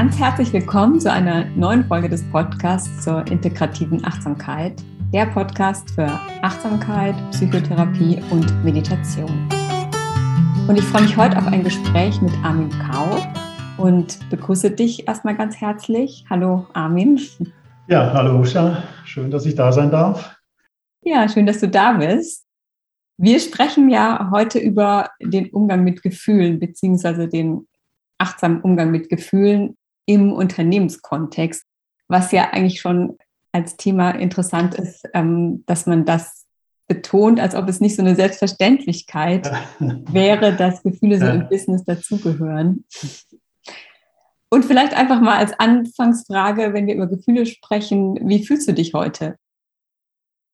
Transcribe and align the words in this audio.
Ganz 0.00 0.18
herzlich 0.18 0.50
willkommen 0.54 0.98
zu 0.98 1.12
einer 1.12 1.44
neuen 1.56 1.84
Folge 1.84 2.08
des 2.08 2.22
Podcasts 2.30 3.04
zur 3.04 3.22
integrativen 3.26 4.02
Achtsamkeit, 4.02 4.82
der 5.12 5.26
Podcast 5.26 5.90
für 5.90 6.06
Achtsamkeit, 6.40 7.14
Psychotherapie 7.32 8.18
und 8.30 8.64
Meditation. 8.64 9.46
Und 10.66 10.78
ich 10.78 10.84
freue 10.86 11.02
mich 11.02 11.18
heute 11.18 11.36
auf 11.36 11.46
ein 11.48 11.62
Gespräch 11.62 12.18
mit 12.22 12.32
Armin 12.42 12.70
Kau 12.70 13.18
und 13.76 14.18
begrüße 14.30 14.70
dich 14.70 15.06
erstmal 15.06 15.36
ganz 15.36 15.56
herzlich. 15.60 16.24
Hallo 16.30 16.66
Armin. 16.72 17.20
Ja, 17.86 18.10
hallo 18.14 18.40
Usha, 18.40 18.82
schön, 19.04 19.30
dass 19.30 19.44
ich 19.44 19.54
da 19.54 19.70
sein 19.70 19.90
darf. 19.90 20.34
Ja, 21.04 21.28
schön, 21.28 21.44
dass 21.44 21.60
du 21.60 21.68
da 21.68 21.92
bist. 21.92 22.46
Wir 23.18 23.38
sprechen 23.38 23.90
ja 23.90 24.30
heute 24.32 24.60
über 24.60 25.10
den 25.20 25.50
Umgang 25.50 25.84
mit 25.84 26.02
Gefühlen 26.02 26.58
beziehungsweise 26.58 27.28
den 27.28 27.68
achtsamen 28.16 28.62
Umgang 28.62 28.90
mit 28.90 29.10
Gefühlen 29.10 29.76
im 30.10 30.32
Unternehmenskontext, 30.32 31.64
was 32.08 32.32
ja 32.32 32.50
eigentlich 32.50 32.80
schon 32.80 33.16
als 33.52 33.76
Thema 33.76 34.10
interessant 34.10 34.74
ist, 34.74 35.08
ähm, 35.14 35.64
dass 35.66 35.86
man 35.86 36.04
das 36.04 36.46
betont, 36.88 37.38
als 37.38 37.54
ob 37.54 37.68
es 37.68 37.80
nicht 37.80 37.94
so 37.94 38.02
eine 38.02 38.16
Selbstverständlichkeit 38.16 39.50
wäre, 39.78 40.56
dass 40.56 40.82
Gefühle 40.82 41.18
so 41.18 41.26
im 41.26 41.48
Business 41.48 41.84
dazugehören. 41.84 42.84
Und 44.52 44.64
vielleicht 44.64 44.96
einfach 44.96 45.20
mal 45.20 45.38
als 45.38 45.52
Anfangsfrage, 45.60 46.74
wenn 46.74 46.88
wir 46.88 46.96
über 46.96 47.06
Gefühle 47.06 47.46
sprechen, 47.46 48.18
wie 48.28 48.44
fühlst 48.44 48.66
du 48.66 48.72
dich 48.72 48.94
heute? 48.94 49.36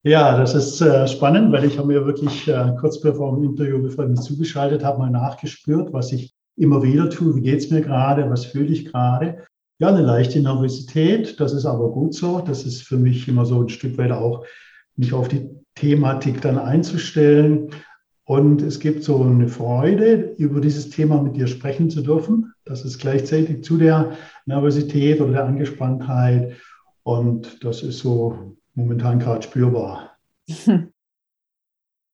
Ja, 0.02 0.36
das 0.36 0.54
ist 0.54 0.82
äh, 0.82 1.08
spannend, 1.08 1.50
weil 1.52 1.64
ich 1.64 1.78
habe 1.78 1.88
mir 1.88 2.04
wirklich 2.04 2.46
äh, 2.46 2.74
kurz 2.78 3.00
bevor 3.00 3.34
dem 3.34 3.44
Interview, 3.44 3.82
bevor 3.82 4.04
ich 4.04 4.10
mich 4.10 4.20
zugeschaltet 4.20 4.84
habe, 4.84 4.98
mal 4.98 5.10
nachgespürt, 5.10 5.94
was 5.94 6.12
ich 6.12 6.35
immer 6.56 6.82
wieder 6.82 7.10
tue, 7.10 7.36
wie 7.36 7.42
geht 7.42 7.58
es 7.58 7.70
mir 7.70 7.82
gerade, 7.82 8.28
was 8.30 8.46
fühle 8.46 8.72
ich 8.72 8.86
gerade. 8.86 9.44
Ja, 9.78 9.88
eine 9.88 10.02
leichte 10.02 10.40
Nervosität, 10.40 11.38
das 11.38 11.52
ist 11.52 11.66
aber 11.66 11.90
gut 11.90 12.14
so. 12.14 12.40
Das 12.40 12.64
ist 12.64 12.82
für 12.82 12.96
mich 12.96 13.28
immer 13.28 13.44
so 13.44 13.62
ein 13.62 13.68
Stück 13.68 13.98
weit 13.98 14.10
auch, 14.10 14.44
mich 14.96 15.12
auf 15.12 15.28
die 15.28 15.50
Thematik 15.74 16.40
dann 16.40 16.58
einzustellen. 16.58 17.70
Und 18.24 18.62
es 18.62 18.80
gibt 18.80 19.04
so 19.04 19.22
eine 19.22 19.48
Freude, 19.48 20.34
über 20.38 20.60
dieses 20.60 20.90
Thema 20.90 21.22
mit 21.22 21.36
dir 21.36 21.46
sprechen 21.46 21.90
zu 21.90 22.02
dürfen. 22.02 22.52
Das 22.64 22.84
ist 22.84 22.98
gleichzeitig 22.98 23.62
zu 23.62 23.76
der 23.76 24.16
Nervosität 24.46 25.20
oder 25.20 25.32
der 25.32 25.44
Angespanntheit. 25.44 26.56
Und 27.02 27.62
das 27.62 27.82
ist 27.82 27.98
so 27.98 28.56
momentan 28.74 29.18
gerade 29.18 29.42
spürbar. 29.42 30.18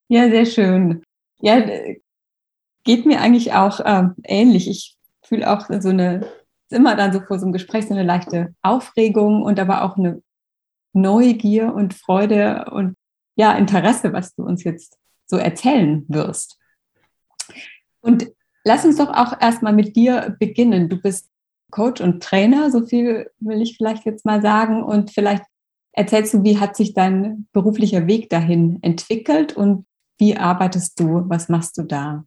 Ja, 0.09 0.29
sehr 0.29 0.45
schön. 0.45 1.03
Ja, 1.41 1.65
geht 2.85 3.07
mir 3.07 3.21
eigentlich 3.21 3.53
auch 3.53 3.81
äh, 3.81 4.09
ähnlich. 4.25 4.69
Ich 4.69 4.97
fühle 5.23 5.51
auch 5.51 5.67
so 5.81 5.89
eine 5.89 6.27
immer 6.73 6.97
dann 6.97 7.13
so 7.13 7.21
vor 7.21 7.39
so 7.39 7.45
einem 7.45 7.53
Gespräch 7.53 7.87
so 7.87 7.95
eine 7.95 8.03
leichte 8.03 8.55
Aufregung 8.63 9.43
und 9.43 9.61
aber 9.61 9.83
auch 9.83 9.97
eine 9.97 10.23
Neugier 10.93 11.73
und 11.75 11.95
Freude 11.95 12.67
und 12.71 12.97
ja, 13.37 13.53
Interesse, 13.53 14.13
was 14.13 14.35
du 14.35 14.45
uns 14.45 14.65
jetzt 14.65 14.99
so 15.27 15.37
erzählen 15.37 16.05
wirst. 16.09 16.59
Und 18.01 18.31
lass 18.65 18.85
uns 18.85 18.97
doch 18.97 19.09
auch 19.09 19.41
erstmal 19.41 19.73
mit 19.73 19.97
dir 19.97 20.37
beginnen. 20.39 20.89
Du 20.89 21.01
bist 21.01 21.31
Coach 21.71 22.01
und 22.01 22.23
Trainer, 22.23 22.71
so 22.71 22.85
viel 22.85 23.31
will 23.41 23.63
ich 23.63 23.77
vielleicht 23.77 24.05
jetzt 24.05 24.27
mal 24.27 24.43
sagen. 24.43 24.83
Und 24.83 25.13
vielleicht 25.13 25.45
erzählst 25.93 26.35
du, 26.35 26.43
wie 26.43 26.59
hat 26.59 26.77
sich 26.77 26.93
dein 26.93 27.49
beruflicher 27.53 28.07
Weg 28.07 28.29
dahin 28.29 28.83
entwickelt 28.83 29.57
und 29.57 29.87
wie 30.19 30.37
arbeitest 30.37 31.01
du? 31.01 31.25
Was 31.29 31.49
machst 31.49 31.79
du 31.79 31.83
da? 31.85 32.25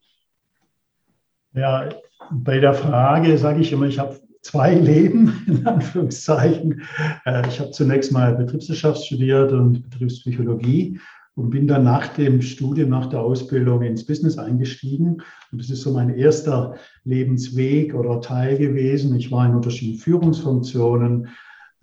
Ja, 1.56 1.88
bei 2.32 2.60
der 2.60 2.74
Frage 2.74 3.38
sage 3.38 3.62
ich 3.62 3.72
immer, 3.72 3.86
ich 3.86 4.00
habe 4.00 4.20
zwei 4.42 4.74
Leben, 4.76 5.42
in 5.48 5.66
Anführungszeichen. 5.66 6.82
Äh, 7.26 7.48
ich 7.48 7.60
habe 7.60 7.72
zunächst 7.72 8.12
mal 8.12 8.36
Betriebswirtschaft 8.36 9.06
studiert 9.06 9.52
und 9.54 9.90
Betriebspsychologie 9.90 11.00
und 11.36 11.50
bin 11.50 11.68
dann 11.68 11.84
nach 11.84 12.08
dem 12.10 12.42
Studium, 12.42 12.90
nach 12.90 13.08
der 13.08 13.22
Ausbildung 13.22 13.82
ins 13.84 14.06
Business 14.06 14.38
eingestiegen. 14.38 15.22
Und 15.52 15.62
das 15.62 15.70
ist 15.70 15.82
so 15.82 15.94
mein 15.94 16.10
erster 16.10 16.76
Lebensweg 17.06 17.94
oder 17.96 18.20
Teil 18.22 18.58
gewesen. 18.58 19.16
Ich 19.16 19.32
war 19.32 19.46
in 19.46 19.56
unterschiedlichen 19.56 20.02
Führungsfunktionen, 20.02 21.30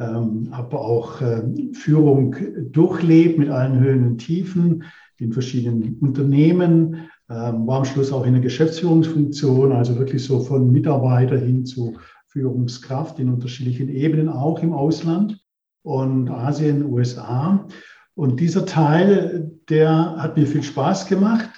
ähm, 0.00 0.48
habe 0.52 0.78
auch 0.78 1.20
äh, 1.22 1.42
Führung 1.72 2.36
durchlebt 2.72 3.38
mit 3.38 3.48
allen 3.48 3.78
Höhen 3.78 4.06
und 4.06 4.18
Tiefen 4.18 4.84
in 5.18 5.32
verschiedenen 5.32 5.98
Unternehmen, 6.00 6.96
ähm, 6.96 7.21
war 7.32 7.78
am 7.78 7.84
Schluss 7.84 8.12
auch 8.12 8.26
in 8.26 8.34
der 8.34 8.42
Geschäftsführungsfunktion, 8.42 9.72
also 9.72 9.98
wirklich 9.98 10.24
so 10.24 10.40
von 10.40 10.70
Mitarbeiter 10.70 11.38
hin 11.38 11.64
zu 11.64 11.96
Führungskraft 12.28 13.18
in 13.18 13.28
unterschiedlichen 13.28 13.88
Ebenen, 13.88 14.28
auch 14.28 14.62
im 14.62 14.72
Ausland 14.72 15.38
und 15.82 16.30
Asien, 16.30 16.84
USA. 16.90 17.66
Und 18.14 18.40
dieser 18.40 18.66
Teil, 18.66 19.50
der 19.68 20.16
hat 20.16 20.36
mir 20.36 20.46
viel 20.46 20.62
Spaß 20.62 21.06
gemacht, 21.06 21.48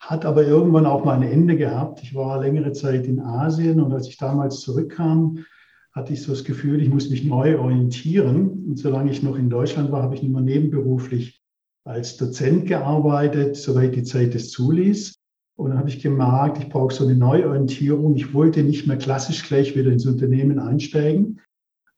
hat 0.00 0.24
aber 0.24 0.46
irgendwann 0.46 0.86
auch 0.86 1.04
mal 1.04 1.16
ein 1.16 1.30
Ende 1.30 1.56
gehabt. 1.56 2.02
Ich 2.02 2.14
war 2.14 2.40
längere 2.40 2.72
Zeit 2.72 3.06
in 3.06 3.20
Asien 3.20 3.80
und 3.80 3.92
als 3.92 4.08
ich 4.08 4.16
damals 4.16 4.60
zurückkam, 4.60 5.44
hatte 5.92 6.12
ich 6.12 6.22
so 6.22 6.32
das 6.32 6.44
Gefühl, 6.44 6.80
ich 6.80 6.88
muss 6.88 7.10
mich 7.10 7.24
neu 7.24 7.58
orientieren. 7.58 8.64
Und 8.68 8.78
solange 8.78 9.10
ich 9.10 9.22
noch 9.22 9.36
in 9.36 9.50
Deutschland 9.50 9.90
war, 9.90 10.02
habe 10.02 10.14
ich 10.14 10.22
immer 10.22 10.40
nebenberuflich 10.40 11.42
als 11.84 12.16
Dozent 12.16 12.66
gearbeitet, 12.66 13.56
soweit 13.56 13.96
die 13.96 14.04
Zeit 14.04 14.34
es 14.34 14.50
zuließ. 14.50 15.17
Und 15.58 15.70
dann 15.70 15.78
habe 15.78 15.88
ich 15.88 16.00
gemerkt, 16.00 16.58
ich 16.58 16.68
brauche 16.68 16.94
so 16.94 17.04
eine 17.04 17.16
Neuorientierung. 17.16 18.14
Ich 18.14 18.32
wollte 18.32 18.62
nicht 18.62 18.86
mehr 18.86 18.96
klassisch 18.96 19.44
gleich 19.44 19.76
wieder 19.76 19.90
ins 19.90 20.06
Unternehmen 20.06 20.60
einsteigen 20.60 21.40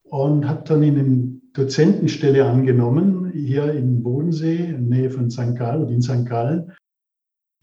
und 0.02 0.48
habe 0.48 0.62
dann 0.64 0.82
in 0.82 0.98
eine 0.98 1.40
Dozentenstelle 1.52 2.46
angenommen, 2.46 3.30
hier 3.32 3.70
in 3.74 4.02
Bodensee, 4.02 4.56
in 4.56 4.88
der 4.88 4.98
Nähe 4.98 5.10
von 5.10 5.30
St. 5.30 5.56
Gallen 5.56 5.82
oder 5.82 5.92
in 5.92 6.00
St. 6.00 6.24
Gallen. 6.24 6.72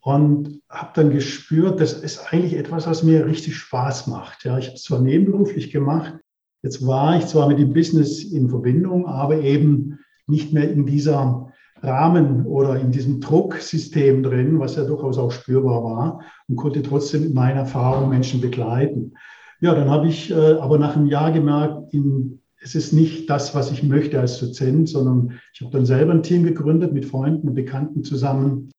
Und 0.02 0.62
habe 0.70 0.92
dann 0.94 1.10
gespürt, 1.10 1.82
das 1.82 1.94
ist 1.94 2.32
eigentlich 2.32 2.54
etwas, 2.54 2.86
was 2.86 3.02
mir 3.02 3.26
richtig 3.26 3.58
Spaß 3.58 4.06
macht. 4.06 4.44
Ja, 4.46 4.60
ich 4.60 4.68
habe 4.68 4.76
es 4.76 4.84
zwar 4.84 5.02
nebenberuflich 5.02 5.72
gemacht, 5.72 6.14
jetzt 6.62 6.86
war 6.86 7.18
ich 7.18 7.26
zwar 7.26 7.48
mit 7.48 7.58
dem 7.58 7.74
Business 7.74 8.24
in 8.24 8.50
Verbindung, 8.50 9.08
aber 9.08 9.42
eben 9.42 9.98
nicht 10.28 10.54
mehr 10.54 10.70
in 10.70 10.86
dieser 10.86 11.52
Rahmen 11.82 12.46
oder 12.46 12.80
in 12.80 12.92
diesem 12.92 13.22
Drucksystem 13.22 14.24
drin, 14.24 14.60
was 14.60 14.76
ja 14.76 14.84
durchaus 14.84 15.18
auch 15.18 15.32
spürbar 15.32 15.84
war 15.84 16.22
und 16.48 16.56
konnte 16.56 16.82
trotzdem 16.82 17.24
mit 17.24 17.34
meiner 17.34 17.62
Erfahrung 17.62 18.10
Menschen 18.10 18.42
begleiten. 18.42 19.14
Ja, 19.60 19.74
dann 19.74 19.90
habe 19.90 20.08
ich 20.08 20.32
äh, 20.32 20.54
aber 20.54 20.78
nach 20.78 20.96
einem 20.96 21.08
Jahr 21.08 21.32
gemerkt, 21.32 21.94
in, 21.94 22.40
es 22.62 22.76
ist 22.76 22.94
nicht 22.94 23.30
das, 23.30 23.56
was 23.56 23.72
ich 23.72 23.84
möchte 23.84 24.20
als 24.20 24.40
Dozent, 24.40 24.90
sondern 24.90 25.40
ich 25.54 25.62
habe 25.62 25.72
dann 25.72 25.86
selber 25.86 26.14
ein 26.14 26.24
Team 26.24 26.44
gegründet 26.44 26.94
mit 26.94 27.06
Freunden 27.06 27.48
und 27.48 27.56
Bekannten 27.56 28.04
zusammen 28.04 28.72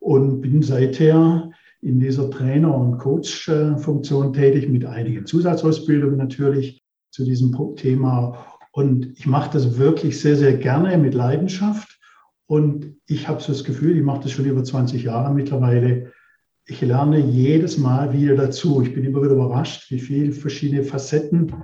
und 0.00 0.40
bin 0.40 0.62
seither 0.62 1.50
in 1.80 1.98
dieser 1.98 2.30
Trainer- 2.30 2.74
und 2.74 2.98
Coach-Funktion 2.98 4.32
tätig 4.32 4.68
mit 4.68 4.84
einigen 4.84 5.26
Zusatzausbildungen 5.26 6.16
natürlich 6.16 6.80
zu 7.10 7.24
diesem 7.24 7.54
Thema. 7.76 8.46
Und 8.72 9.12
ich 9.18 9.26
mache 9.26 9.50
das 9.52 9.78
wirklich 9.78 10.20
sehr, 10.20 10.36
sehr 10.36 10.56
gerne 10.56 10.96
mit 10.96 11.14
Leidenschaft. 11.14 11.98
Und 12.52 12.96
ich 13.06 13.28
habe 13.28 13.40
so 13.40 13.50
das 13.50 13.64
Gefühl, 13.64 13.96
ich 13.96 14.02
mache 14.02 14.24
das 14.24 14.32
schon 14.32 14.44
über 14.44 14.62
20 14.62 15.04
Jahre 15.04 15.32
mittlerweile. 15.32 16.12
Ich 16.66 16.82
lerne 16.82 17.18
jedes 17.18 17.78
Mal 17.78 18.12
wieder 18.12 18.36
dazu. 18.36 18.82
Ich 18.82 18.92
bin 18.92 19.04
immer 19.04 19.22
wieder 19.22 19.32
überrascht, 19.32 19.90
wie 19.90 19.98
viele 19.98 20.32
verschiedene 20.32 20.84
Facetten 20.84 21.54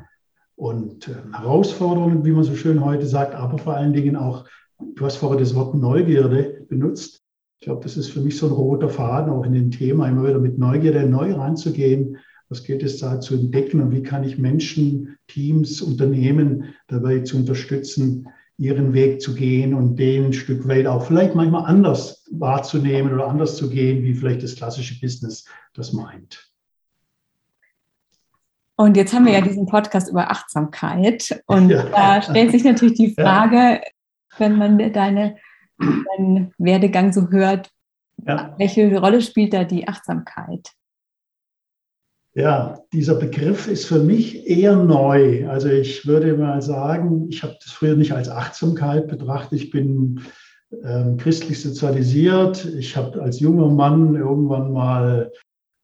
und 0.56 1.08
äh, 1.08 1.16
Herausforderungen, 1.30 2.24
wie 2.24 2.30
man 2.30 2.42
so 2.42 2.54
schön 2.54 2.82
heute 2.82 3.04
sagt, 3.04 3.34
aber 3.34 3.58
vor 3.58 3.76
allen 3.76 3.92
Dingen 3.92 4.16
auch, 4.16 4.48
du 4.78 5.04
hast 5.04 5.16
vorher 5.16 5.38
das 5.38 5.54
Wort 5.54 5.74
Neugierde 5.74 6.64
benutzt. 6.70 7.20
Ich 7.60 7.66
glaube, 7.66 7.82
das 7.82 7.98
ist 7.98 8.08
für 8.08 8.20
mich 8.20 8.38
so 8.38 8.46
ein 8.46 8.52
roter 8.52 8.88
Faden 8.88 9.30
auch 9.30 9.44
in 9.44 9.52
dem 9.52 9.70
Thema, 9.70 10.08
immer 10.08 10.26
wieder 10.26 10.38
mit 10.38 10.56
Neugierde 10.56 11.06
neu 11.06 11.34
ranzugehen. 11.34 12.16
Was 12.48 12.64
gilt 12.64 12.82
es 12.82 12.96
da 12.96 13.20
zu 13.20 13.34
entdecken 13.34 13.82
und 13.82 13.92
wie 13.92 14.02
kann 14.02 14.24
ich 14.24 14.38
Menschen, 14.38 15.18
Teams, 15.26 15.82
Unternehmen 15.82 16.64
dabei 16.86 17.18
zu 17.18 17.36
unterstützen, 17.36 18.26
ihren 18.58 18.92
Weg 18.92 19.22
zu 19.22 19.34
gehen 19.34 19.72
und 19.72 19.96
den 19.96 20.26
ein 20.26 20.32
Stück 20.32 20.66
weit 20.66 20.86
auch 20.86 21.06
vielleicht 21.06 21.34
manchmal 21.34 21.64
anders 21.64 22.26
wahrzunehmen 22.30 23.14
oder 23.14 23.28
anders 23.28 23.56
zu 23.56 23.70
gehen, 23.70 24.02
wie 24.02 24.14
vielleicht 24.14 24.42
das 24.42 24.56
klassische 24.56 25.00
Business 25.00 25.44
das 25.74 25.92
meint. 25.92 26.50
Und 28.74 28.96
jetzt 28.96 29.12
haben 29.12 29.26
wir 29.26 29.32
ja 29.32 29.40
diesen 29.40 29.66
Podcast 29.66 30.08
über 30.10 30.30
Achtsamkeit. 30.30 31.42
Und 31.46 31.70
ja. 31.70 31.84
da 31.84 32.22
stellt 32.22 32.50
sich 32.50 32.64
natürlich 32.64 32.96
die 32.96 33.14
Frage, 33.20 33.56
ja. 33.56 33.80
wenn 34.38 34.56
man 34.56 34.92
deine, 34.92 35.36
deinen 35.78 36.52
Werdegang 36.58 37.12
so 37.12 37.28
hört, 37.30 37.70
ja. 38.26 38.54
welche 38.58 38.98
Rolle 38.98 39.22
spielt 39.22 39.52
da 39.52 39.64
die 39.64 39.86
Achtsamkeit? 39.86 40.70
Ja, 42.38 42.78
dieser 42.92 43.16
Begriff 43.16 43.66
ist 43.66 43.86
für 43.86 43.98
mich 43.98 44.46
eher 44.46 44.76
neu. 44.76 45.48
Also 45.48 45.66
ich 45.70 46.06
würde 46.06 46.36
mal 46.36 46.62
sagen, 46.62 47.26
ich 47.30 47.42
habe 47.42 47.56
das 47.60 47.72
früher 47.72 47.96
nicht 47.96 48.12
als 48.12 48.28
Achtsamkeit 48.28 49.08
betrachtet. 49.08 49.60
Ich 49.60 49.70
bin 49.72 50.20
ähm, 50.84 51.16
christlich 51.16 51.60
sozialisiert. 51.60 52.64
Ich 52.64 52.96
habe 52.96 53.20
als 53.20 53.40
junger 53.40 53.68
Mann 53.68 54.14
irgendwann 54.14 54.72
mal 54.72 55.32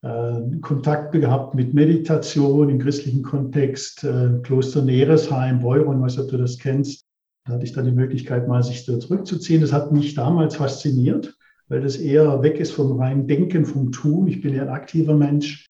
äh, 0.03 0.61
Kontakt 0.61 1.11
gehabt 1.11 1.57
mit 1.57 1.75
Meditation 1.75 2.69
im 2.69 2.79
christlichen 2.79 3.25
Kontext, 3.25 4.05
äh, 4.05 4.39
Kloster 4.45 4.83
Neresheim, 4.83 5.59
Beuron, 5.59 6.03
weiß 6.03 6.19
nicht, 6.19 6.25
ob 6.27 6.31
du 6.31 6.37
das 6.37 6.57
kennst. 6.61 7.05
Da 7.47 7.55
hatte 7.55 7.65
ich 7.65 7.73
dann 7.73 7.87
die 7.87 7.91
Möglichkeit, 7.91 8.47
mal 8.47 8.63
sich 8.63 8.87
da 8.87 9.01
zurückzuziehen. 9.01 9.61
Das 9.61 9.73
hat 9.73 9.91
mich 9.91 10.15
damals 10.15 10.55
fasziniert, 10.55 11.35
weil 11.67 11.81
das 11.81 11.97
eher 11.97 12.43
weg 12.43 12.61
ist 12.61 12.71
vom 12.71 12.97
reinen 13.01 13.27
Denken, 13.27 13.67
vom 13.67 13.91
Tun. 13.91 14.29
Ich 14.29 14.41
bin 14.41 14.55
ja 14.55 14.63
ein 14.63 14.69
aktiver 14.69 15.17
Mensch 15.17 15.67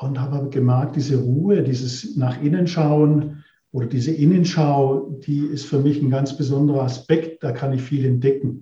und 0.00 0.20
habe 0.20 0.36
aber 0.36 0.50
gemerkt, 0.50 0.96
diese 0.96 1.18
Ruhe, 1.18 1.62
dieses 1.62 2.16
nach 2.16 2.40
innen 2.42 2.66
schauen 2.66 3.44
oder 3.72 3.86
diese 3.86 4.12
Innenschau, 4.12 5.20
die 5.26 5.40
ist 5.40 5.66
für 5.66 5.78
mich 5.78 6.00
ein 6.00 6.10
ganz 6.10 6.36
besonderer 6.36 6.82
Aspekt. 6.82 7.42
Da 7.42 7.52
kann 7.52 7.72
ich 7.72 7.82
viel 7.82 8.04
entdecken. 8.04 8.60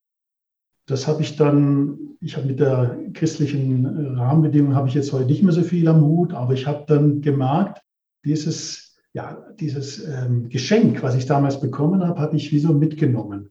Das 0.87 1.06
habe 1.06 1.23
ich 1.23 1.37
dann, 1.37 2.17
ich 2.20 2.37
habe 2.37 2.46
mit 2.46 2.61
der 2.61 2.99
christlichen 3.12 3.87
Rahmenbedingung 3.87 4.75
habe 4.75 4.88
ich 4.88 4.94
jetzt 4.94 5.12
heute 5.12 5.26
nicht 5.26 5.43
mehr 5.43 5.52
so 5.52 5.62
viel 5.62 5.87
am 5.88 6.02
Hut, 6.02 6.35
aber 6.35 6.55
ich 6.55 6.67
habe 6.67 6.85
dann 6.87 7.20
gemerkt, 7.20 7.82
dieses, 8.25 8.96
ja, 9.12 9.46
dieses 9.61 10.05
ähm, 10.05 10.49
Geschenk, 10.49 11.02
was 11.02 11.14
ich 11.14 11.26
damals 11.26 11.61
bekommen 11.61 12.02
habe, 12.05 12.20
habe 12.20 12.37
ich 12.37 12.50
wie 12.52 12.58
so 12.58 12.73
mitgenommen. 12.73 13.50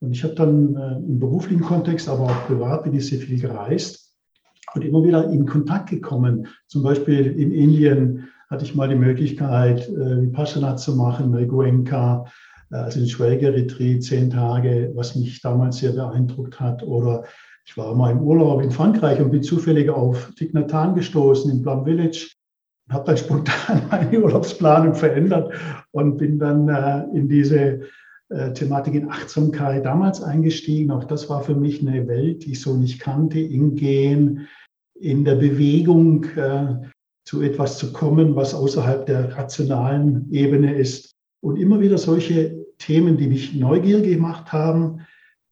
Und 0.00 0.12
ich 0.12 0.22
habe 0.24 0.34
dann 0.34 0.76
äh, 0.76 0.96
im 0.96 1.18
beruflichen 1.18 1.62
Kontext, 1.62 2.08
aber 2.08 2.24
auch 2.24 2.46
privat 2.46 2.84
bin 2.84 2.94
ich 2.94 3.06
sehr 3.06 3.20
viel 3.20 3.40
gereist 3.40 4.11
und 4.74 4.84
immer 4.84 5.04
wieder 5.04 5.28
in 5.30 5.46
Kontakt 5.46 5.90
gekommen. 5.90 6.46
Zum 6.66 6.82
Beispiel 6.82 7.26
in 7.26 7.52
Indien 7.52 8.28
hatte 8.50 8.64
ich 8.64 8.74
mal 8.74 8.88
die 8.88 8.94
Möglichkeit, 8.94 9.88
äh, 9.88 10.22
Vipassana 10.22 10.76
zu 10.76 10.94
machen, 10.94 11.48
Goenka, 11.48 12.26
äh, 12.70 12.76
also 12.76 13.00
ein 13.00 13.08
Schwelgeretreat, 13.08 14.02
zehn 14.02 14.30
Tage, 14.30 14.92
was 14.94 15.16
mich 15.16 15.40
damals 15.40 15.78
sehr 15.78 15.92
beeindruckt 15.92 16.60
hat. 16.60 16.82
Oder 16.82 17.24
ich 17.64 17.76
war 17.76 17.94
mal 17.94 18.10
im 18.10 18.20
Urlaub 18.20 18.62
in 18.62 18.70
Frankreich 18.70 19.20
und 19.20 19.30
bin 19.30 19.42
zufällig 19.42 19.88
auf 19.88 20.32
Hanh 20.72 20.94
gestoßen 20.94 21.50
in 21.50 21.62
Plum 21.62 21.84
Village 21.84 22.28
und 22.88 22.94
habe 22.94 23.04
dann 23.06 23.16
spontan 23.18 23.82
meine 23.90 24.20
Urlaubsplanung 24.20 24.94
verändert 24.94 25.52
und 25.92 26.18
bin 26.18 26.38
dann 26.38 26.68
äh, 26.68 27.04
in 27.16 27.28
diese 27.28 27.80
äh, 28.28 28.52
Thematik 28.52 28.94
in 28.94 29.10
Achtsamkeit 29.10 29.84
damals 29.84 30.22
eingestiegen. 30.22 30.90
Auch 30.90 31.04
das 31.04 31.28
war 31.28 31.42
für 31.42 31.54
mich 31.54 31.80
eine 31.80 32.06
Welt, 32.08 32.44
die 32.44 32.52
ich 32.52 32.60
so 32.60 32.74
nicht 32.74 32.98
kannte, 32.98 33.38
in 33.38 33.76
Gehen, 33.76 34.48
in 35.02 35.24
der 35.24 35.34
Bewegung 35.34 36.24
äh, 36.36 36.76
zu 37.24 37.42
etwas 37.42 37.78
zu 37.78 37.92
kommen, 37.92 38.36
was 38.36 38.54
außerhalb 38.54 39.06
der 39.06 39.36
rationalen 39.36 40.30
Ebene 40.32 40.74
ist. 40.74 41.14
Und 41.40 41.56
immer 41.56 41.80
wieder 41.80 41.98
solche 41.98 42.64
Themen, 42.78 43.16
die 43.16 43.26
mich 43.26 43.54
neugierig 43.54 44.04
gemacht 44.04 44.52
haben, 44.52 45.00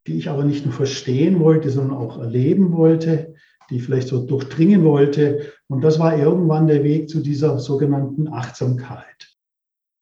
die 0.07 0.17
ich 0.17 0.29
aber 0.29 0.45
nicht 0.45 0.65
nur 0.65 0.75
verstehen 0.75 1.41
wollte, 1.41 1.71
sondern 1.71 1.97
auch 1.97 2.19
erleben 2.19 2.73
wollte, 2.73 3.35
die 3.69 3.77
ich 3.77 3.85
vielleicht 3.85 4.09
so 4.09 4.25
durchdringen 4.25 4.85
wollte. 4.85 5.53
Und 5.69 5.83
das 5.83 5.99
war 5.99 6.17
irgendwann 6.17 6.67
der 6.67 6.85
Weg 6.85 7.09
zu 7.09 7.21
dieser 7.21 7.59
sogenannten 7.59 8.29
Achtsamkeit. 8.29 9.37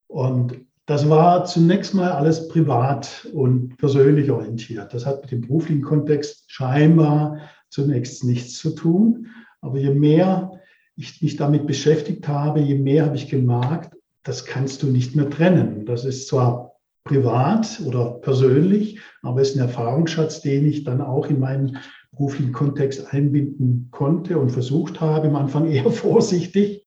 Und 0.08 0.58
das 0.86 1.08
war 1.08 1.44
zunächst 1.44 1.94
mal 1.94 2.12
alles 2.12 2.48
privat 2.48 3.28
und 3.34 3.76
persönlich 3.76 4.30
orientiert. 4.30 4.94
Das 4.94 5.04
hat 5.04 5.22
mit 5.22 5.30
dem 5.30 5.42
beruflichen 5.42 5.82
Kontext 5.82 6.44
scheinbar 6.50 7.38
zunächst 7.70 8.24
nichts 8.24 8.58
zu 8.58 8.70
tun. 8.70 9.26
Aber 9.60 9.78
je 9.78 9.90
mehr 9.90 10.60
ich 10.96 11.22
mich 11.22 11.36
damit 11.36 11.66
beschäftigt 11.66 12.26
habe, 12.28 12.60
je 12.60 12.76
mehr 12.76 13.06
habe 13.06 13.16
ich 13.16 13.28
gemerkt, 13.28 13.94
das 14.24 14.44
kannst 14.44 14.82
du 14.82 14.88
nicht 14.88 15.16
mehr 15.16 15.30
trennen. 15.30 15.86
Das 15.86 16.04
ist 16.04 16.28
zwar 16.28 16.74
privat 17.04 17.80
oder 17.86 18.10
persönlich, 18.20 19.00
aber 19.22 19.40
es 19.40 19.50
ist 19.50 19.56
ein 19.56 19.62
Erfahrungsschatz, 19.62 20.42
den 20.42 20.66
ich 20.66 20.84
dann 20.84 21.00
auch 21.00 21.26
in 21.26 21.40
meinen 21.40 21.78
beruflichen 22.12 22.52
Kontext 22.52 23.12
einbinden 23.12 23.88
konnte 23.90 24.38
und 24.38 24.50
versucht 24.50 25.00
habe, 25.00 25.28
am 25.28 25.36
Anfang 25.36 25.66
eher 25.70 25.90
vorsichtig. 25.90 26.84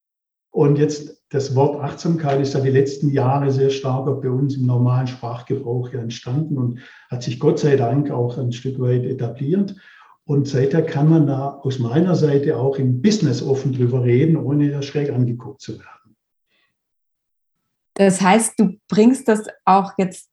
Und 0.54 0.78
jetzt 0.78 1.24
das 1.30 1.56
Wort 1.56 1.82
Achtsamkeit 1.82 2.42
ist 2.42 2.54
ja 2.54 2.60
die 2.60 2.70
letzten 2.70 3.10
Jahre 3.10 3.52
sehr 3.52 3.70
stark 3.70 4.06
bei 4.22 4.30
uns 4.30 4.58
im 4.58 4.66
normalen 4.66 5.08
Sprachgebrauch 5.08 5.94
entstanden 5.94 6.58
und 6.58 6.80
hat 7.10 7.24
sich 7.24 7.40
Gott 7.40 7.58
sei 7.58 7.78
Dank 7.78 8.12
auch 8.12 8.38
ein 8.38 8.52
Stück 8.52 8.78
weit 8.80 9.06
etabliert. 9.06 9.76
Und 10.26 10.48
seither 10.48 10.84
kann 10.84 11.10
man 11.10 11.28
da 11.28 11.60
aus 11.64 11.80
meiner 11.80 12.16
Seite 12.16 12.58
auch 12.58 12.78
im 12.78 13.02
Business 13.02 13.42
offen 13.42 13.74
drüber 13.74 14.04
reden, 14.04 14.38
ohne 14.38 14.70
da 14.70 14.82
schräg 14.82 15.12
angeguckt 15.12 15.62
zu 15.62 15.74
werden. 15.80 16.16
Das 17.96 18.22
heißt, 18.22 18.60
du 18.60 18.78
bringst 18.88 19.28
das 19.28 19.48
auch 19.66 19.94
jetzt 19.98 20.30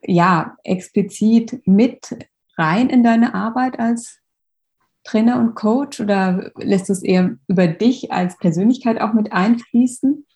ja 0.00 0.56
explizit 0.62 1.60
mit 1.66 2.16
rein 2.56 2.90
in 2.90 3.02
deine 3.02 3.34
Arbeit 3.34 3.78
als 3.78 4.20
Trainer 5.04 5.40
und 5.40 5.54
Coach 5.54 6.00
oder 6.00 6.50
lässt 6.56 6.88
du 6.88 6.92
es 6.92 7.02
eher 7.02 7.38
über 7.46 7.66
dich 7.66 8.12
als 8.12 8.36
Persönlichkeit 8.38 9.00
auch 9.00 9.14
mit 9.14 9.32
einfließen? 9.32 10.26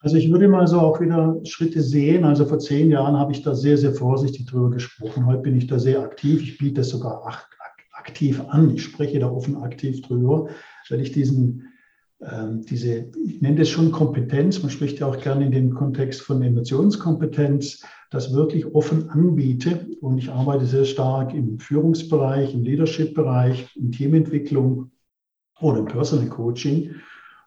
Also 0.00 0.16
ich 0.16 0.30
würde 0.30 0.48
mal 0.48 0.66
so 0.66 0.80
auch 0.80 1.00
wieder 1.00 1.40
Schritte 1.44 1.82
sehen. 1.82 2.24
Also 2.24 2.44
vor 2.44 2.58
zehn 2.58 2.90
Jahren 2.90 3.16
habe 3.16 3.32
ich 3.32 3.42
da 3.42 3.54
sehr, 3.54 3.78
sehr 3.78 3.92
vorsichtig 3.92 4.46
drüber 4.46 4.70
gesprochen. 4.70 5.26
Heute 5.26 5.42
bin 5.42 5.56
ich 5.56 5.66
da 5.66 5.78
sehr 5.78 6.00
aktiv. 6.00 6.42
Ich 6.42 6.58
biete 6.58 6.74
das 6.74 6.90
sogar 6.90 7.24
aktiv 8.06 8.40
an. 8.48 8.70
Ich 8.74 8.84
spreche 8.84 9.18
da 9.18 9.30
offen 9.30 9.56
aktiv 9.56 10.02
drüber, 10.02 10.48
weil 10.88 11.00
ich 11.00 11.12
diesen 11.12 11.68
ähm, 12.20 12.62
diese, 12.62 13.10
ich 13.24 13.42
nenne 13.42 13.56
das 13.56 13.68
schon 13.68 13.92
Kompetenz, 13.92 14.62
man 14.62 14.70
spricht 14.70 15.00
ja 15.00 15.06
auch 15.06 15.20
gerne 15.20 15.46
in 15.46 15.52
dem 15.52 15.74
Kontext 15.74 16.22
von 16.22 16.42
Emotionskompetenz, 16.42 17.84
das 18.10 18.32
wirklich 18.32 18.74
offen 18.74 19.10
anbiete. 19.10 19.86
Und 20.00 20.18
ich 20.18 20.30
arbeite 20.30 20.64
sehr 20.64 20.86
stark 20.86 21.34
im 21.34 21.58
Führungsbereich, 21.58 22.54
im 22.54 22.62
Leadership-Bereich, 22.62 23.76
in 23.76 23.92
Teamentwicklung 23.92 24.92
oder 25.60 25.80
im 25.80 25.86
Personal 25.86 26.28
Coaching. 26.28 26.94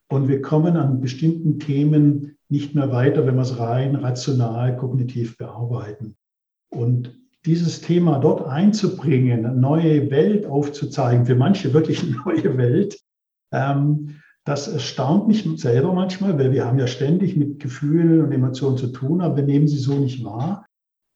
Und 0.08 0.28
wir 0.28 0.42
kommen 0.42 0.76
an 0.78 1.02
bestimmten 1.02 1.60
Themen 1.60 2.38
nicht 2.48 2.76
mehr 2.76 2.92
weiter, 2.92 3.26
wenn 3.26 3.36
wir 3.36 3.44
es 3.44 3.60
rein 3.60 3.96
rational, 3.96 4.76
kognitiv 4.78 5.38
bearbeiten. 5.38 6.16
Und 6.70 7.19
dieses 7.46 7.82
Thema 7.82 8.20
dort 8.20 8.48
einzubringen, 8.48 9.46
eine 9.46 9.56
neue 9.56 10.12
Welt 10.12 10.46
aufzuzeigen, 10.46 11.26
für 11.26 11.36
manche 11.36 11.74
wirklich 11.74 12.04
eine 12.04 12.18
neue 12.26 12.58
Welt, 12.58 13.00
ähm, 13.52 14.16
das 14.46 14.68
erstaunt 14.68 15.28
mich 15.28 15.48
selber 15.58 15.94
manchmal, 15.94 16.38
weil 16.40 16.52
wir 16.52 16.66
haben 16.66 16.80
ja 16.80 16.88
ständig 16.88 17.36
mit 17.36 17.60
Gefühlen 17.60 18.24
und 18.24 18.32
Emotionen 18.32 18.78
zu 18.78 18.88
tun, 18.88 19.22
aber 19.22 19.38
wir 19.38 19.44
nehmen 19.44 19.68
sie 19.68 19.78
so 19.78 19.94
nicht 19.94 20.24
wahr. 20.24 20.66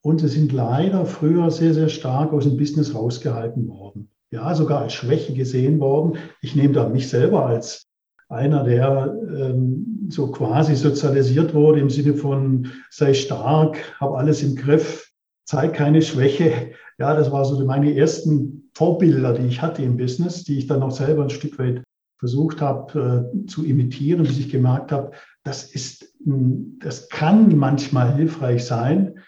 Und 0.04 0.20
sie 0.20 0.28
sind 0.28 0.52
leider 0.52 1.06
früher 1.06 1.50
sehr, 1.50 1.74
sehr 1.74 1.90
stark 1.90 2.34
aus 2.34 2.44
dem 2.44 2.58
Business 2.58 2.94
rausgehalten 2.94 3.68
worden. 3.68 4.10
Ja, 4.32 4.54
sogar 4.54 4.82
als 4.82 4.94
Schwäche 4.94 5.34
gesehen 5.34 5.80
worden. 5.80 6.18
Ich 6.42 6.56
nehme 6.56 6.74
da 6.74 6.90
mich 6.90 7.08
selber 7.08 7.46
als 7.46 7.88
einer, 8.28 8.64
der 8.64 9.16
ähm, 9.30 10.08
so 10.10 10.30
quasi 10.32 10.76
sozialisiert 10.76 11.54
wurde 11.54 11.80
im 11.80 11.90
Sinne 11.90 12.16
von 12.16 12.68
sei 12.90 13.14
stark, 13.14 13.78
hab 14.00 14.14
alles 14.14 14.44
im 14.44 14.56
Griff, 14.56 15.13
zeig 15.46 15.74
keine 15.74 16.02
Schwäche. 16.02 16.72
Ja, 16.98 17.16
das 17.16 17.32
war 17.32 17.46
so 17.46 17.64
meine 17.66 17.96
ersten 17.96 18.70
Vorbilder, 18.74 19.34
die 19.34 19.48
ich 19.48 19.62
hatte 19.62 19.84
im 19.84 19.98
Business, 19.98 20.44
die 20.44 20.58
ich 20.58 20.68
dann 20.68 20.84
auch 20.84 20.92
selber 20.92 21.24
ein 21.24 21.30
Stück 21.30 21.60
weit 21.60 21.84
versucht 22.18 22.62
habe 22.62 23.30
äh, 23.34 23.48
zu 23.48 23.66
imitieren, 23.66 24.24
bis 24.24 24.40
ich 24.40 24.50
gemerkt 24.50 24.92
habe, 24.92 25.12
das 25.44 25.64
ist, 25.64 26.16
das 26.20 27.10
kann 27.10 27.58
manchmal 27.58 28.16
hilfreich 28.16 28.64
sein, 28.64 29.20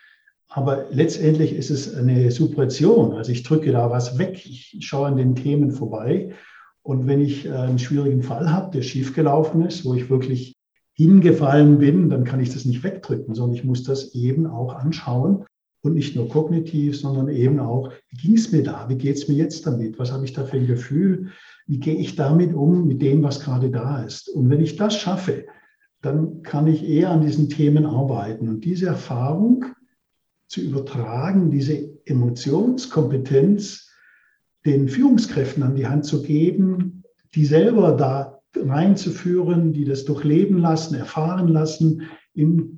aber 0.47 0.85
letztendlich 0.91 1.53
ist 1.53 1.69
es 1.69 1.93
eine 1.93 2.31
Suppression. 2.31 3.13
Also 3.13 3.33
ich 3.33 3.43
drücke 3.43 3.73
da 3.73 3.91
was 3.91 4.17
weg, 4.17 4.45
ich 4.45 4.77
schaue 4.79 5.07
an 5.07 5.17
den 5.17 5.35
Themen 5.35 5.71
vorbei. 5.71 6.31
Und 6.81 7.07
wenn 7.07 7.19
ich 7.19 7.45
äh, 7.45 7.51
einen 7.51 7.79
schwierigen 7.79 8.23
Fall 8.23 8.49
habe, 8.49 8.71
der 8.71 8.83
schiefgelaufen 8.83 9.65
ist, 9.65 9.83
wo 9.83 9.93
ich 9.93 10.09
wirklich 10.09 10.55
hingefallen 10.93 11.79
bin, 11.79 12.09
dann 12.09 12.23
kann 12.23 12.39
ich 12.39 12.53
das 12.53 12.63
nicht 12.63 12.83
wegdrücken, 12.83 13.35
sondern 13.35 13.57
ich 13.57 13.65
muss 13.65 13.83
das 13.83 14.15
eben 14.15 14.47
auch 14.47 14.73
anschauen 14.73 15.45
und 15.85 15.93
nicht 15.93 16.15
nur 16.15 16.27
kognitiv, 16.29 16.99
sondern 16.99 17.29
eben 17.29 17.59
auch, 17.59 17.91
wie 18.09 18.17
ging 18.17 18.35
es 18.35 18.51
mir 18.51 18.63
da? 18.63 18.89
Wie 18.89 18.95
geht 18.95 19.17
es 19.17 19.27
mir 19.27 19.35
jetzt 19.35 19.65
damit? 19.65 19.99
Was 19.99 20.11
habe 20.11 20.25
ich 20.25 20.33
da 20.33 20.43
für 20.43 20.57
ein 20.57 20.67
Gefühl? 20.67 21.29
Wie 21.67 21.79
gehe 21.79 21.95
ich 21.95 22.15
damit 22.15 22.53
um, 22.53 22.87
mit 22.87 23.01
dem, 23.01 23.23
was 23.23 23.39
gerade 23.39 23.69
da 23.69 24.03
ist? 24.03 24.29
Und 24.29 24.49
wenn 24.49 24.61
ich 24.61 24.75
das 24.75 24.97
schaffe, 24.97 25.45
dann 26.01 26.43
kann 26.43 26.67
ich 26.67 26.87
eher 26.87 27.09
an 27.09 27.21
diesen 27.21 27.49
Themen 27.49 27.85
arbeiten. 27.85 28.49
Und 28.49 28.65
diese 28.65 28.87
Erfahrung 28.87 29.65
zu 30.47 30.61
übertragen, 30.61 31.49
diese 31.49 31.89
Emotionskompetenz 32.05 33.89
den 34.65 34.87
Führungskräften 34.89 35.63
an 35.63 35.75
die 35.75 35.87
Hand 35.87 36.05
zu 36.05 36.21
geben, 36.21 37.03
die 37.33 37.45
selber 37.45 37.91
da 37.91 38.41
reinzuführen, 38.55 39.73
die 39.73 39.85
das 39.85 40.05
durchleben 40.05 40.59
lassen, 40.59 40.95
erfahren 40.95 41.47
lassen, 41.47 42.03
in 42.33 42.75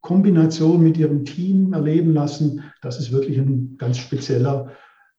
Kombination 0.00 0.82
mit 0.82 0.96
ihrem 0.96 1.24
Team 1.24 1.72
erleben 1.72 2.14
lassen, 2.14 2.64
das 2.82 2.98
ist 2.98 3.12
wirklich 3.12 3.38
ein 3.38 3.76
ganz 3.78 3.98
spezieller 3.98 4.72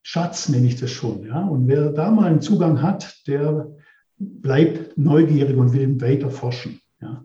Schatz 0.04 0.50
nenne 0.50 0.68
ich 0.68 0.80
das 0.80 0.90
schon. 0.90 1.24
Ja? 1.26 1.46
Und 1.46 1.68
wer 1.68 1.92
da 1.92 2.12
mal 2.12 2.30
einen 2.30 2.42
Zugang 2.42 2.82
hat, 2.82 3.28
der 3.28 3.70
bleibt 4.18 4.98
neugierig 4.98 5.56
und 5.56 5.74
will 5.74 6.02
weiter 6.02 6.30
forschen. 6.30 6.82
Ja? 7.02 7.24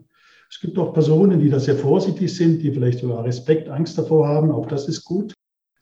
Es 0.49 0.59
gibt 0.59 0.77
auch 0.77 0.93
Personen, 0.93 1.39
die 1.39 1.49
da 1.49 1.59
sehr 1.59 1.75
vorsichtig 1.75 2.33
sind, 2.35 2.61
die 2.61 2.71
vielleicht 2.71 2.99
sogar 2.99 3.23
Respekt, 3.25 3.69
Angst 3.69 3.97
davor 3.97 4.27
haben. 4.27 4.51
Auch 4.51 4.67
das 4.67 4.87
ist 4.87 5.03
gut, 5.03 5.33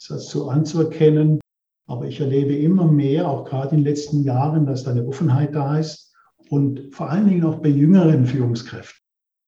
das 0.07 0.29
so 0.29 0.49
anzuerkennen. 0.49 1.39
Aber 1.87 2.05
ich 2.05 2.19
erlebe 2.19 2.55
immer 2.55 2.89
mehr, 2.89 3.29
auch 3.29 3.45
gerade 3.45 3.75
in 3.75 3.83
den 3.83 3.85
letzten 3.85 4.23
Jahren, 4.23 4.65
dass 4.65 4.83
da 4.83 4.91
eine 4.91 5.05
Offenheit 5.05 5.53
da 5.53 5.77
ist. 5.77 6.13
und 6.49 6.93
vor 6.93 7.09
allen 7.09 7.27
Dingen 7.27 7.43
auch 7.43 7.55
bei 7.55 7.69
jüngeren 7.69 8.25
Führungskräften, 8.27 9.01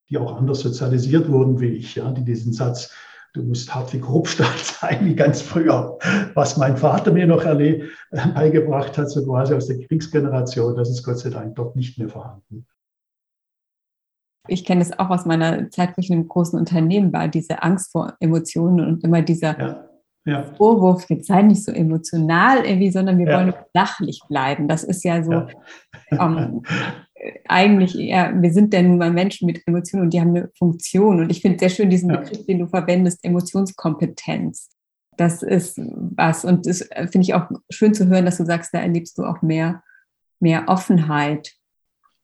die 0.10 0.18
auch 0.18 0.38
anders 0.38 0.62
sozialisiert 0.62 1.30
wurden 1.30 1.60
wie 1.60 1.68
ich, 1.68 1.96
ja, 1.96 2.12
die 2.12 2.24
diesen 2.24 2.54
Satz, 2.54 2.94
du 3.34 3.44
musst 3.44 3.74
hart 3.74 3.94
wie 3.94 4.00
Grobstahl 4.00 4.58
sein, 4.58 5.06
wie 5.06 5.16
ganz 5.16 5.42
früher, 5.42 5.98
was 6.34 6.58
mein 6.58 6.78
Vater 6.78 7.12
mir 7.12 7.28
noch 7.28 7.44
beigebracht 8.34 8.98
hat, 8.98 9.10
so 9.10 9.26
quasi 9.26 9.54
aus 9.54 9.68
der 9.68 9.80
Kriegsgeneration, 9.80 10.76
das 10.76 10.90
ist 10.90 11.04
Gott 11.04 11.20
sei 11.20 11.30
Dank 11.30 11.56
dort 11.56 11.76
nicht 11.76 11.98
mehr 11.98 12.10
vorhanden. 12.10 12.66
Ich 14.50 14.64
kenne 14.64 14.82
es 14.82 14.98
auch 14.98 15.10
aus 15.10 15.26
meiner 15.26 15.70
Zeit, 15.72 15.98
wo 15.98 16.02
ich 16.02 16.10
in 16.10 16.16
einem 16.16 16.28
großen 16.30 16.58
Unternehmen 16.58 17.12
war, 17.12 17.28
diese 17.28 17.64
Angst 17.64 17.92
vor 17.92 18.14
Emotionen 18.22 18.86
und 18.88 19.04
immer 19.04 19.22
dieser 19.22 19.60
ja 19.60 19.88
ja. 20.28 20.44
Vorwurf, 20.58 21.10
jetzt 21.10 21.28
sei 21.28 21.42
nicht 21.42 21.64
so 21.64 21.72
emotional 21.72 22.66
irgendwie, 22.66 22.92
sondern 22.92 23.18
wir 23.18 23.28
ja. 23.28 23.38
wollen 23.38 23.54
sachlich 23.74 24.22
bleiben. 24.28 24.68
Das 24.68 24.84
ist 24.84 25.04
ja 25.04 25.24
so 25.24 25.32
ja. 25.32 25.48
Ähm, 26.12 26.62
eigentlich 27.48 27.98
eher, 27.98 28.34
wir 28.40 28.52
sind 28.52 28.74
ja 28.74 28.82
nun 28.82 28.98
mal 28.98 29.12
Menschen 29.12 29.46
mit 29.46 29.62
Emotionen 29.66 30.06
und 30.06 30.14
die 30.14 30.22
haben 30.22 30.36
eine 30.36 30.50
Funktion. 30.58 31.20
Und 31.20 31.30
ich 31.32 31.42
finde 31.42 31.60
sehr 31.60 31.70
schön 31.70 31.90
diesen 31.90 32.10
Begriff, 32.10 32.46
den 32.46 32.60
du 32.60 32.68
verwendest, 32.68 33.24
Emotionskompetenz. 33.24 34.70
Das 35.18 35.42
ist 35.42 35.78
was. 35.78 36.46
Und 36.46 36.68
das 36.68 36.82
äh, 36.82 37.08
finde 37.08 37.26
ich 37.26 37.34
auch 37.34 37.50
schön 37.70 37.94
zu 37.94 38.08
hören, 38.08 38.26
dass 38.26 38.38
du 38.38 38.46
sagst, 38.46 38.74
da 38.74 38.80
erlebst 38.80 39.18
du 39.18 39.26
auch 39.26 39.42
mehr, 39.42 39.84
mehr 40.40 40.66
Offenheit. 40.68 41.54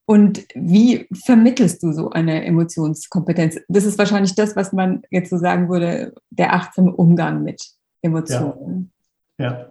Und 0.06 0.46
wie 0.54 1.08
vermittelst 1.26 1.82
du 1.82 1.92
so 1.92 2.12
eine 2.12 2.46
Emotionskompetenz? 2.46 3.60
Das 3.68 3.86
ist 3.86 3.98
wahrscheinlich 3.98 4.36
das, 4.36 4.56
was 4.56 4.74
man 4.74 5.02
jetzt 5.10 5.30
so 5.30 5.38
sagen 5.38 5.70
würde, 5.70 6.14
der 6.30 6.54
achtsame 6.54 6.94
Umgang 6.94 7.44
mit 7.44 7.64
Emotionen. 8.02 8.92
Ja. 9.40 9.52
ja. 9.52 9.70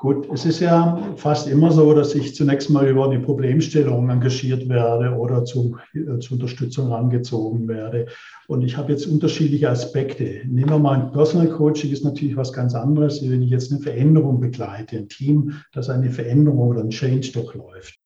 Gut, 0.00 0.28
es 0.32 0.46
ist 0.46 0.60
ja 0.60 0.98
fast 1.16 1.46
immer 1.46 1.70
so, 1.72 1.92
dass 1.92 2.14
ich 2.14 2.34
zunächst 2.34 2.70
mal 2.70 2.88
über 2.88 3.04
eine 3.04 3.20
Problemstellung 3.20 4.08
engagiert 4.08 4.66
werde 4.66 5.14
oder 5.14 5.44
zu, 5.44 5.76
äh, 5.92 6.18
zur 6.20 6.38
Unterstützung 6.38 6.88
herangezogen 6.88 7.68
werde. 7.68 8.06
Und 8.48 8.62
ich 8.62 8.78
habe 8.78 8.92
jetzt 8.92 9.06
unterschiedliche 9.06 9.68
Aspekte. 9.68 10.40
Nehmen 10.46 10.70
wir 10.70 10.78
mal 10.78 10.98
ein 10.98 11.12
Personal 11.12 11.50
Coaching, 11.50 11.92
ist 11.92 12.02
natürlich 12.02 12.34
was 12.34 12.54
ganz 12.54 12.74
anderes, 12.74 13.20
wenn 13.28 13.42
ich 13.42 13.50
jetzt 13.50 13.70
eine 13.70 13.82
Veränderung 13.82 14.40
begleite, 14.40 14.96
ein 14.96 15.08
Team, 15.10 15.52
das 15.74 15.90
eine 15.90 16.08
Veränderung 16.08 16.68
oder 16.70 16.80
ein 16.80 16.88
Change 16.88 17.32
durchläuft. 17.34 17.98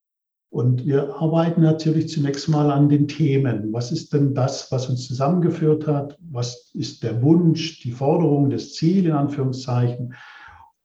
Und 0.51 0.85
wir 0.87 1.15
arbeiten 1.15 1.63
natürlich 1.63 2.09
zunächst 2.09 2.49
mal 2.49 2.73
an 2.73 2.89
den 2.89 3.07
Themen. 3.07 3.73
Was 3.73 3.93
ist 3.93 4.13
denn 4.13 4.35
das, 4.35 4.73
was 4.73 4.89
uns 4.89 5.07
zusammengeführt 5.07 5.87
hat? 5.87 6.19
Was 6.33 6.73
ist 6.75 7.05
der 7.05 7.23
Wunsch, 7.23 7.83
die 7.83 7.93
Forderung, 7.93 8.51
das 8.51 8.73
Ziel 8.73 9.07
in 9.07 9.13
Anführungszeichen? 9.13 10.13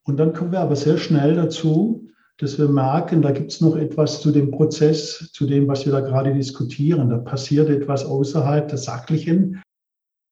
Und 0.09 0.17
dann 0.17 0.33
kommen 0.33 0.51
wir 0.51 0.61
aber 0.61 0.75
sehr 0.75 0.97
schnell 0.97 1.35
dazu, 1.35 2.09
dass 2.39 2.57
wir 2.57 2.67
merken, 2.67 3.21
da 3.21 3.29
gibt 3.29 3.51
es 3.51 3.61
noch 3.61 3.75
etwas 3.75 4.21
zu 4.21 4.31
dem 4.31 4.49
Prozess, 4.49 5.29
zu 5.33 5.45
dem, 5.45 5.67
was 5.67 5.85
wir 5.85 5.91
da 5.93 5.99
gerade 5.99 6.33
diskutieren. 6.33 7.11
Da 7.11 7.19
passiert 7.19 7.69
etwas 7.69 8.03
außerhalb 8.05 8.67
der 8.67 8.79
sachlichen, 8.79 9.61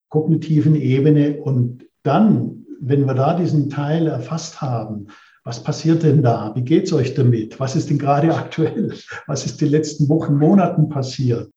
kognitiven 0.09 0.73
Ebene. 0.73 1.43
Und 1.43 1.85
dann, 2.01 2.65
wenn 2.81 3.05
wir 3.05 3.13
da 3.13 3.35
diesen 3.35 3.69
Teil 3.69 4.07
erfasst 4.07 4.61
haben, 4.63 5.09
was 5.43 5.61
passiert 5.61 6.01
denn 6.01 6.23
da? 6.23 6.55
Wie 6.55 6.63
geht 6.63 6.85
es 6.85 6.93
euch 6.93 7.13
damit? 7.13 7.59
Was 7.59 7.75
ist 7.75 7.91
denn 7.91 7.99
gerade 7.99 8.33
aktuell? 8.35 8.95
Was 9.27 9.45
ist 9.45 9.61
die 9.61 9.67
letzten 9.67 10.09
Wochen, 10.09 10.37
Monaten 10.37 10.89
passiert? 10.89 11.51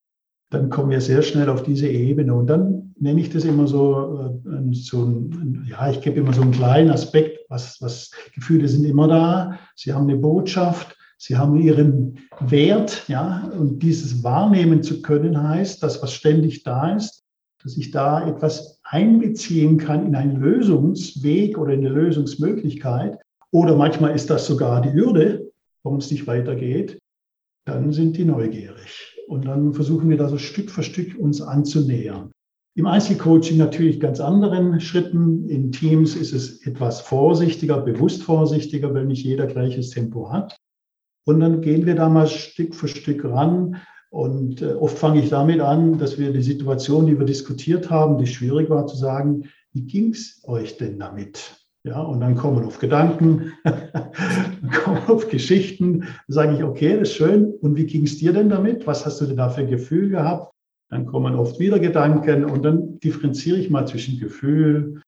Dann 0.50 0.68
kommen 0.68 0.90
wir 0.90 1.00
sehr 1.00 1.22
schnell 1.22 1.48
auf 1.48 1.62
diese 1.62 1.88
Ebene. 1.88 2.34
Und 2.34 2.48
dann 2.48 2.94
nenne 2.98 3.20
ich 3.20 3.30
das 3.30 3.44
immer 3.44 3.66
so, 3.66 4.40
äh, 4.44 4.74
so 4.74 5.04
ein, 5.04 5.66
ja, 5.68 5.90
ich 5.90 6.00
gebe 6.00 6.20
immer 6.20 6.32
so 6.32 6.42
einen 6.42 6.52
kleinen 6.52 6.90
Aspekt, 6.90 7.38
was, 7.48 7.80
was 7.80 8.10
Gefühle 8.34 8.68
sind 8.68 8.84
immer 8.84 9.08
da. 9.08 9.58
Sie 9.76 9.92
haben 9.92 10.08
eine 10.08 10.18
Botschaft. 10.18 10.96
Sie 11.18 11.36
haben 11.36 11.56
ihren 11.56 12.18
Wert, 12.40 13.04
ja, 13.06 13.50
und 13.58 13.82
dieses 13.82 14.24
wahrnehmen 14.24 14.82
zu 14.82 15.02
können 15.02 15.40
heißt, 15.40 15.82
dass 15.82 16.02
was 16.02 16.14
ständig 16.14 16.62
da 16.62 16.96
ist, 16.96 17.24
dass 17.62 17.76
ich 17.76 17.90
da 17.90 18.26
etwas 18.26 18.80
einbeziehen 18.84 19.76
kann 19.76 20.06
in 20.06 20.16
einen 20.16 20.40
Lösungsweg 20.40 21.58
oder 21.58 21.74
in 21.74 21.80
eine 21.80 21.94
Lösungsmöglichkeit, 21.94 23.18
oder 23.52 23.76
manchmal 23.76 24.14
ist 24.14 24.30
das 24.30 24.46
sogar 24.46 24.80
die 24.80 24.92
Hürde, 24.92 25.52
warum 25.82 25.98
es 25.98 26.10
nicht 26.10 26.26
weitergeht, 26.26 27.00
dann 27.66 27.92
sind 27.92 28.16
die 28.16 28.24
neugierig. 28.24 29.09
Und 29.30 29.46
dann 29.46 29.74
versuchen 29.74 30.10
wir 30.10 30.16
da 30.16 30.28
so 30.28 30.38
Stück 30.38 30.72
für 30.72 30.82
Stück 30.82 31.16
uns 31.16 31.40
anzunähern. 31.40 32.32
Im 32.74 32.86
Einzelcoaching 32.86 33.58
natürlich 33.58 34.00
ganz 34.00 34.18
anderen 34.18 34.80
Schritten. 34.80 35.48
In 35.48 35.70
Teams 35.70 36.16
ist 36.16 36.32
es 36.32 36.66
etwas 36.66 37.00
vorsichtiger, 37.00 37.80
bewusst 37.80 38.24
vorsichtiger, 38.24 38.92
weil 38.92 39.04
nicht 39.04 39.22
jeder 39.24 39.46
gleiches 39.46 39.90
Tempo 39.90 40.32
hat. 40.32 40.56
Und 41.28 41.38
dann 41.38 41.60
gehen 41.60 41.86
wir 41.86 41.94
da 41.94 42.08
mal 42.08 42.26
Stück 42.26 42.74
für 42.74 42.88
Stück 42.88 43.24
ran. 43.24 43.76
Und 44.10 44.62
äh, 44.62 44.72
oft 44.72 44.98
fange 44.98 45.22
ich 45.22 45.28
damit 45.28 45.60
an, 45.60 45.96
dass 45.98 46.18
wir 46.18 46.32
die 46.32 46.42
Situation, 46.42 47.06
die 47.06 47.16
wir 47.16 47.26
diskutiert 47.26 47.88
haben, 47.88 48.18
die 48.18 48.26
schwierig 48.26 48.68
war, 48.68 48.88
zu 48.88 48.96
sagen, 48.96 49.44
wie 49.72 49.82
ging 49.82 50.10
es 50.10 50.42
euch 50.42 50.76
denn 50.76 50.98
damit? 50.98 51.59
Ja, 51.82 52.00
und 52.02 52.20
dann 52.20 52.34
kommen 52.34 52.64
auf 52.64 52.78
Gedanken, 52.78 53.52
kommen 54.84 55.02
auf 55.06 55.28
Geschichten. 55.28 56.00
Dann 56.00 56.08
sage 56.28 56.54
ich, 56.56 56.62
okay, 56.62 56.98
das 56.98 57.10
ist 57.10 57.14
schön. 57.14 57.54
Und 57.62 57.76
wie 57.76 57.86
ging 57.86 58.04
es 58.04 58.18
dir 58.18 58.34
denn 58.34 58.50
damit? 58.50 58.86
Was 58.86 59.06
hast 59.06 59.20
du 59.20 59.26
denn 59.26 59.38
da 59.38 59.48
für 59.48 59.62
ein 59.62 59.70
Gefühl 59.70 60.10
gehabt? 60.10 60.52
Dann 60.90 61.06
kommen 61.06 61.34
oft 61.34 61.58
wieder 61.58 61.78
Gedanken 61.78 62.44
und 62.44 62.64
dann 62.64 62.98
differenziere 63.00 63.56
ich 63.56 63.70
mal 63.70 63.86
zwischen 63.86 64.18
Gefühl, 64.18 65.00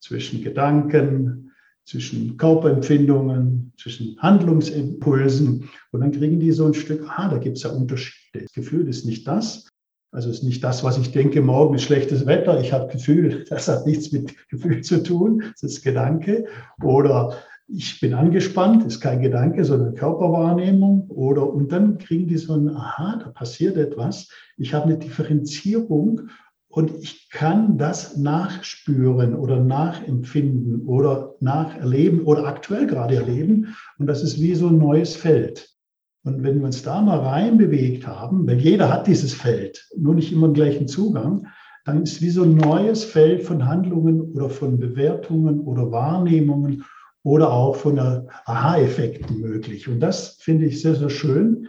zwischen 0.00 0.42
Gedanken, 0.42 1.52
zwischen 1.86 2.36
Körperempfindungen, 2.36 3.72
zwischen 3.78 4.20
Handlungsimpulsen. 4.20 5.70
Und 5.92 6.00
dann 6.00 6.12
kriegen 6.12 6.40
die 6.40 6.52
so 6.52 6.66
ein 6.66 6.74
Stück, 6.74 7.08
ah, 7.08 7.30
da 7.30 7.38
gibt 7.38 7.56
es 7.56 7.62
ja 7.62 7.70
Unterschiede. 7.70 8.44
Das 8.44 8.52
Gefühl 8.52 8.86
ist 8.88 9.06
nicht 9.06 9.26
das, 9.26 9.66
also 10.10 10.30
es 10.30 10.38
ist 10.38 10.44
nicht 10.44 10.64
das, 10.64 10.82
was 10.84 10.98
ich 10.98 11.12
denke, 11.12 11.42
morgen 11.42 11.74
ist 11.74 11.82
schlechtes 11.82 12.26
Wetter. 12.26 12.60
Ich 12.60 12.72
habe 12.72 12.90
Gefühl, 12.90 13.44
das 13.50 13.68
hat 13.68 13.86
nichts 13.86 14.12
mit 14.12 14.34
Gefühl 14.48 14.80
zu 14.82 15.02
tun, 15.02 15.44
das 15.60 15.62
ist 15.62 15.84
Gedanke. 15.84 16.46
Oder 16.82 17.34
ich 17.66 18.00
bin 18.00 18.14
angespannt, 18.14 18.84
ist 18.84 19.00
kein 19.00 19.20
Gedanke, 19.20 19.64
sondern 19.64 19.94
Körperwahrnehmung. 19.94 21.10
Oder 21.10 21.52
und 21.52 21.70
dann 21.70 21.98
kriegen 21.98 22.26
die 22.26 22.38
so 22.38 22.54
ein, 22.54 22.70
aha, 22.70 23.20
da 23.22 23.30
passiert 23.30 23.76
etwas. 23.76 24.30
Ich 24.56 24.72
habe 24.72 24.86
eine 24.86 24.98
Differenzierung 24.98 26.30
und 26.68 26.92
ich 27.02 27.28
kann 27.30 27.76
das 27.76 28.16
nachspüren 28.16 29.34
oder 29.34 29.60
nachempfinden 29.60 30.86
oder 30.86 31.34
nacherleben 31.40 32.22
oder 32.22 32.46
aktuell 32.46 32.86
gerade 32.86 33.16
erleben. 33.16 33.76
Und 33.98 34.06
das 34.06 34.22
ist 34.22 34.40
wie 34.40 34.54
so 34.54 34.68
ein 34.68 34.78
neues 34.78 35.16
Feld. 35.16 35.77
Und 36.24 36.42
wenn 36.42 36.58
wir 36.58 36.66
uns 36.66 36.82
da 36.82 37.00
mal 37.00 37.20
reinbewegt 37.20 38.06
haben, 38.06 38.46
weil 38.46 38.58
jeder 38.58 38.92
hat 38.92 39.06
dieses 39.06 39.32
Feld, 39.32 39.88
nur 39.96 40.14
nicht 40.14 40.32
immer 40.32 40.48
den 40.48 40.54
gleichen 40.54 40.88
Zugang, 40.88 41.46
dann 41.84 42.02
ist 42.02 42.20
wie 42.20 42.30
so 42.30 42.42
ein 42.42 42.54
neues 42.54 43.04
Feld 43.04 43.42
von 43.42 43.66
Handlungen 43.66 44.20
oder 44.20 44.50
von 44.50 44.78
Bewertungen 44.78 45.60
oder 45.60 45.90
Wahrnehmungen 45.90 46.84
oder 47.22 47.52
auch 47.52 47.76
von 47.76 47.98
Aha-Effekten 47.98 49.40
möglich. 49.40 49.88
Und 49.88 50.00
das 50.00 50.36
finde 50.40 50.66
ich 50.66 50.82
sehr, 50.82 50.96
sehr 50.96 51.10
schön, 51.10 51.68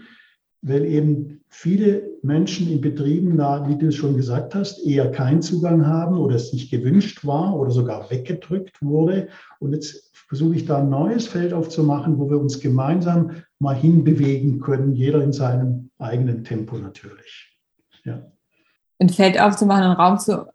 weil 0.62 0.86
eben 0.86 1.41
viele 1.48 2.08
Menschen 2.23 2.69
in 2.69 2.81
Betrieben 2.81 3.38
da, 3.38 3.67
wie 3.67 3.77
du 3.77 3.88
es 3.88 3.95
schon 3.95 4.15
gesagt 4.15 4.55
hast, 4.55 4.85
eher 4.85 5.11
keinen 5.11 5.41
Zugang 5.41 5.85
haben 5.85 6.17
oder 6.17 6.35
es 6.35 6.53
nicht 6.53 6.71
gewünscht 6.71 7.25
war 7.25 7.55
oder 7.55 7.71
sogar 7.71 8.09
weggedrückt 8.09 8.81
wurde. 8.81 9.29
Und 9.59 9.73
jetzt 9.73 10.11
versuche 10.27 10.55
ich 10.55 10.65
da 10.65 10.79
ein 10.79 10.89
neues 10.89 11.27
Feld 11.27 11.53
aufzumachen, 11.53 12.19
wo 12.19 12.29
wir 12.29 12.39
uns 12.39 12.59
gemeinsam 12.59 13.31
mal 13.59 13.75
hinbewegen 13.75 14.59
können, 14.59 14.93
jeder 14.93 15.23
in 15.23 15.33
seinem 15.33 15.89
eigenen 15.97 16.43
Tempo 16.43 16.77
natürlich. 16.77 17.57
Ja. 18.03 18.21
Ein 18.99 19.09
Feld 19.09 19.39
aufzumachen, 19.39 19.83
einen 19.83 19.93
Raum 19.93 20.19
zu 20.19 20.47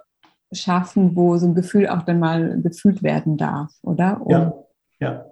schaffen, 0.52 1.16
wo 1.16 1.37
so 1.37 1.47
ein 1.47 1.54
Gefühl 1.54 1.88
auch 1.88 2.02
dann 2.02 2.18
mal 2.18 2.61
gefühlt 2.62 3.02
werden 3.02 3.37
darf, 3.37 3.73
oder? 3.83 4.21
Und 4.21 4.30
ja, 4.30 4.54
ja. 5.00 5.26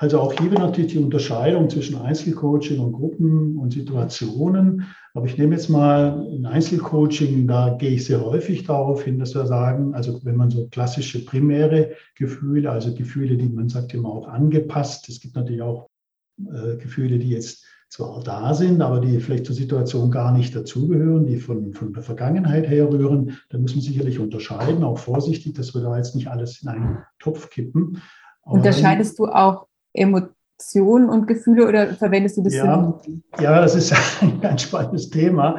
Also 0.00 0.18
auch 0.18 0.32
hier 0.32 0.50
natürlich 0.52 0.92
die 0.92 0.98
Unterscheidung 0.98 1.68
zwischen 1.68 2.00
Einzelcoaching 2.00 2.80
und 2.80 2.92
Gruppen 2.92 3.58
und 3.58 3.74
Situationen. 3.74 4.86
Aber 5.12 5.26
ich 5.26 5.36
nehme 5.36 5.54
jetzt 5.54 5.68
mal 5.68 6.26
ein 6.26 6.46
Einzelcoaching, 6.46 7.46
da 7.46 7.76
gehe 7.78 7.90
ich 7.90 8.06
sehr 8.06 8.24
häufig 8.24 8.64
darauf 8.64 9.02
hin, 9.02 9.18
dass 9.18 9.34
wir 9.34 9.44
sagen, 9.44 9.92
also 9.92 10.18
wenn 10.24 10.36
man 10.36 10.48
so 10.48 10.68
klassische 10.68 11.22
primäre 11.26 11.90
Gefühle, 12.14 12.70
also 12.70 12.94
Gefühle, 12.94 13.36
die 13.36 13.50
man 13.50 13.68
sagt 13.68 13.92
immer 13.92 14.08
auch 14.08 14.26
angepasst, 14.26 15.06
es 15.10 15.20
gibt 15.20 15.36
natürlich 15.36 15.60
auch 15.60 15.90
äh, 16.38 16.78
Gefühle, 16.78 17.18
die 17.18 17.28
jetzt 17.28 17.66
zwar 17.90 18.22
da 18.22 18.54
sind, 18.54 18.80
aber 18.80 19.00
die 19.00 19.20
vielleicht 19.20 19.44
zur 19.44 19.54
Situation 19.54 20.10
gar 20.10 20.32
nicht 20.32 20.56
dazugehören, 20.56 21.26
die 21.26 21.36
von, 21.36 21.74
von 21.74 21.92
der 21.92 22.02
Vergangenheit 22.02 22.66
herrühren, 22.66 23.36
da 23.50 23.58
muss 23.58 23.74
man 23.74 23.82
sicherlich 23.82 24.18
unterscheiden, 24.18 24.82
auch 24.82 24.98
vorsichtig, 24.98 25.56
dass 25.56 25.74
wir 25.74 25.82
da 25.82 25.94
jetzt 25.98 26.14
nicht 26.14 26.28
alles 26.28 26.62
in 26.62 26.70
einen 26.70 26.98
Topf 27.18 27.50
kippen. 27.50 28.00
Aber 28.44 28.54
Unterscheidest 28.54 29.18
du 29.18 29.26
auch 29.26 29.66
Emotionen 29.92 31.08
und 31.08 31.26
Gefühle 31.26 31.66
oder 31.66 31.94
verwendest 31.94 32.36
du 32.36 32.42
das? 32.42 32.54
Ja, 32.54 33.00
ja 33.40 33.60
das 33.60 33.74
ist 33.74 33.94
ein 34.22 34.40
ganz 34.40 34.62
spannendes 34.62 35.10
Thema. 35.10 35.56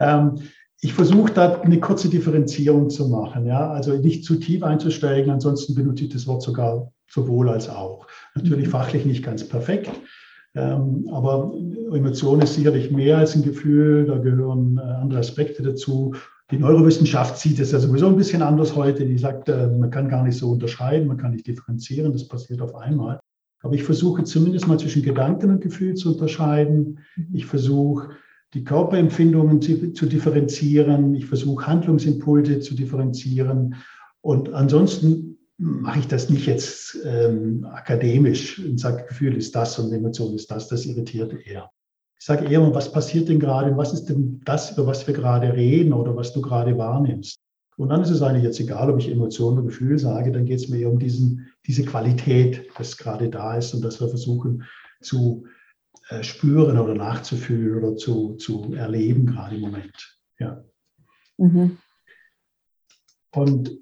Ähm, 0.00 0.36
ich 0.80 0.92
versuche 0.92 1.32
da 1.32 1.60
eine 1.62 1.80
kurze 1.80 2.10
Differenzierung 2.10 2.90
zu 2.90 3.08
machen, 3.08 3.46
ja, 3.46 3.70
also 3.70 3.96
nicht 3.96 4.24
zu 4.24 4.36
tief 4.36 4.62
einzusteigen, 4.62 5.32
ansonsten 5.32 5.74
benutze 5.74 6.04
ich 6.04 6.12
das 6.12 6.26
Wort 6.26 6.42
sogar 6.42 6.92
sowohl 7.08 7.48
als 7.48 7.70
auch. 7.70 8.06
Natürlich 8.34 8.66
mhm. 8.66 8.72
fachlich 8.72 9.06
nicht 9.06 9.24
ganz 9.24 9.48
perfekt, 9.48 9.90
Ähm, 10.56 11.08
aber 11.12 11.52
Emotion 11.92 12.40
ist 12.40 12.54
sicherlich 12.54 12.92
mehr 12.92 13.18
als 13.18 13.34
ein 13.34 13.42
Gefühl, 13.42 14.06
da 14.06 14.18
gehören 14.18 14.78
äh, 14.78 14.82
andere 14.82 15.18
Aspekte 15.18 15.64
dazu. 15.64 16.14
Die 16.52 16.58
Neurowissenschaft 16.58 17.38
sieht 17.38 17.58
es 17.58 17.72
ja 17.72 17.80
sowieso 17.80 18.06
ein 18.06 18.16
bisschen 18.16 18.40
anders 18.40 18.76
heute. 18.76 19.04
Die 19.04 19.18
sagt, 19.18 19.48
äh, 19.48 19.66
man 19.66 19.90
kann 19.90 20.08
gar 20.08 20.22
nicht 20.22 20.38
so 20.38 20.52
unterscheiden, 20.52 21.08
man 21.08 21.16
kann 21.16 21.32
nicht 21.32 21.48
differenzieren, 21.48 22.12
das 22.12 22.28
passiert 22.28 22.60
auf 22.62 22.76
einmal. 22.76 23.18
Aber 23.64 23.74
ich 23.74 23.82
versuche 23.82 24.24
zumindest 24.24 24.68
mal 24.68 24.78
zwischen 24.78 25.02
Gedanken 25.02 25.48
und 25.48 25.62
Gefühl 25.62 25.94
zu 25.94 26.12
unterscheiden. 26.12 26.98
Mhm. 27.16 27.28
Ich 27.32 27.46
versuche 27.46 28.10
die 28.52 28.62
Körperempfindungen 28.62 29.62
zu, 29.62 29.94
zu 29.94 30.04
differenzieren. 30.04 31.14
Ich 31.14 31.24
versuche 31.24 31.66
Handlungsimpulse 31.66 32.60
zu 32.60 32.74
differenzieren. 32.74 33.76
Und 34.20 34.52
ansonsten 34.52 35.38
mache 35.56 36.00
ich 36.00 36.08
das 36.08 36.28
nicht 36.28 36.46
jetzt 36.46 36.98
ähm, 37.06 37.66
akademisch 37.72 38.58
und 38.58 38.78
sage, 38.78 39.06
Gefühl 39.08 39.34
ist 39.34 39.56
das 39.56 39.78
und 39.78 39.90
Emotion 39.92 40.34
ist 40.34 40.50
das. 40.50 40.68
Das 40.68 40.84
irritiert 40.84 41.34
eher. 41.46 41.70
Ich 42.20 42.26
sage 42.26 42.44
eher, 42.44 42.74
was 42.74 42.92
passiert 42.92 43.30
denn 43.30 43.40
gerade? 43.40 43.74
Was 43.78 43.94
ist 43.94 44.10
denn 44.10 44.42
das, 44.44 44.72
über 44.72 44.86
was 44.86 45.06
wir 45.06 45.14
gerade 45.14 45.54
reden 45.54 45.94
oder 45.94 46.14
was 46.14 46.34
du 46.34 46.42
gerade 46.42 46.76
wahrnimmst? 46.76 47.40
Und 47.78 47.88
dann 47.88 48.02
ist 48.02 48.10
es 48.10 48.20
eigentlich 48.20 48.44
jetzt 48.44 48.60
egal, 48.60 48.90
ob 48.90 48.98
ich 48.98 49.10
Emotionen 49.10 49.58
oder 49.58 49.68
Gefühl 49.68 49.98
sage, 49.98 50.32
dann 50.32 50.44
geht 50.44 50.60
es 50.60 50.68
mir 50.68 50.80
eher 50.80 50.90
um 50.90 50.98
diesen, 50.98 51.48
diese 51.66 51.84
Qualität, 51.84 52.68
das 52.76 52.96
gerade 52.96 53.28
da 53.30 53.56
ist 53.56 53.74
und 53.74 53.82
dass 53.82 54.00
wir 54.00 54.08
versuchen 54.08 54.64
zu 55.00 55.46
äh, 56.08 56.22
spüren 56.22 56.78
oder 56.78 56.94
nachzufühlen 56.94 57.82
oder 57.82 57.96
zu, 57.96 58.34
zu 58.34 58.74
erleben, 58.74 59.26
gerade 59.26 59.56
im 59.56 59.62
Moment. 59.62 60.18
Ja. 60.38 60.62
Mhm. 61.38 61.78
Und 63.32 63.78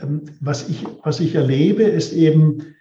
ähm, 0.00 0.22
was, 0.40 0.68
ich, 0.68 0.84
was 1.02 1.20
ich 1.20 1.34
erlebe, 1.34 1.82
ist 1.82 2.12
eben 2.12 2.74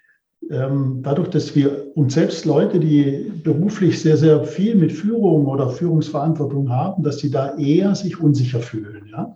ähm, 0.49 1.01
dadurch, 1.01 1.29
dass 1.29 1.55
wir 1.55 1.95
uns 1.97 2.13
selbst 2.13 2.45
Leute, 2.45 2.79
die 2.79 3.31
beruflich 3.43 4.01
sehr, 4.01 4.17
sehr 4.17 4.43
viel 4.45 4.75
mit 4.75 4.91
Führung 4.91 5.45
oder 5.45 5.69
Führungsverantwortung 5.69 6.69
haben, 6.69 7.03
dass 7.03 7.19
sie 7.19 7.31
da 7.31 7.57
eher 7.57 7.95
sich 7.95 8.19
unsicher 8.19 8.61
fühlen. 8.61 9.07
Ja? 9.07 9.35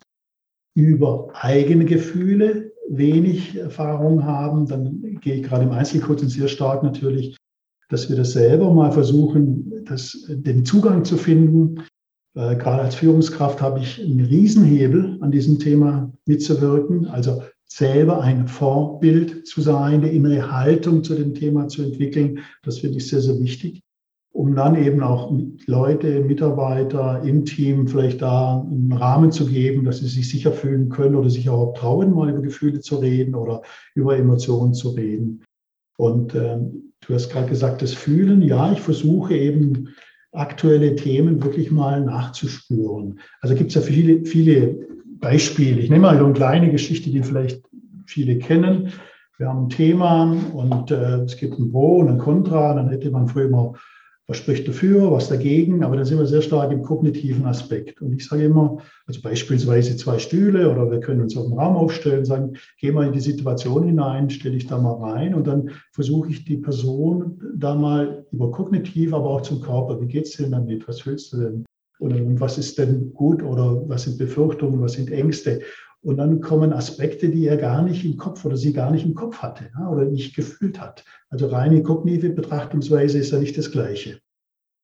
über 0.80 1.30
eigene 1.34 1.86
Gefühle 1.86 2.72
wenig 2.90 3.56
Erfahrung 3.56 4.26
haben, 4.26 4.68
dann 4.68 5.20
gehe 5.22 5.36
ich 5.36 5.44
gerade 5.44 5.64
im 5.64 5.72
Einzelcoaching 5.72 6.30
sehr 6.30 6.48
stark 6.48 6.84
natürlich, 6.84 7.38
dass 7.90 8.10
wir 8.10 8.18
das 8.18 8.34
selber 8.34 8.74
mal 8.74 8.92
versuchen, 8.92 9.86
das, 9.86 10.26
den 10.28 10.66
Zugang 10.66 11.06
zu 11.06 11.18
finden. 11.18 11.84
Äh, 12.36 12.56
gerade 12.56 12.84
als 12.84 12.96
Führungskraft 12.96 13.62
habe 13.62 13.80
ich 13.80 14.02
einen 14.02 14.26
Riesenhebel 14.26 15.18
an 15.22 15.32
diesem 15.32 15.60
Thema 15.60 16.12
mitzuwirken, 16.26 17.08
also 17.08 17.44
selber 17.66 18.22
ein 18.22 18.48
Vorbild 18.48 19.48
zu 19.48 19.62
sein, 19.62 20.02
eine 20.02 20.12
innere 20.12 20.52
Haltung 20.52 21.04
zu 21.04 21.16
dem 21.16 21.34
Thema 21.34 21.68
zu 21.68 21.84
entwickeln. 21.84 22.40
Das 22.64 22.80
finde 22.80 22.98
ich 22.98 23.08
sehr, 23.08 23.22
sehr 23.22 23.40
wichtig 23.40 23.82
um 24.40 24.56
dann 24.56 24.82
eben 24.82 25.04
auch 25.04 25.34
Leute, 25.66 26.22
Mitarbeiter 26.22 27.22
im 27.26 27.44
Team 27.44 27.90
vielleicht 27.90 28.22
da 28.22 28.62
einen 28.62 28.94
Rahmen 28.94 29.34
zu 29.34 29.46
geben, 29.46 29.84
dass 29.84 30.00
sie 30.00 30.08
sich 30.08 30.30
sicher 30.30 30.54
fühlen 30.54 30.88
können 30.88 31.16
oder 31.16 31.30
sich 31.30 31.50
auch 31.50 31.74
trauen, 31.74 32.14
mal 32.14 32.30
über 32.30 32.40
Gefühle 32.40 32.80
zu 32.80 33.00
reden 33.00 33.36
oder 33.36 33.64
über 33.96 34.16
Emotionen 34.16 34.74
zu 34.74 34.92
reden. 34.92 35.44
Und 35.98 36.36
ähm, 36.36 36.94
du 37.06 37.14
hast 37.14 37.30
gerade 37.30 37.50
gesagt, 37.50 37.82
das 37.82 37.94
Fühlen, 37.94 38.42
ja, 38.42 38.72
ich 38.72 38.80
versuche 38.80 39.36
eben 39.36 39.90
aktuelle 40.32 40.96
Themen 40.96 41.44
wirklich 41.44 41.70
mal 41.70 42.00
nachzuspüren. 42.00 43.20
Also 43.42 43.56
gibt 43.56 43.72
es 43.72 43.76
ja 43.76 43.82
viele, 43.82 44.24
viele 44.24 44.88
Beispiele. 45.20 45.82
Ich 45.82 45.90
nehme 45.90 46.04
mal 46.04 46.18
so 46.18 46.24
eine 46.24 46.34
kleine 46.34 46.72
Geschichte, 46.72 47.10
die 47.10 47.24
vielleicht 47.24 47.62
viele 48.06 48.38
kennen. 48.38 48.94
Wir 49.38 49.50
haben 49.50 49.66
ein 49.66 49.70
Thema 49.70 50.34
und 50.54 50.92
äh, 50.92 51.24
es 51.24 51.36
gibt 51.36 51.60
ein 51.60 51.72
Pro 51.72 51.98
und 51.98 52.08
ein 52.08 52.20
Contra. 52.20 52.74
Dann 52.74 52.88
hätte 52.88 53.12
man 53.12 53.28
früher 53.28 53.50
mal 53.50 53.74
was 54.30 54.38
spricht 54.38 54.68
dafür, 54.68 55.12
was 55.12 55.28
dagegen, 55.28 55.84
aber 55.84 55.96
dann 55.96 56.06
sind 56.06 56.20
wir 56.20 56.28
sehr 56.28 56.44
stark 56.44 56.72
im 56.72 56.84
kognitiven 56.84 57.48
Aspekt. 57.48 58.00
Und 58.00 58.14
ich 58.14 58.28
sage 58.28 58.44
immer, 58.44 58.78
also 59.08 59.22
beispielsweise 59.24 59.98
zwei 59.98 60.20
Stühle 60.20 60.70
oder 60.72 60.92
wir 60.92 61.00
können 61.00 61.22
uns 61.22 61.36
auf 61.36 61.48
den 61.48 61.58
Raum 61.58 61.76
aufstellen, 61.76 62.26
sagen, 62.26 62.54
geh 62.78 62.92
mal 62.92 63.08
in 63.08 63.14
die 63.14 63.22
Situation 63.22 63.86
hinein, 63.86 64.30
stelle 64.30 64.56
ich 64.56 64.68
da 64.68 64.78
mal 64.78 65.02
rein 65.02 65.34
und 65.34 65.48
dann 65.48 65.72
versuche 65.94 66.30
ich 66.30 66.46
die 66.46 66.58
Person 66.58 67.42
da 67.56 67.74
mal 67.74 68.24
über 68.32 68.52
kognitiv, 68.52 69.16
aber 69.16 69.32
auch 69.32 69.42
zum 69.42 69.62
Körper, 69.62 70.00
wie 70.00 70.08
geht 70.08 70.28
es 70.28 70.38
denn 70.38 70.52
damit, 70.52 70.88
was 70.88 71.02
fühlst 71.02 71.34
du 71.34 71.38
denn? 71.38 71.66
Und 71.98 72.40
was 72.40 72.60
ist 72.60 72.78
denn 72.78 73.12
gut 73.14 73.42
oder 73.42 73.82
was 73.90 74.04
sind 74.04 74.20
Befürchtungen, 74.20 74.80
was 74.80 74.94
sind 74.94 75.12
Ängste? 75.12 75.62
Und 76.02 76.18
dann 76.18 76.40
kommen 76.40 76.72
Aspekte, 76.72 77.30
die 77.30 77.46
er 77.46 77.58
gar 77.58 77.82
nicht 77.82 78.06
im 78.06 78.16
Kopf 78.16 78.46
oder 78.46 78.56
sie 78.56 78.72
gar 78.72 78.90
nicht 78.92 79.06
im 79.06 79.16
Kopf 79.16 79.40
hatte 79.40 79.70
ja, 79.78 79.90
oder 79.90 80.06
nicht 80.06 80.36
gefühlt 80.36 80.80
hat. 80.80 81.04
Also 81.30 81.48
reine 81.48 81.84
kognitive 81.84 82.30
Betrachtungsweise 82.30 83.18
ist 83.20 83.32
ja 83.32 83.40
nicht 83.40 83.58
das 83.58 83.72
Gleiche. 83.72 84.20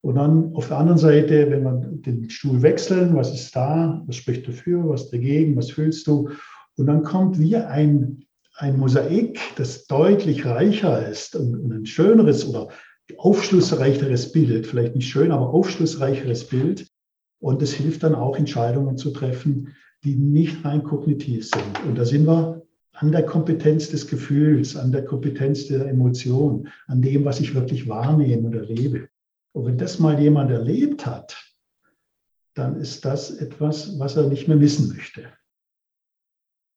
Und 0.02 0.16
dann 0.16 0.54
auf 0.54 0.68
der 0.68 0.78
anderen 0.78 1.00
Seite, 1.00 1.50
wenn 1.50 1.64
wir 1.64 1.74
den 1.74 2.30
Stuhl 2.30 2.62
wechseln, 2.62 3.16
was 3.16 3.34
ist 3.34 3.56
da, 3.56 4.04
was 4.06 4.18
spricht 4.18 4.48
dafür, 4.48 4.88
was 4.88 5.10
dagegen, 5.10 5.56
was 5.56 5.72
fühlst 5.72 6.06
du? 6.06 6.30
Und 6.78 6.88
dann 6.88 7.04
kommt 7.04 7.40
wie 7.40 7.56
ein, 7.56 8.26
ein 8.58 8.78
Mosaik, 8.78 9.40
das 9.56 9.88
deutlich 9.88 10.46
reicher 10.46 11.08
ist 11.08 11.36
und 11.36 11.72
ein 11.72 11.86
schöneres 11.86 12.48
oder 12.48 12.68
aufschlussreicheres 13.18 14.32
Bild, 14.32 14.68
vielleicht 14.68 14.96
nicht 14.96 15.10
schön, 15.10 15.32
aber 15.32 15.50
aufschlussreicheres 15.54 16.48
Bild. 16.48 16.88
Und 17.40 17.62
es 17.62 17.74
hilft 17.74 18.04
dann 18.04 18.16
auch, 18.16 18.38
Entscheidungen 18.38 18.98
zu 18.98 19.12
treffen, 19.12 19.76
die 20.06 20.16
nicht 20.16 20.64
rein 20.64 20.84
kognitiv 20.84 21.50
sind. 21.50 21.84
Und 21.86 21.98
da 21.98 22.06
sind 22.06 22.28
wir 22.28 22.62
an 22.94 23.12
der 23.12 23.26
Kompetenz 23.26 23.90
des 23.90 24.08
Gefühls, 24.08 24.78
an 24.78 24.92
der 24.92 25.04
Kompetenz 25.04 25.68
der 25.68 25.88
Emotion, 25.88 26.70
an 26.88 27.02
dem, 27.02 27.26
was 27.26 27.40
ich 27.40 27.56
wirklich 27.56 27.90
wahrnehme 27.90 28.48
und 28.48 28.56
erlebe. 28.56 29.10
Und 29.52 29.66
wenn 29.66 29.78
das 29.78 30.00
mal 30.00 30.20
jemand 30.20 30.52
erlebt 30.52 31.06
hat, 31.06 31.36
dann 32.54 32.80
ist 32.80 33.04
das 33.04 33.32
etwas, 33.32 34.00
was 34.00 34.16
er 34.16 34.30
nicht 34.30 34.48
mehr 34.48 34.58
missen 34.58 34.96
möchte. 34.96 35.24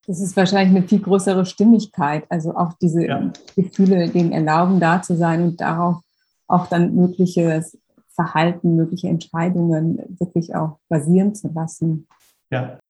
Das 0.06 0.20
ist 0.20 0.36
wahrscheinlich 0.36 0.76
eine 0.76 0.88
viel 0.88 1.00
größere 1.00 1.44
Stimmigkeit, 1.44 2.24
also 2.30 2.56
auch 2.56 2.72
diese 2.80 3.06
ja. 3.06 3.32
Gefühle, 3.54 4.08
denen 4.08 4.32
erlauben, 4.32 4.80
da 4.80 5.02
zu 5.02 5.16
sein 5.16 5.42
und 5.42 5.60
darauf 5.60 6.02
auch 6.46 6.66
dann 6.66 6.94
mögliches 6.94 7.78
Verhalten, 8.08 8.74
mögliche 8.74 9.08
Entscheidungen 9.08 9.98
wirklich 10.18 10.54
auch 10.54 10.78
basieren 10.88 11.34
zu 11.34 11.48
lassen. 11.48 12.08
Ja, 12.50 12.80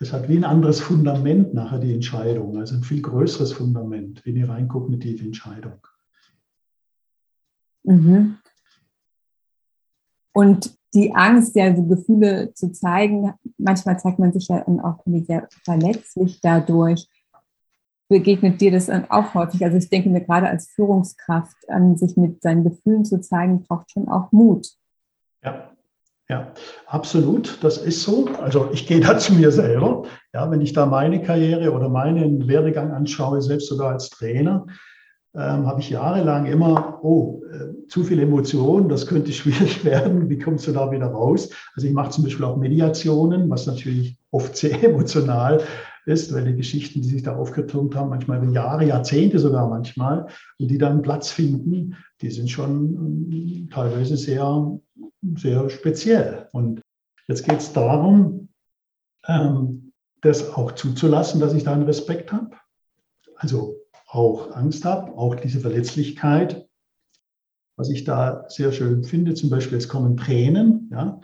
es 0.00 0.12
hat 0.12 0.28
wie 0.28 0.36
ein 0.36 0.44
anderes 0.44 0.80
Fundament 0.80 1.54
nachher 1.54 1.78
die 1.78 1.94
Entscheidung, 1.94 2.58
also 2.58 2.74
ein 2.74 2.82
viel 2.82 3.00
größeres 3.00 3.52
Fundament 3.52 4.24
wie 4.24 4.30
eine 4.30 4.48
rein 4.48 4.68
kognitive 4.68 5.24
Entscheidung. 5.24 5.86
Mhm. 7.84 8.38
Und 10.32 10.76
die 10.94 11.14
Angst, 11.14 11.54
ja, 11.56 11.70
die 11.70 11.86
Gefühle 11.86 12.52
zu 12.54 12.72
zeigen, 12.72 13.32
manchmal 13.58 13.98
zeigt 13.98 14.18
man 14.18 14.32
sich 14.32 14.48
ja 14.48 14.66
auch 14.82 15.02
sehr 15.26 15.48
verletzlich 15.64 16.40
dadurch. 16.40 17.08
Begegnet 18.08 18.60
dir 18.60 18.70
das 18.70 18.86
dann 18.86 19.10
auch 19.10 19.34
häufig? 19.34 19.64
Also 19.64 19.76
ich 19.76 19.88
denke 19.88 20.08
mir 20.08 20.20
gerade 20.20 20.48
als 20.48 20.68
Führungskraft 20.68 21.68
an 21.68 21.96
sich 21.96 22.16
mit 22.16 22.42
seinen 22.42 22.64
Gefühlen 22.64 23.04
zu 23.04 23.20
zeigen, 23.20 23.62
braucht 23.62 23.90
schon 23.90 24.08
auch 24.08 24.30
Mut. 24.30 24.68
Ja, 25.42 25.73
ja, 26.28 26.54
absolut, 26.86 27.58
das 27.62 27.76
ist 27.76 28.02
so. 28.02 28.28
Also 28.40 28.70
ich 28.72 28.86
gehe 28.86 29.00
da 29.00 29.18
zu 29.18 29.34
mir 29.34 29.50
selber. 29.50 30.04
Ja, 30.32 30.50
wenn 30.50 30.60
ich 30.60 30.72
da 30.72 30.86
meine 30.86 31.22
Karriere 31.22 31.72
oder 31.72 31.88
meinen 31.88 32.48
Werdegang 32.48 32.92
anschaue, 32.92 33.42
selbst 33.42 33.68
sogar 33.68 33.92
als 33.92 34.10
Trainer, 34.10 34.66
ähm, 35.34 35.66
habe 35.66 35.80
ich 35.80 35.90
jahrelang 35.90 36.46
immer, 36.46 37.00
oh, 37.02 37.42
äh, 37.52 37.88
zu 37.88 38.04
viel 38.04 38.20
Emotion, 38.20 38.88
das 38.88 39.06
könnte 39.06 39.32
schwierig 39.32 39.84
werden. 39.84 40.30
Wie 40.30 40.38
kommst 40.38 40.66
du 40.66 40.72
da 40.72 40.90
wieder 40.90 41.08
raus? 41.08 41.50
Also 41.74 41.88
ich 41.88 41.92
mache 41.92 42.10
zum 42.10 42.24
Beispiel 42.24 42.46
auch 42.46 42.56
Mediationen, 42.56 43.50
was 43.50 43.66
natürlich 43.66 44.16
oft 44.30 44.56
sehr 44.56 44.82
emotional 44.90 45.60
ist, 46.06 46.32
weil 46.32 46.44
die 46.44 46.56
Geschichten, 46.56 47.02
die 47.02 47.08
sich 47.08 47.22
da 47.22 47.36
aufgetürmt 47.36 47.96
haben, 47.96 48.10
manchmal 48.10 48.42
über 48.42 48.52
Jahre, 48.52 48.84
Jahrzehnte 48.86 49.38
sogar 49.38 49.68
manchmal, 49.68 50.26
und 50.58 50.70
die 50.70 50.78
dann 50.78 51.02
Platz 51.02 51.30
finden, 51.30 51.96
die 52.20 52.30
sind 52.30 52.50
schon 52.50 53.30
ähm, 53.30 53.68
teilweise 53.72 54.16
sehr 54.16 54.78
sehr 55.36 55.68
speziell. 55.70 56.48
Und 56.52 56.80
jetzt 57.28 57.44
geht 57.46 57.60
es 57.60 57.72
darum, 57.72 58.48
ähm, 59.26 59.92
das 60.20 60.54
auch 60.54 60.72
zuzulassen, 60.72 61.40
dass 61.40 61.54
ich 61.54 61.64
da 61.64 61.72
einen 61.72 61.84
Respekt 61.84 62.32
habe. 62.32 62.50
Also 63.36 63.76
auch 64.06 64.52
Angst 64.52 64.84
habe, 64.84 65.16
auch 65.16 65.34
diese 65.34 65.60
Verletzlichkeit. 65.60 66.66
Was 67.76 67.90
ich 67.90 68.04
da 68.04 68.44
sehr 68.48 68.72
schön 68.72 69.02
finde, 69.04 69.34
zum 69.34 69.50
Beispiel, 69.50 69.78
es 69.78 69.88
kommen 69.88 70.16
Tränen. 70.16 70.88
Ja, 70.92 71.20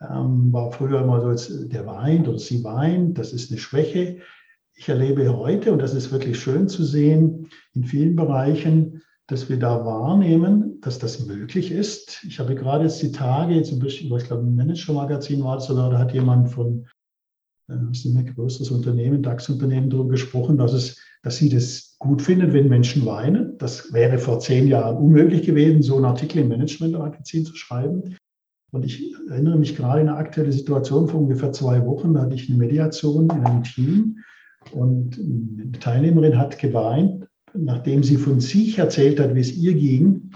ähm, 0.00 0.52
war 0.52 0.72
früher 0.72 1.00
immer 1.00 1.20
so, 1.20 1.30
jetzt, 1.30 1.72
der 1.72 1.86
weint 1.86 2.28
oder 2.28 2.38
sie 2.38 2.62
weint, 2.62 3.18
das 3.18 3.32
ist 3.32 3.50
eine 3.50 3.58
Schwäche. 3.58 4.20
Ich 4.74 4.88
erlebe 4.88 5.34
heute, 5.34 5.72
und 5.72 5.80
das 5.80 5.94
ist 5.94 6.12
wirklich 6.12 6.38
schön 6.38 6.68
zu 6.68 6.84
sehen, 6.84 7.48
in 7.72 7.84
vielen 7.84 8.14
Bereichen, 8.14 9.02
dass 9.28 9.48
wir 9.48 9.58
da 9.58 9.84
wahrnehmen, 9.84 10.80
dass 10.80 10.98
das 10.98 11.26
möglich 11.26 11.72
ist. 11.72 12.22
Ich 12.24 12.38
habe 12.38 12.54
gerade 12.54 12.84
jetzt 12.84 13.02
die 13.02 13.12
Tage, 13.12 13.60
zum 13.62 13.80
Beispiel, 13.80 14.14
ich 14.16 14.24
glaube, 14.24 14.42
im 14.42 14.54
Manager-Magazin 14.54 15.42
war 15.42 15.58
es 15.58 15.64
sogar, 15.64 15.90
da 15.90 15.98
hat 15.98 16.14
jemand 16.14 16.50
von, 16.50 16.86
äh, 17.68 17.74
das 17.88 18.04
ist 18.04 18.06
ein 18.06 18.34
größeres 18.34 18.70
Unternehmen, 18.70 19.22
DAX-Unternehmen, 19.22 19.90
darüber 19.90 20.10
gesprochen, 20.10 20.58
dass 20.58 20.72
es 20.72 21.00
dass 21.26 21.38
sie 21.38 21.48
das 21.48 21.96
gut 21.98 22.22
finden, 22.22 22.52
wenn 22.52 22.68
Menschen 22.68 23.04
weinen. 23.04 23.58
Das 23.58 23.92
wäre 23.92 24.18
vor 24.18 24.38
zehn 24.38 24.68
Jahren 24.68 24.96
unmöglich 24.96 25.44
gewesen, 25.44 25.82
so 25.82 25.96
einen 25.96 26.04
Artikel 26.04 26.38
im 26.38 26.46
Management-Magazin 26.46 27.44
zu 27.44 27.56
schreiben. 27.56 28.14
Und 28.70 28.84
ich 28.84 29.12
erinnere 29.28 29.58
mich 29.58 29.74
gerade 29.74 30.02
in 30.02 30.08
eine 30.08 30.18
aktuelle 30.18 30.52
Situation 30.52 31.08
vor 31.08 31.18
ungefähr 31.18 31.50
zwei 31.50 31.84
Wochen, 31.84 32.14
da 32.14 32.20
hatte 32.20 32.36
ich 32.36 32.48
eine 32.48 32.58
Mediation 32.58 33.24
in 33.24 33.44
einem 33.44 33.64
Team 33.64 34.18
und 34.70 35.18
eine 35.18 35.72
Teilnehmerin 35.72 36.38
hat 36.38 36.60
geweint, 36.60 37.26
nachdem 37.58 38.02
sie 38.02 38.16
von 38.16 38.40
sich 38.40 38.78
erzählt 38.78 39.20
hat, 39.20 39.34
wie 39.34 39.40
es 39.40 39.56
ihr 39.56 39.74
ging. 39.74 40.30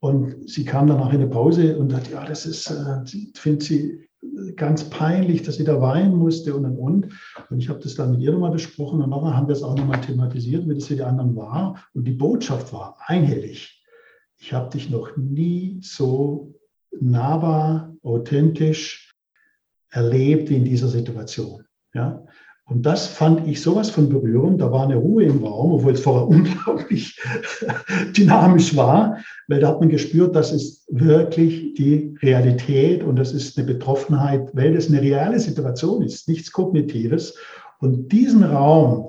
Und 0.00 0.48
sie 0.48 0.64
kam 0.64 0.86
danach 0.86 1.12
in 1.12 1.20
eine 1.20 1.28
Pause 1.28 1.76
und 1.78 1.94
hat, 1.94 2.10
ja, 2.10 2.24
das 2.24 2.46
ist, 2.46 2.70
äh, 2.70 3.04
findet 3.34 3.62
sie 3.62 4.08
ganz 4.56 4.84
peinlich, 4.84 5.42
dass 5.42 5.56
sie 5.56 5.64
da 5.64 5.80
weinen 5.80 6.16
musste 6.16 6.54
und 6.54 6.64
und 6.64 6.76
und. 6.76 7.12
Und 7.50 7.58
ich 7.58 7.68
habe 7.68 7.80
das 7.80 7.94
dann 7.94 8.12
mit 8.12 8.20
ihr 8.20 8.32
nochmal 8.32 8.50
besprochen 8.50 9.02
und 9.02 9.10
nachher 9.10 9.36
haben 9.36 9.48
wir 9.48 9.54
es 9.54 9.62
auch 9.62 9.76
nochmal 9.76 10.00
thematisiert, 10.00 10.68
wie 10.68 10.74
das 10.74 10.86
für 10.86 10.96
die 10.96 11.02
anderen 11.02 11.36
war. 11.36 11.84
Und 11.94 12.04
die 12.04 12.12
Botschaft 12.12 12.72
war 12.72 12.96
einhellig. 13.06 13.82
Ich 14.38 14.52
habe 14.52 14.70
dich 14.70 14.90
noch 14.90 15.16
nie 15.16 15.80
so 15.82 16.54
nahbar, 16.98 17.94
authentisch 18.02 19.12
erlebt 19.90 20.48
wie 20.50 20.56
in 20.56 20.64
dieser 20.64 20.88
Situation. 20.88 21.64
Ja? 21.94 22.24
Und 22.70 22.86
das 22.86 23.08
fand 23.08 23.48
ich 23.48 23.60
sowas 23.60 23.90
von 23.90 24.08
berührend. 24.08 24.60
Da 24.60 24.70
war 24.70 24.84
eine 24.84 24.94
Ruhe 24.94 25.24
im 25.24 25.44
Raum, 25.44 25.72
obwohl 25.72 25.92
es 25.92 26.00
vorher 26.00 26.28
unglaublich 26.28 27.20
dynamisch 28.16 28.76
war, 28.76 29.18
weil 29.48 29.58
da 29.58 29.68
hat 29.68 29.80
man 29.80 29.88
gespürt, 29.88 30.36
das 30.36 30.52
ist 30.52 30.86
wirklich 30.88 31.74
die 31.74 32.14
Realität 32.22 33.02
und 33.02 33.16
das 33.16 33.32
ist 33.32 33.58
eine 33.58 33.66
Betroffenheit, 33.66 34.50
weil 34.52 34.74
das 34.74 34.88
eine 34.88 35.02
reale 35.02 35.40
Situation 35.40 36.02
ist, 36.02 36.28
nichts 36.28 36.52
Kognitives. 36.52 37.34
Und 37.80 38.12
diesen 38.12 38.44
Raum, 38.44 39.08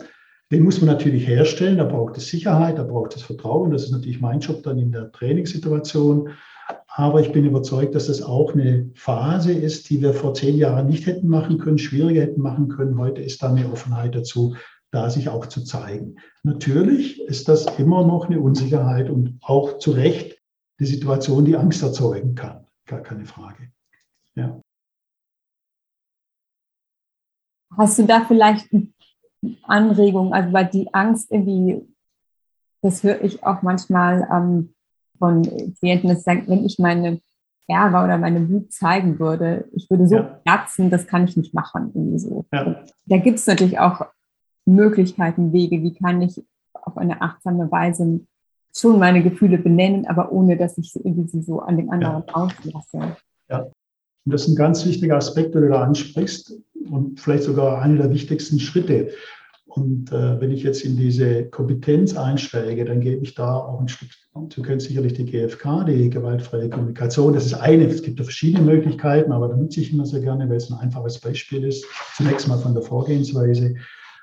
den 0.51 0.63
muss 0.63 0.81
man 0.81 0.93
natürlich 0.93 1.27
herstellen. 1.27 1.77
Da 1.77 1.85
braucht 1.85 2.17
es 2.17 2.27
Sicherheit, 2.27 2.77
da 2.77 2.83
braucht 2.83 3.15
es 3.15 3.23
Vertrauen. 3.23 3.71
Das 3.71 3.83
ist 3.83 3.91
natürlich 3.91 4.19
mein 4.19 4.41
Job 4.41 4.63
dann 4.63 4.77
in 4.77 4.91
der 4.91 5.11
Trainingssituation. 5.11 6.29
Aber 6.87 7.21
ich 7.21 7.31
bin 7.31 7.45
überzeugt, 7.45 7.95
dass 7.95 8.07
das 8.07 8.21
auch 8.21 8.53
eine 8.53 8.91
Phase 8.95 9.53
ist, 9.53 9.89
die 9.89 10.01
wir 10.01 10.13
vor 10.13 10.33
zehn 10.33 10.57
Jahren 10.57 10.87
nicht 10.87 11.05
hätten 11.05 11.29
machen 11.29 11.57
können, 11.57 11.77
schwieriger 11.77 12.21
hätten 12.21 12.41
machen 12.41 12.67
können. 12.67 12.97
Heute 12.97 13.21
ist 13.21 13.41
da 13.41 13.49
eine 13.49 13.71
Offenheit 13.71 14.13
dazu, 14.13 14.55
da 14.91 15.09
sich 15.09 15.29
auch 15.29 15.45
zu 15.45 15.63
zeigen. 15.63 16.17
Natürlich 16.43 17.21
ist 17.21 17.47
das 17.47 17.65
immer 17.79 18.05
noch 18.05 18.25
eine 18.25 18.41
Unsicherheit 18.41 19.09
und 19.09 19.39
auch 19.41 19.77
zu 19.77 19.91
Recht 19.91 20.37
die 20.79 20.85
Situation, 20.85 21.45
die 21.45 21.55
Angst 21.55 21.81
erzeugen 21.81 22.35
kann. 22.35 22.67
Gar 22.87 23.01
keine 23.01 23.25
Frage. 23.25 23.71
Ja. 24.35 24.59
Hast 27.77 27.99
du 27.99 28.05
da 28.05 28.25
vielleicht 28.27 28.67
Anregungen? 29.63 30.33
Also, 30.33 30.53
weil 30.53 30.65
die 30.67 30.93
Angst 30.93 31.31
irgendwie, 31.31 31.81
das 32.81 33.03
höre 33.03 33.23
ich 33.23 33.43
auch 33.43 33.61
manchmal, 33.61 34.27
ähm, 34.31 34.73
von 35.21 35.43
Klienten, 35.79 36.09
dass 36.09 36.23
sagen, 36.23 36.45
wenn 36.47 36.65
ich 36.65 36.79
meine 36.79 37.21
Ärger 37.67 38.03
oder 38.03 38.17
meine 38.17 38.49
Wut 38.49 38.73
zeigen 38.73 39.19
würde, 39.19 39.65
ich 39.71 39.89
würde 39.89 40.07
so 40.07 40.15
ja. 40.15 40.23
platzen, 40.23 40.89
das 40.89 41.05
kann 41.05 41.25
ich 41.25 41.37
nicht 41.37 41.53
machen. 41.53 41.91
Irgendwie 41.93 42.19
so. 42.19 42.45
Ja. 42.51 42.83
Da 43.05 43.17
gibt 43.17 43.37
es 43.37 43.45
natürlich 43.45 43.79
auch 43.79 44.01
Möglichkeiten, 44.65 45.53
Wege, 45.53 45.81
wie 45.83 45.93
kann 45.93 46.21
ich 46.21 46.43
auf 46.73 46.97
eine 46.97 47.21
achtsame 47.21 47.71
Weise 47.71 48.21
schon 48.75 48.99
meine 48.99 49.21
Gefühle 49.21 49.57
benennen, 49.57 50.07
aber 50.07 50.31
ohne, 50.31 50.57
dass 50.57 50.77
ich 50.77 50.95
irgendwie 50.95 51.27
sie 51.27 51.43
so 51.43 51.59
an 51.59 51.77
den 51.77 51.91
anderen 51.91 52.23
ja. 52.27 52.33
auslasse. 52.33 53.17
Ja, 53.47 53.67
und 54.25 54.33
das 54.33 54.43
ist 54.43 54.49
ein 54.49 54.55
ganz 54.55 54.85
wichtiger 54.85 55.17
Aspekt, 55.17 55.55
den 55.55 55.63
du 55.63 55.69
da 55.69 55.83
ansprichst 55.83 56.53
und 56.89 57.19
vielleicht 57.19 57.43
sogar 57.43 57.81
einer 57.81 58.03
der 58.03 58.13
wichtigsten 58.13 58.59
Schritte. 58.59 59.09
Und 59.65 60.11
äh, 60.11 60.39
wenn 60.41 60.51
ich 60.51 60.63
jetzt 60.63 60.83
in 60.83 60.97
diese 60.97 61.45
Kompetenz 61.45 62.15
einsteige, 62.15 62.83
dann 62.83 62.99
gebe 62.99 63.23
ich 63.23 63.35
da 63.35 63.55
auch 63.55 63.79
ein 63.79 63.87
Stück, 63.87 64.09
du 64.33 64.61
kennst 64.61 64.87
sicherlich 64.87 65.13
die 65.13 65.25
GfK, 65.25 65.85
die 65.85 66.09
gewaltfreie 66.09 66.69
Kommunikation. 66.69 67.33
Das 67.33 67.45
ist 67.45 67.53
eine, 67.53 67.85
es 67.87 68.01
gibt 68.01 68.19
da 68.19 68.23
verschiedene 68.25 68.65
Möglichkeiten, 68.65 69.31
aber 69.31 69.47
da 69.47 69.55
nutze 69.55 69.79
ich 69.79 69.93
immer 69.93 70.05
sehr 70.05 70.19
gerne, 70.19 70.49
weil 70.49 70.57
es 70.57 70.69
ein 70.69 70.77
einfaches 70.77 71.19
Beispiel 71.19 71.63
ist. 71.63 71.85
Zunächst 72.17 72.49
mal 72.49 72.57
von 72.57 72.73
der 72.73 72.83
Vorgehensweise, 72.83 73.75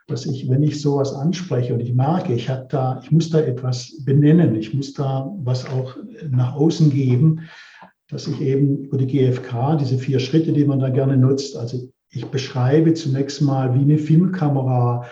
dass 0.07 0.27
ich, 0.27 0.51
wenn 0.51 0.63
ich 0.63 0.83
sowas 0.83 1.15
anspreche 1.15 1.73
und 1.73 1.81
ich 1.81 1.95
merke, 1.95 2.35
ich 2.35 2.51
habe 2.51 2.67
da, 2.69 3.01
ich 3.03 3.11
muss 3.11 3.31
da 3.31 3.41
etwas 3.41 4.05
benennen, 4.05 4.55
ich 4.55 4.75
muss 4.75 4.93
da 4.93 5.33
was 5.39 5.67
auch 5.67 5.97
nach 6.31 6.55
außen 6.57 6.91
geben, 6.91 7.49
dass 8.11 8.27
ich 8.27 8.41
eben 8.41 8.85
über 8.85 8.97
die 8.97 9.07
GfK, 9.07 9.77
diese 9.77 9.99
vier 9.99 10.19
Schritte, 10.19 10.53
die 10.53 10.65
man 10.65 10.81
da 10.81 10.89
gerne 10.89 11.17
nutzt, 11.17 11.57
also 11.57 11.91
ich 12.11 12.27
beschreibe 12.27 12.95
zunächst 12.95 13.43
mal 13.43 13.75
wie 13.75 13.83
eine 13.83 13.99
Filmkamera, 13.99 15.05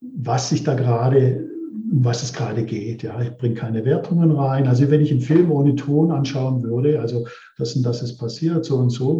was 0.00 0.48
sich 0.48 0.64
da 0.64 0.74
gerade, 0.74 1.48
um 1.90 2.04
was 2.04 2.22
es 2.24 2.32
gerade 2.32 2.64
geht. 2.64 3.04
Ja, 3.04 3.20
ich 3.20 3.36
bringe 3.36 3.54
keine 3.54 3.84
Wertungen 3.84 4.32
rein. 4.32 4.66
Also 4.66 4.90
wenn 4.90 5.00
ich 5.00 5.12
einen 5.12 5.20
Film 5.20 5.52
ohne 5.52 5.76
Ton 5.76 6.10
anschauen 6.10 6.62
würde, 6.64 7.00
also 7.00 7.26
das 7.58 7.76
und 7.76 7.84
das 7.84 8.02
ist 8.02 8.18
passiert, 8.18 8.64
so 8.64 8.76
und 8.76 8.90
so, 8.90 9.18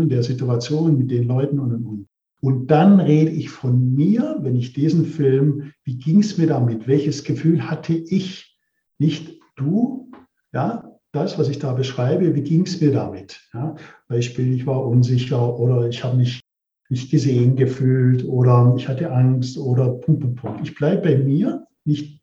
in 0.00 0.08
der 0.10 0.22
Situation 0.22 0.98
mit 0.98 1.10
den 1.10 1.26
Leuten 1.26 1.58
und 1.58 1.72
und 1.72 1.86
und. 1.86 2.06
Und 2.42 2.66
dann 2.70 3.00
rede 3.00 3.30
ich 3.30 3.48
von 3.48 3.94
mir, 3.94 4.36
wenn 4.42 4.54
ich 4.54 4.74
diesen 4.74 5.06
Film, 5.06 5.72
wie 5.82 5.96
ging 5.96 6.20
es 6.20 6.36
mir 6.36 6.46
damit? 6.46 6.86
Welches 6.86 7.24
Gefühl 7.24 7.70
hatte 7.70 7.94
ich? 7.94 8.58
Nicht 8.98 9.40
du, 9.56 10.10
ja, 10.52 10.93
das, 11.14 11.38
was 11.38 11.48
ich 11.48 11.58
da 11.58 11.72
beschreibe, 11.72 12.34
wie 12.34 12.42
ging 12.42 12.62
es 12.62 12.80
mir 12.80 12.92
damit? 12.92 13.40
Ja, 13.52 13.76
Beispiel, 14.08 14.54
ich 14.54 14.66
war 14.66 14.86
unsicher 14.86 15.58
oder 15.58 15.88
ich 15.88 16.02
habe 16.02 16.16
mich 16.16 16.40
nicht 16.88 17.10
gesehen 17.10 17.56
gefühlt 17.56 18.24
oder 18.24 18.74
ich 18.76 18.88
hatte 18.88 19.10
Angst 19.10 19.56
oder 19.56 19.88
Punkt, 19.88 20.20
Punkt, 20.20 20.40
Punkt. 20.40 20.60
Ich 20.62 20.74
bleibe 20.74 21.02
bei 21.02 21.16
mir, 21.16 21.66
nicht 21.84 22.20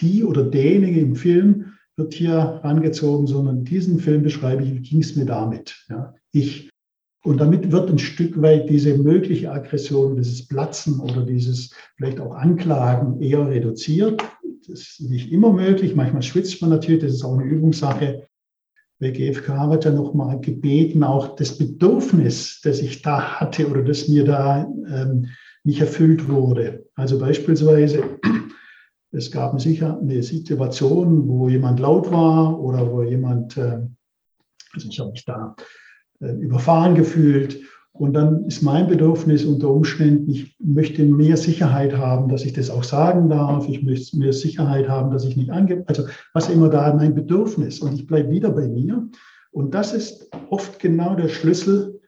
die 0.00 0.24
oder 0.24 0.44
derjenige 0.44 1.00
im 1.00 1.16
Film 1.16 1.72
wird 1.96 2.14
hier 2.14 2.60
rangezogen, 2.62 3.26
sondern 3.26 3.64
diesen 3.64 3.98
Film 3.98 4.22
beschreibe 4.22 4.62
ich, 4.62 4.74
wie 4.74 4.80
ging 4.80 5.00
es 5.00 5.16
mir 5.16 5.26
damit? 5.26 5.86
Ja, 5.88 6.14
ich. 6.32 6.70
Und 7.22 7.40
damit 7.40 7.72
wird 7.72 7.88
ein 7.88 7.98
Stück 7.98 8.40
weit 8.42 8.68
diese 8.68 8.98
mögliche 8.98 9.50
Aggression, 9.50 10.16
dieses 10.16 10.46
Platzen 10.46 11.00
oder 11.00 11.24
dieses 11.24 11.70
vielleicht 11.96 12.20
auch 12.20 12.34
Anklagen 12.34 13.22
eher 13.22 13.48
reduziert. 13.48 14.22
Das 14.68 14.80
ist 14.80 15.00
nicht 15.08 15.32
immer 15.32 15.52
möglich. 15.52 15.94
Manchmal 15.94 16.22
schwitzt 16.22 16.60
man 16.60 16.70
natürlich, 16.70 17.00
das 17.02 17.12
ist 17.12 17.24
auch 17.24 17.38
eine 17.38 17.44
Übungssache. 17.44 18.26
Bei 19.00 19.10
GfK 19.10 19.70
wird 19.70 19.84
ja 19.84 19.90
nochmal 19.90 20.40
gebeten, 20.40 21.02
auch 21.02 21.36
das 21.36 21.58
Bedürfnis, 21.58 22.60
das 22.62 22.80
ich 22.80 23.02
da 23.02 23.40
hatte 23.40 23.68
oder 23.68 23.82
das 23.82 24.08
mir 24.08 24.24
da 24.24 24.62
ähm, 24.62 25.26
nicht 25.64 25.80
erfüllt 25.80 26.28
wurde. 26.28 26.86
Also 26.94 27.18
beispielsweise, 27.18 28.18
es 29.10 29.30
gab 29.30 29.60
sicher 29.60 29.98
eine 30.00 30.22
Situation, 30.22 31.28
wo 31.28 31.48
jemand 31.48 31.80
laut 31.80 32.10
war 32.12 32.60
oder 32.60 32.90
wo 32.90 33.02
jemand, 33.02 33.56
äh, 33.56 33.80
also 34.72 34.88
ich 34.88 35.00
habe 35.00 35.10
mich 35.10 35.24
da 35.24 35.56
äh, 36.20 36.32
überfahren 36.32 36.94
gefühlt 36.94 37.60
und 37.96 38.12
dann 38.14 38.44
ist 38.46 38.60
mein 38.60 38.88
Bedürfnis 38.88 39.44
unter 39.44 39.70
Umständen, 39.70 40.28
ich 40.28 40.56
möchte 40.58 41.04
mehr 41.04 41.36
Sicherheit 41.36 41.96
haben, 41.96 42.28
dass 42.28 42.44
ich 42.44 42.52
das 42.52 42.68
auch 42.68 42.82
sagen 42.82 43.28
darf. 43.28 43.68
Ich 43.68 43.84
möchte 43.84 44.18
mehr 44.18 44.32
Sicherheit 44.32 44.88
haben, 44.88 45.12
dass 45.12 45.24
ich 45.24 45.36
nicht 45.36 45.50
angebe. 45.50 45.84
Also 45.86 46.06
was 46.32 46.48
immer 46.48 46.68
da 46.68 46.92
mein 46.92 47.14
Bedürfnis. 47.14 47.78
Und 47.78 47.94
ich 47.94 48.08
bleibe 48.08 48.32
wieder 48.32 48.50
bei 48.50 48.66
mir. 48.66 49.08
Und 49.52 49.74
das 49.74 49.94
ist 49.94 50.28
oft 50.50 50.80
genau 50.80 51.14
der 51.14 51.28
Schlüssel. 51.28 52.00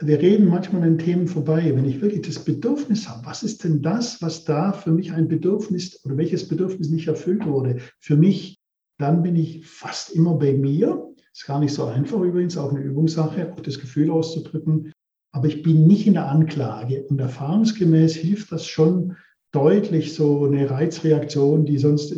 Wir 0.00 0.18
reden 0.18 0.48
manchmal 0.48 0.82
an 0.82 0.96
Themen 0.96 1.28
vorbei. 1.28 1.70
Wenn 1.74 1.84
ich 1.84 2.00
wirklich 2.00 2.22
das 2.22 2.42
Bedürfnis 2.42 3.06
habe, 3.06 3.26
was 3.26 3.42
ist 3.42 3.64
denn 3.64 3.82
das, 3.82 4.22
was 4.22 4.44
da 4.44 4.72
für 4.72 4.92
mich 4.92 5.12
ein 5.12 5.28
Bedürfnis 5.28 6.02
oder 6.06 6.16
welches 6.16 6.48
Bedürfnis 6.48 6.88
nicht 6.88 7.08
erfüllt 7.08 7.46
wurde 7.46 7.80
für 8.00 8.16
mich, 8.16 8.62
dann 8.96 9.22
bin 9.22 9.36
ich 9.36 9.66
fast 9.66 10.12
immer 10.12 10.38
bei 10.38 10.54
mir. 10.54 11.06
Ist 11.34 11.46
gar 11.46 11.60
nicht 11.60 11.74
so 11.74 11.84
einfach 11.84 12.20
übrigens, 12.20 12.56
auch 12.56 12.70
eine 12.70 12.80
Übungssache, 12.80 13.52
auch 13.52 13.60
das 13.60 13.78
Gefühl 13.78 14.10
auszudrücken 14.10 14.90
aber 15.32 15.48
ich 15.48 15.62
bin 15.62 15.86
nicht 15.86 16.06
in 16.06 16.14
der 16.14 16.28
Anklage. 16.28 17.04
Und 17.08 17.20
erfahrungsgemäß 17.20 18.14
hilft 18.14 18.52
das 18.52 18.66
schon 18.66 19.16
deutlich, 19.50 20.14
so 20.14 20.44
eine 20.44 20.70
Reizreaktion, 20.70 21.64
die 21.64 21.78
sonst 21.78 22.14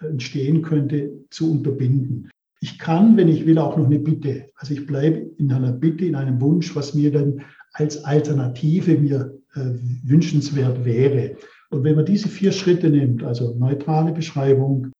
entstehen 0.00 0.62
könnte, 0.62 1.12
zu 1.30 1.50
unterbinden. 1.50 2.30
Ich 2.60 2.78
kann, 2.78 3.16
wenn 3.16 3.28
ich 3.28 3.46
will, 3.46 3.58
auch 3.58 3.76
noch 3.76 3.86
eine 3.86 3.98
Bitte. 3.98 4.48
Also 4.56 4.74
ich 4.74 4.86
bleibe 4.86 5.30
in 5.38 5.52
einer 5.52 5.72
Bitte, 5.72 6.06
in 6.06 6.14
einem 6.14 6.40
Wunsch, 6.40 6.74
was 6.74 6.94
mir 6.94 7.12
dann 7.12 7.42
als 7.72 8.04
Alternative 8.04 8.96
mir 8.96 9.38
äh, 9.54 9.60
wünschenswert 10.04 10.84
wäre. 10.84 11.36
Und 11.70 11.84
wenn 11.84 11.96
man 11.96 12.06
diese 12.06 12.28
vier 12.28 12.52
Schritte 12.52 12.88
nimmt, 12.88 13.22
also 13.22 13.54
neutrale 13.58 14.12
Beschreibung, 14.12 14.92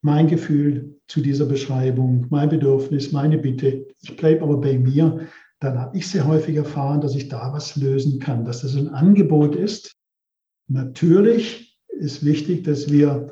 mein 0.00 0.26
Gefühl 0.26 0.96
zu 1.06 1.20
dieser 1.20 1.46
Beschreibung, 1.46 2.26
mein 2.30 2.48
Bedürfnis, 2.48 3.12
meine 3.12 3.38
Bitte, 3.38 3.86
ich 4.00 4.16
bleibe 4.16 4.42
aber 4.42 4.60
bei 4.60 4.78
mir, 4.78 5.28
dann 5.62 5.78
habe 5.78 5.96
ich 5.96 6.08
sehr 6.08 6.26
häufig 6.26 6.56
erfahren, 6.56 7.00
dass 7.00 7.14
ich 7.14 7.28
da 7.28 7.52
was 7.52 7.76
lösen 7.76 8.18
kann, 8.18 8.44
dass 8.44 8.62
das 8.62 8.74
ein 8.74 8.88
Angebot 8.88 9.54
ist. 9.54 9.94
Natürlich 10.68 11.78
ist 11.88 12.24
wichtig, 12.24 12.64
dass 12.64 12.90
wir 12.90 13.30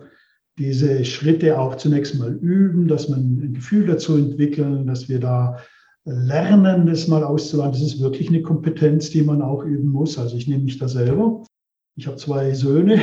diese 0.57 1.05
Schritte 1.05 1.59
auch 1.59 1.77
zunächst 1.77 2.19
mal 2.19 2.33
üben, 2.33 2.87
dass 2.87 3.09
man 3.09 3.21
ein 3.21 3.55
Gefühl 3.55 3.87
dazu 3.87 4.16
entwickeln, 4.16 4.87
dass 4.87 5.09
wir 5.09 5.19
da 5.19 5.59
lernen, 6.05 6.87
das 6.87 7.09
mal 7.09 7.25
auszuwählen. 7.25 7.73
Das 7.73 7.83
ist 7.83 8.01
wirklich 8.01 8.29
eine 8.29 8.43
Kompetenz, 8.43 9.11
die 9.11 9.23
man 9.23 9.43
auch 9.43 9.64
üben 9.64 9.88
muss. 9.88 10.16
Also 10.16 10.37
ich 10.37 10.47
nehme 10.47 10.64
mich 10.64 10.79
da 10.79 10.87
selber. 10.87 11.43
Ich 12.01 12.07
habe 12.07 12.17
zwei 12.17 12.55
Söhne, 12.55 13.03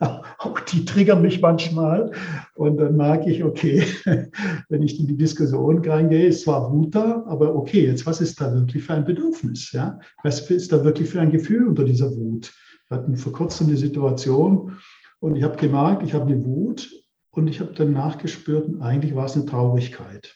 auch 0.00 0.58
die 0.58 0.84
triggern 0.84 1.22
mich 1.22 1.40
manchmal. 1.40 2.10
Und 2.56 2.76
dann 2.78 2.96
merke 2.96 3.30
ich, 3.30 3.44
okay, 3.44 3.84
wenn 4.68 4.82
ich 4.82 4.98
in 4.98 5.06
die 5.06 5.16
Diskussion 5.16 5.78
reingehe, 5.88 6.26
ist 6.26 6.42
zwar 6.42 6.72
Wut 6.72 6.92
da, 6.92 7.22
aber 7.28 7.54
okay, 7.54 7.86
jetzt 7.86 8.04
was 8.04 8.20
ist 8.20 8.40
da 8.40 8.52
wirklich 8.52 8.82
für 8.82 8.94
ein 8.94 9.04
Bedürfnis? 9.04 9.70
Ja? 9.70 10.00
Was 10.24 10.50
ist 10.50 10.72
da 10.72 10.82
wirklich 10.82 11.08
für 11.08 11.20
ein 11.20 11.30
Gefühl 11.30 11.68
unter 11.68 11.84
dieser 11.84 12.10
Wut? 12.16 12.52
Wir 12.88 12.96
hatten 12.96 13.16
vor 13.16 13.32
kurzem 13.32 13.68
eine 13.68 13.76
Situation 13.76 14.76
und 15.20 15.36
ich 15.36 15.44
habe 15.44 15.56
gemerkt, 15.56 16.02
ich 16.02 16.12
habe 16.12 16.24
eine 16.24 16.44
Wut 16.44 16.90
und 17.30 17.46
ich 17.46 17.60
habe 17.60 17.72
dann 17.74 17.92
nachgespürt, 17.92 18.68
eigentlich 18.80 19.14
war 19.14 19.26
es 19.26 19.36
eine 19.36 19.46
Traurigkeit. 19.46 20.34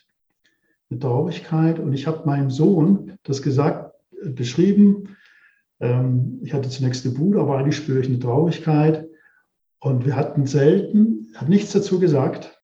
Eine 0.91 1.01
Traurigkeit 1.01 1.81
und 1.81 1.93
ich 1.93 2.07
habe 2.07 2.25
meinem 2.25 2.51
Sohn 2.51 3.19
das 3.25 3.43
gesagt, 3.43 3.95
äh, 4.23 4.29
beschrieben, 4.29 5.17
ich 5.79 6.55
hatte 6.55 6.71
zunächst 6.71 7.05
eine 7.05 7.19
Wut, 7.19 7.37
aber 7.37 7.59
eigentlich 7.59 7.77
spüre 7.77 8.01
ich 8.01 8.09
eine 8.09 8.19
Traurigkeit. 8.19 9.07
Und 9.81 10.07
wir 10.07 10.17
hatten 10.17 10.47
selten, 10.47 11.29
er 11.35 11.43
hat 11.43 11.49
nichts 11.49 11.73
dazu 11.73 12.01
gesagt. 12.01 12.61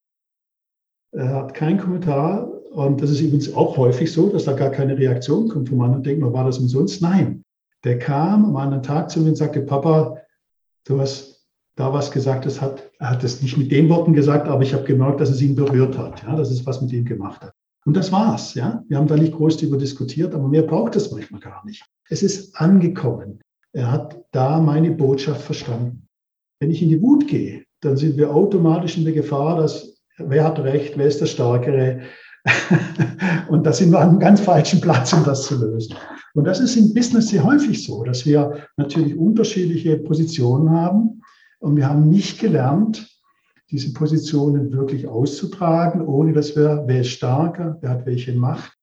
Er 1.12 1.28
hat 1.34 1.54
keinen 1.54 1.78
Kommentar. 1.78 2.48
Und 2.72 3.02
das 3.02 3.10
ist 3.10 3.20
übrigens 3.20 3.52
auch 3.54 3.76
häufig 3.76 4.10
so, 4.10 4.30
dass 4.30 4.44
da 4.44 4.54
gar 4.54 4.70
keine 4.70 4.96
Reaktion 4.96 5.48
kommt 5.48 5.68
vom 5.68 5.82
anderen. 5.82 6.02
Denkt 6.02 6.22
war 6.22 6.44
das 6.44 6.58
umsonst? 6.58 7.02
Nein. 7.02 7.44
Der 7.84 7.98
kam 7.98 8.46
am 8.46 8.56
anderen 8.56 8.82
Tag 8.82 9.10
zu 9.10 9.20
mir 9.20 9.30
und 9.30 9.36
sagte, 9.36 9.60
Papa, 9.60 10.16
du 10.86 11.00
hast 11.00 11.46
da 11.76 11.92
was 11.92 12.10
gesagt, 12.10 12.46
das 12.46 12.60
hat, 12.60 12.90
er 12.98 13.10
hat 13.10 13.24
es 13.24 13.42
nicht 13.42 13.56
mit 13.56 13.70
den 13.72 13.88
Worten 13.88 14.12
gesagt, 14.12 14.48
aber 14.48 14.62
ich 14.62 14.72
habe 14.72 14.84
gemerkt, 14.84 15.20
dass 15.20 15.30
es 15.30 15.40
ihn 15.42 15.54
berührt 15.54 15.98
hat, 15.98 16.22
ja, 16.22 16.36
dass 16.36 16.50
es 16.50 16.64
was 16.66 16.80
mit 16.80 16.92
ihm 16.92 17.04
gemacht 17.04 17.42
hat. 17.42 17.54
Und 17.84 17.96
das 17.96 18.12
war's, 18.12 18.54
ja. 18.54 18.84
Wir 18.88 18.96
haben 18.96 19.08
da 19.08 19.16
nicht 19.16 19.32
groß 19.32 19.56
darüber 19.56 19.76
diskutiert, 19.76 20.34
aber 20.34 20.48
mehr 20.48 20.62
braucht 20.62 20.96
es 20.96 21.10
manchmal 21.10 21.40
gar 21.40 21.64
nicht. 21.66 21.84
Es 22.12 22.22
ist 22.22 22.54
angekommen. 22.60 23.40
Er 23.72 23.90
hat 23.90 24.22
da 24.32 24.60
meine 24.60 24.90
Botschaft 24.90 25.40
verstanden. 25.40 26.08
Wenn 26.60 26.70
ich 26.70 26.82
in 26.82 26.90
die 26.90 27.00
Wut 27.00 27.26
gehe, 27.26 27.64
dann 27.80 27.96
sind 27.96 28.18
wir 28.18 28.34
automatisch 28.34 28.98
in 28.98 29.04
der 29.04 29.14
Gefahr, 29.14 29.56
dass 29.56 29.96
wer 30.18 30.44
hat 30.44 30.58
recht, 30.58 30.98
wer 30.98 31.06
ist 31.06 31.22
der 31.22 31.26
Stärkere. 31.26 32.02
und 33.48 33.64
da 33.64 33.72
sind 33.72 33.92
wir 33.92 34.00
an 34.00 34.10
einem 34.10 34.18
ganz 34.18 34.40
falschen 34.40 34.82
Platz, 34.82 35.14
um 35.14 35.24
das 35.24 35.46
zu 35.46 35.58
lösen. 35.58 35.96
Und 36.34 36.44
das 36.44 36.60
ist 36.60 36.76
im 36.76 36.92
Business 36.92 37.28
sehr 37.28 37.44
häufig 37.44 37.82
so, 37.82 38.04
dass 38.04 38.26
wir 38.26 38.66
natürlich 38.76 39.16
unterschiedliche 39.16 39.96
Positionen 39.96 40.68
haben 40.68 41.22
und 41.60 41.76
wir 41.76 41.88
haben 41.88 42.10
nicht 42.10 42.38
gelernt, 42.38 43.08
diese 43.70 43.90
Positionen 43.94 44.70
wirklich 44.70 45.08
auszutragen, 45.08 46.02
ohne 46.02 46.34
dass 46.34 46.54
wir, 46.56 46.84
wer 46.86 47.00
ist 47.00 47.12
starker, 47.12 47.78
wer 47.80 47.88
hat 47.88 48.04
welche 48.04 48.34
Macht, 48.34 48.76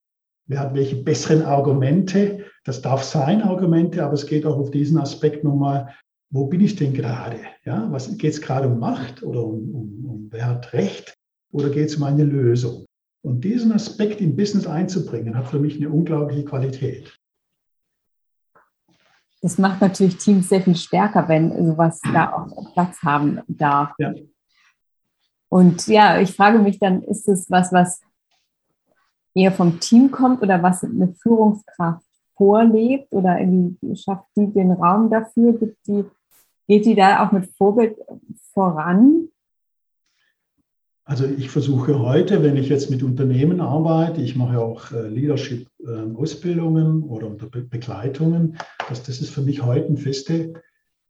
wer 0.48 0.62
hat 0.62 0.74
welche 0.74 0.96
besseren 0.96 1.44
Argumente. 1.44 2.39
Das 2.64 2.82
darf 2.82 3.04
sein, 3.04 3.42
Argumente, 3.42 4.04
aber 4.04 4.14
es 4.14 4.26
geht 4.26 4.46
auch 4.46 4.58
auf 4.58 4.72
diesen 4.72 4.98
Aspekt 4.98 5.44
nochmal, 5.44 5.96
wo 6.32 6.46
bin 6.46 6.62
ich 6.62 6.76
denn 6.76 6.94
gerade? 6.94 7.40
Ja, 7.66 7.92
was 7.92 8.16
geht 8.18 8.34
es 8.34 8.42
gerade 8.42 8.68
um 8.68 8.80
Macht 8.80 9.24
oder 9.24 9.44
um, 9.44 9.76
um, 9.76 10.06
um 10.06 10.28
wer 10.32 10.46
hat 10.46 10.74
Recht 10.74 11.16
oder 11.52 11.70
geht 11.70 11.88
es 11.88 11.96
um 11.96 12.04
eine 12.04 12.24
Lösung? 12.24 12.86
Und 13.22 13.44
diesen 13.44 13.72
Aspekt 13.72 14.22
im 14.22 14.36
Business 14.36 14.68
einzubringen, 14.68 15.36
hat 15.36 15.48
für 15.48 15.60
mich 15.60 15.78
eine 15.78 15.90
unglaubliche 15.90 16.46
Qualität. 16.46 17.18
Das 19.42 19.58
macht 19.58 19.82
natürlich 19.82 20.18
Teams 20.18 20.50
sehr 20.50 20.62
viel 20.62 20.76
stärker, 20.76 21.28
wenn 21.28 21.66
sowas 21.66 22.00
da 22.14 22.34
auch 22.34 22.74
Platz 22.74 23.02
haben 23.02 23.40
darf. 23.48 23.92
Ja. 23.98 24.14
Und 25.50 25.88
ja, 25.88 26.20
ich 26.20 26.34
frage 26.34 26.60
mich 26.60 26.78
dann, 26.80 27.02
ist 27.04 27.28
es 27.28 27.50
was, 27.50 27.72
was 27.72 28.02
eher 29.34 29.52
vom 29.52 29.80
Team 29.80 30.12
kommt 30.12 30.42
oder 30.42 30.62
was 30.62 30.84
eine 30.84 31.14
Führungskraft 31.16 32.06
vorlebt 32.40 33.12
oder 33.12 33.38
irgendwie 33.38 33.96
schafft 33.96 34.26
die 34.36 34.48
den 34.48 34.72
Raum 34.72 35.12
dafür? 35.12 35.54
Gibt 35.54 35.86
die, 35.86 36.06
geht 36.68 36.86
die 36.86 36.96
da 36.96 37.24
auch 37.24 37.32
mit 37.34 37.46
Vorbild 37.58 37.98
voran? 38.54 39.28
Also 41.04 41.26
ich 41.26 41.50
versuche 41.50 42.00
heute, 42.00 42.44
wenn 42.44 42.56
ich 42.56 42.70
jetzt 42.70 42.90
mit 42.92 43.04
Unternehmen 43.04 43.62
arbeite, 43.62 44.22
ich 44.22 44.36
mache 44.36 44.60
auch 44.60 44.92
äh, 44.92 45.08
Leadership-Ausbildungen 45.08 46.86
ähm, 46.86 47.04
oder 47.04 47.30
Begleitungen, 47.30 48.58
dass 48.88 49.04
das 49.04 49.20
ist 49.20 49.32
für 49.32 49.42
mich 49.42 49.64
heute 49.64 49.88
ein 49.88 49.98
feste 49.98 50.54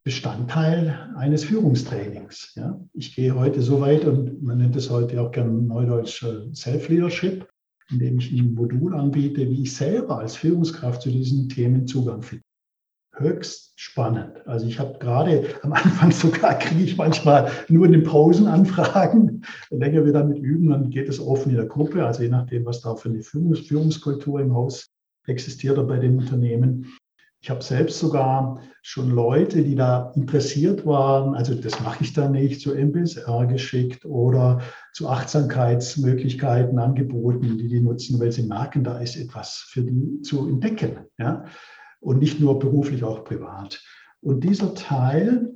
Bestandteil 0.02 1.12
eines 1.16 1.44
Führungstrainings. 1.44 2.54
Ja? 2.56 2.80
Ich 2.94 3.14
gehe 3.14 3.34
heute 3.34 3.60
so 3.60 3.82
weit 3.82 4.06
und 4.06 4.42
man 4.42 4.56
nennt 4.56 4.74
es 4.74 4.88
heute 4.88 5.20
auch 5.20 5.30
gerne 5.30 5.52
Neudeutsch 5.52 6.22
äh, 6.22 6.54
Self-Leadership, 6.54 7.46
indem 7.90 8.18
ich 8.18 8.32
ein 8.32 8.54
Modul 8.54 8.94
anbiete, 8.94 9.48
wie 9.48 9.62
ich 9.62 9.74
selber 9.74 10.18
als 10.18 10.36
Führungskraft 10.36 11.02
zu 11.02 11.10
diesen 11.10 11.48
Themen 11.48 11.86
Zugang 11.86 12.22
finde. 12.22 12.44
Höchst 13.16 13.72
spannend. 13.76 14.46
Also 14.46 14.66
ich 14.66 14.78
habe 14.78 14.98
gerade 14.98 15.44
am 15.62 15.72
Anfang 15.72 16.10
sogar, 16.12 16.58
kriege 16.58 16.84
ich 16.84 16.96
manchmal 16.96 17.50
nur 17.68 17.86
in 17.86 17.92
den 17.92 18.04
Pausen 18.04 18.46
Anfragen. 18.46 19.42
Je 19.70 19.78
länger 19.78 20.04
wir 20.04 20.12
damit 20.12 20.38
üben, 20.38 20.70
dann 20.70 20.90
geht 20.90 21.08
es 21.08 21.20
offen 21.20 21.50
in 21.50 21.56
der 21.56 21.66
Gruppe, 21.66 22.04
also 22.06 22.22
je 22.22 22.28
nachdem, 22.28 22.64
was 22.64 22.80
da 22.80 22.94
für 22.94 23.08
eine 23.08 23.22
Führungs 23.22 23.60
Führungskultur 23.60 24.40
im 24.40 24.54
Haus 24.54 24.86
existiert 25.26 25.78
oder 25.78 25.86
bei 25.86 25.98
den 25.98 26.18
Unternehmen. 26.18 26.86
Ich 27.42 27.48
habe 27.48 27.62
selbst 27.62 27.98
sogar 27.98 28.60
schon 28.82 29.10
Leute, 29.10 29.62
die 29.62 29.74
da 29.74 30.12
interessiert 30.14 30.84
waren, 30.84 31.34
also 31.34 31.54
das 31.54 31.80
mache 31.80 32.04
ich 32.04 32.12
dann 32.12 32.32
nicht, 32.32 32.60
zu 32.60 32.74
MBSR 32.74 33.46
geschickt 33.46 34.04
oder 34.04 34.60
zu 34.92 35.08
Achtsamkeitsmöglichkeiten 35.08 36.78
angeboten, 36.78 37.56
die 37.56 37.68
die 37.68 37.80
nutzen, 37.80 38.20
weil 38.20 38.30
sie 38.30 38.42
merken, 38.42 38.84
da 38.84 38.98
ist 38.98 39.16
etwas 39.16 39.64
für 39.68 39.82
die 39.82 40.20
zu 40.20 40.48
entdecken. 40.48 40.98
Ja? 41.18 41.44
Und 42.00 42.18
nicht 42.18 42.40
nur 42.40 42.58
beruflich, 42.58 43.04
auch 43.04 43.24
privat. 43.24 43.82
Und 44.20 44.44
dieser 44.44 44.74
Teil 44.74 45.54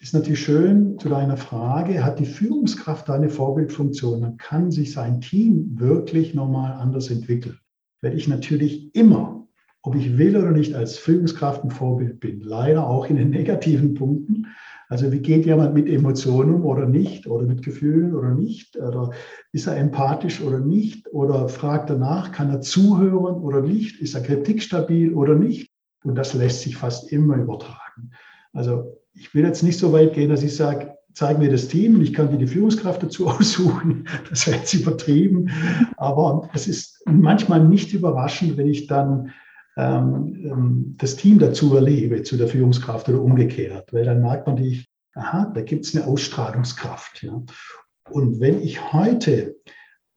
ist 0.00 0.14
natürlich 0.14 0.40
schön 0.40 0.98
zu 0.98 1.08
deiner 1.08 1.36
Frage, 1.36 2.02
hat 2.04 2.18
die 2.18 2.26
Führungskraft 2.26 3.08
da 3.08 3.14
eine 3.14 3.28
Vorbildfunktion, 3.28 4.22
dann 4.22 4.36
kann 4.36 4.72
sich 4.72 4.92
sein 4.92 5.20
Team 5.20 5.78
wirklich 5.78 6.34
nochmal 6.34 6.72
anders 6.72 7.08
entwickeln. 7.08 7.58
Weil 8.02 8.16
ich 8.16 8.26
natürlich 8.26 8.92
immer 8.96 9.39
ob 9.82 9.94
ich 9.94 10.18
will 10.18 10.36
oder 10.36 10.50
nicht, 10.50 10.74
als 10.74 10.98
Führungskraft 10.98 11.64
ein 11.64 11.70
Vorbild 11.70 12.20
bin. 12.20 12.40
Leider 12.40 12.86
auch 12.86 13.08
in 13.08 13.16
den 13.16 13.30
negativen 13.30 13.94
Punkten. 13.94 14.46
Also 14.88 15.12
wie 15.12 15.20
geht 15.20 15.46
jemand 15.46 15.72
mit 15.72 15.88
Emotionen 15.88 16.52
um 16.52 16.64
oder 16.64 16.84
nicht 16.84 17.28
oder 17.28 17.46
mit 17.46 17.62
Gefühlen 17.62 18.12
oder 18.14 18.34
nicht? 18.34 18.76
Oder 18.76 19.12
ist 19.52 19.68
er 19.68 19.76
empathisch 19.76 20.40
oder 20.40 20.58
nicht? 20.58 21.06
Oder 21.12 21.48
fragt 21.48 21.90
er 21.90 21.96
nach, 21.96 22.32
kann 22.32 22.50
er 22.50 22.60
zuhören 22.60 23.36
oder 23.36 23.60
nicht? 23.60 24.00
Ist 24.00 24.14
er 24.14 24.22
kritikstabil 24.22 25.14
oder 25.14 25.36
nicht? 25.36 25.70
Und 26.02 26.16
das 26.16 26.34
lässt 26.34 26.62
sich 26.62 26.76
fast 26.76 27.12
immer 27.12 27.36
übertragen. 27.36 28.10
Also 28.52 28.96
ich 29.14 29.32
will 29.32 29.44
jetzt 29.44 29.62
nicht 29.62 29.78
so 29.78 29.92
weit 29.92 30.14
gehen, 30.14 30.30
dass 30.30 30.42
ich 30.42 30.56
sage, 30.56 30.92
zeig 31.12 31.38
mir 31.38 31.50
das 31.50 31.68
Team 31.68 31.94
und 31.96 32.02
ich 32.02 32.12
kann 32.12 32.30
dir 32.30 32.38
die 32.38 32.46
Führungskraft 32.46 33.02
dazu 33.02 33.26
aussuchen. 33.28 34.06
Das 34.28 34.46
wäre 34.46 34.56
jetzt 34.58 34.74
übertrieben. 34.74 35.50
Aber 35.98 36.48
es 36.52 36.66
ist 36.66 37.02
manchmal 37.06 37.64
nicht 37.64 37.92
überraschend, 37.92 38.56
wenn 38.56 38.68
ich 38.68 38.88
dann 38.88 39.30
ähm, 39.76 40.34
ähm, 40.44 40.94
das 40.98 41.16
Team 41.16 41.38
dazu 41.38 41.74
erlebe, 41.74 42.22
zu 42.22 42.36
der 42.36 42.48
Führungskraft 42.48 43.08
oder 43.08 43.22
umgekehrt, 43.22 43.92
weil 43.92 44.04
dann 44.04 44.22
merkt 44.22 44.46
man 44.46 44.56
dich, 44.56 44.88
aha, 45.14 45.50
da 45.54 45.62
gibt 45.62 45.84
es 45.84 45.94
eine 45.94 46.06
Ausstrahlungskraft. 46.06 47.22
Ja. 47.22 47.42
Und 48.10 48.40
wenn 48.40 48.60
ich 48.60 48.92
heute, 48.92 49.56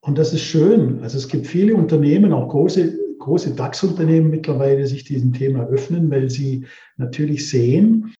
und 0.02 0.18
das 0.18 0.34
ist 0.34 0.42
schön, 0.42 1.02
also 1.04 1.18
es 1.18 1.28
gibt 1.28 1.48
viele 1.48 1.76
Unternehmen, 1.76 2.34
auch 2.34 2.50
große, 2.50 2.98
große 3.20 3.56
DAX-Unternehmen 3.56 4.30
mittlerweile, 4.30 4.86
sich 4.88 5.04
diesem 5.04 5.34
Thema 5.34 5.66
öffnen, 5.68 6.10
weil 6.10 6.30
sie 6.30 6.66
natürlich 6.98 7.50
sehen, 7.50 8.13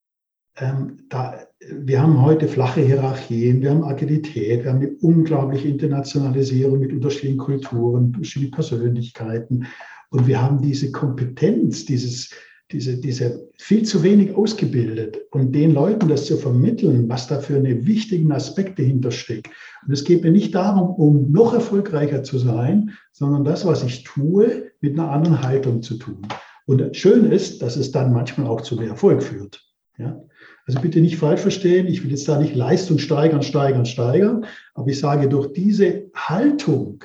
ähm, 0.58 0.98
da, 1.10 1.48
wir 1.60 2.02
haben 2.02 2.22
heute 2.22 2.48
flache 2.48 2.82
Hierarchien, 2.82 3.62
wir 3.62 3.72
haben 3.72 3.84
Agilität, 3.84 4.64
wir 4.64 4.72
haben 4.72 4.82
eine 4.82 4.96
unglaubliche 5.02 5.68
Internationalisierung 5.68 6.80
mit 6.80 6.94
unterschiedlichen 6.94 7.40
Kulturen, 7.40 8.14
unterschiedlichen 8.16 8.54
Persönlichkeiten. 8.54 9.66
Und 10.14 10.28
wir 10.28 10.40
haben 10.40 10.62
diese 10.62 10.92
Kompetenz, 10.92 11.86
dieses, 11.86 12.30
diese, 12.72 12.98
diese 12.98 13.50
viel 13.58 13.82
zu 13.82 14.04
wenig 14.04 14.36
ausgebildet 14.36 15.18
und 15.32 15.54
den 15.54 15.74
Leuten 15.74 16.08
das 16.08 16.28
zu 16.28 16.38
vermitteln, 16.38 17.10
was 17.10 17.26
da 17.26 17.40
für 17.40 17.56
eine 17.56 17.88
wichtigen 17.88 18.32
Aspekte 18.32 18.84
hintersteckt. 18.84 19.50
Und 19.84 19.92
es 19.92 20.04
geht 20.04 20.22
mir 20.22 20.30
nicht 20.30 20.54
darum, 20.54 20.92
um 20.92 21.32
noch 21.32 21.56
erfolgreicher 21.56 22.22
zu 22.22 22.38
sein, 22.38 22.92
sondern 23.12 23.44
das, 23.44 23.66
was 23.66 23.84
ich 23.84 24.04
tue, 24.04 24.72
mit 24.82 24.94
einer 24.94 25.10
anderen 25.10 25.42
Haltung 25.42 25.82
zu 25.82 25.96
tun. 25.96 26.22
Und 26.68 26.96
schön 26.96 27.32
ist, 27.32 27.64
dass 27.64 27.76
es 27.76 27.92
dann 27.92 28.14
manchmal 28.14 28.46
auch 28.46 28.62
zu 28.62 28.76
mehr 28.76 28.90
Erfolg 28.90 29.24
führt. 29.24 29.66
Ja? 29.98 30.22
Also 30.68 30.80
bitte 30.80 31.02
nicht 31.02 31.18
falsch 31.18 31.42
verstehen, 31.42 31.88
ich 31.88 32.04
will 32.04 32.12
jetzt 32.12 32.30
da 32.30 32.40
nicht 32.40 32.54
Leistung 32.54 33.00
steigern, 33.00 33.42
steigern, 33.42 33.88
steigern, 33.88 34.46
aber 34.76 34.90
ich 34.90 35.00
sage, 35.00 35.28
durch 35.28 35.52
diese 35.54 36.12
Haltung 36.14 37.04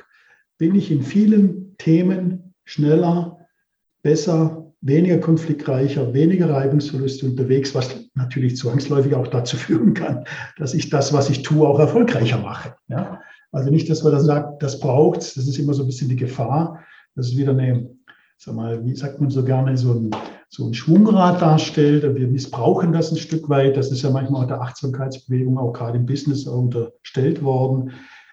bin 0.58 0.74
ich 0.74 0.90
in 0.90 1.00
vielen 1.00 1.74
Themen 1.78 2.47
schneller, 2.68 3.38
besser, 4.02 4.72
weniger 4.82 5.18
konfliktreicher, 5.18 6.12
weniger 6.12 6.50
Reibungsverluste 6.50 7.26
unterwegs, 7.26 7.74
was 7.74 7.96
natürlich 8.14 8.56
zwangsläufig 8.56 9.14
auch 9.14 9.26
dazu 9.26 9.56
führen 9.56 9.94
kann, 9.94 10.24
dass 10.58 10.74
ich 10.74 10.90
das, 10.90 11.12
was 11.14 11.30
ich 11.30 11.42
tue, 11.42 11.66
auch 11.66 11.80
erfolgreicher 11.80 12.38
mache. 12.38 12.74
Ja? 12.88 13.20
Also 13.52 13.70
nicht, 13.70 13.88
dass 13.88 14.02
man 14.02 14.12
dann 14.12 14.24
sagt, 14.24 14.62
das 14.62 14.78
braucht 14.80 15.16
das 15.16 15.36
ist 15.36 15.58
immer 15.58 15.72
so 15.72 15.82
ein 15.82 15.86
bisschen 15.86 16.10
die 16.10 16.16
Gefahr. 16.16 16.84
Das 17.16 17.28
ist 17.28 17.38
wieder 17.38 17.52
eine, 17.52 17.88
sag 18.36 18.54
mal, 18.54 18.84
wie 18.84 18.94
sagt 18.94 19.18
man 19.18 19.30
so 19.30 19.42
gerne, 19.42 19.76
so 19.78 19.94
ein, 19.94 20.10
so 20.50 20.66
ein 20.66 20.74
Schwungrad 20.74 21.40
darstellt. 21.40 22.02
Wir 22.14 22.28
missbrauchen 22.28 22.92
das 22.92 23.10
ein 23.10 23.16
Stück 23.16 23.48
weit. 23.48 23.78
Das 23.78 23.90
ist 23.90 24.02
ja 24.02 24.10
manchmal 24.10 24.42
auch 24.44 24.48
der 24.48 24.60
Achtsamkeitsbewegung 24.60 25.56
auch 25.58 25.72
gerade 25.72 25.96
im 25.96 26.04
Business 26.04 26.46
unterstellt 26.46 27.42
worden. 27.42 27.92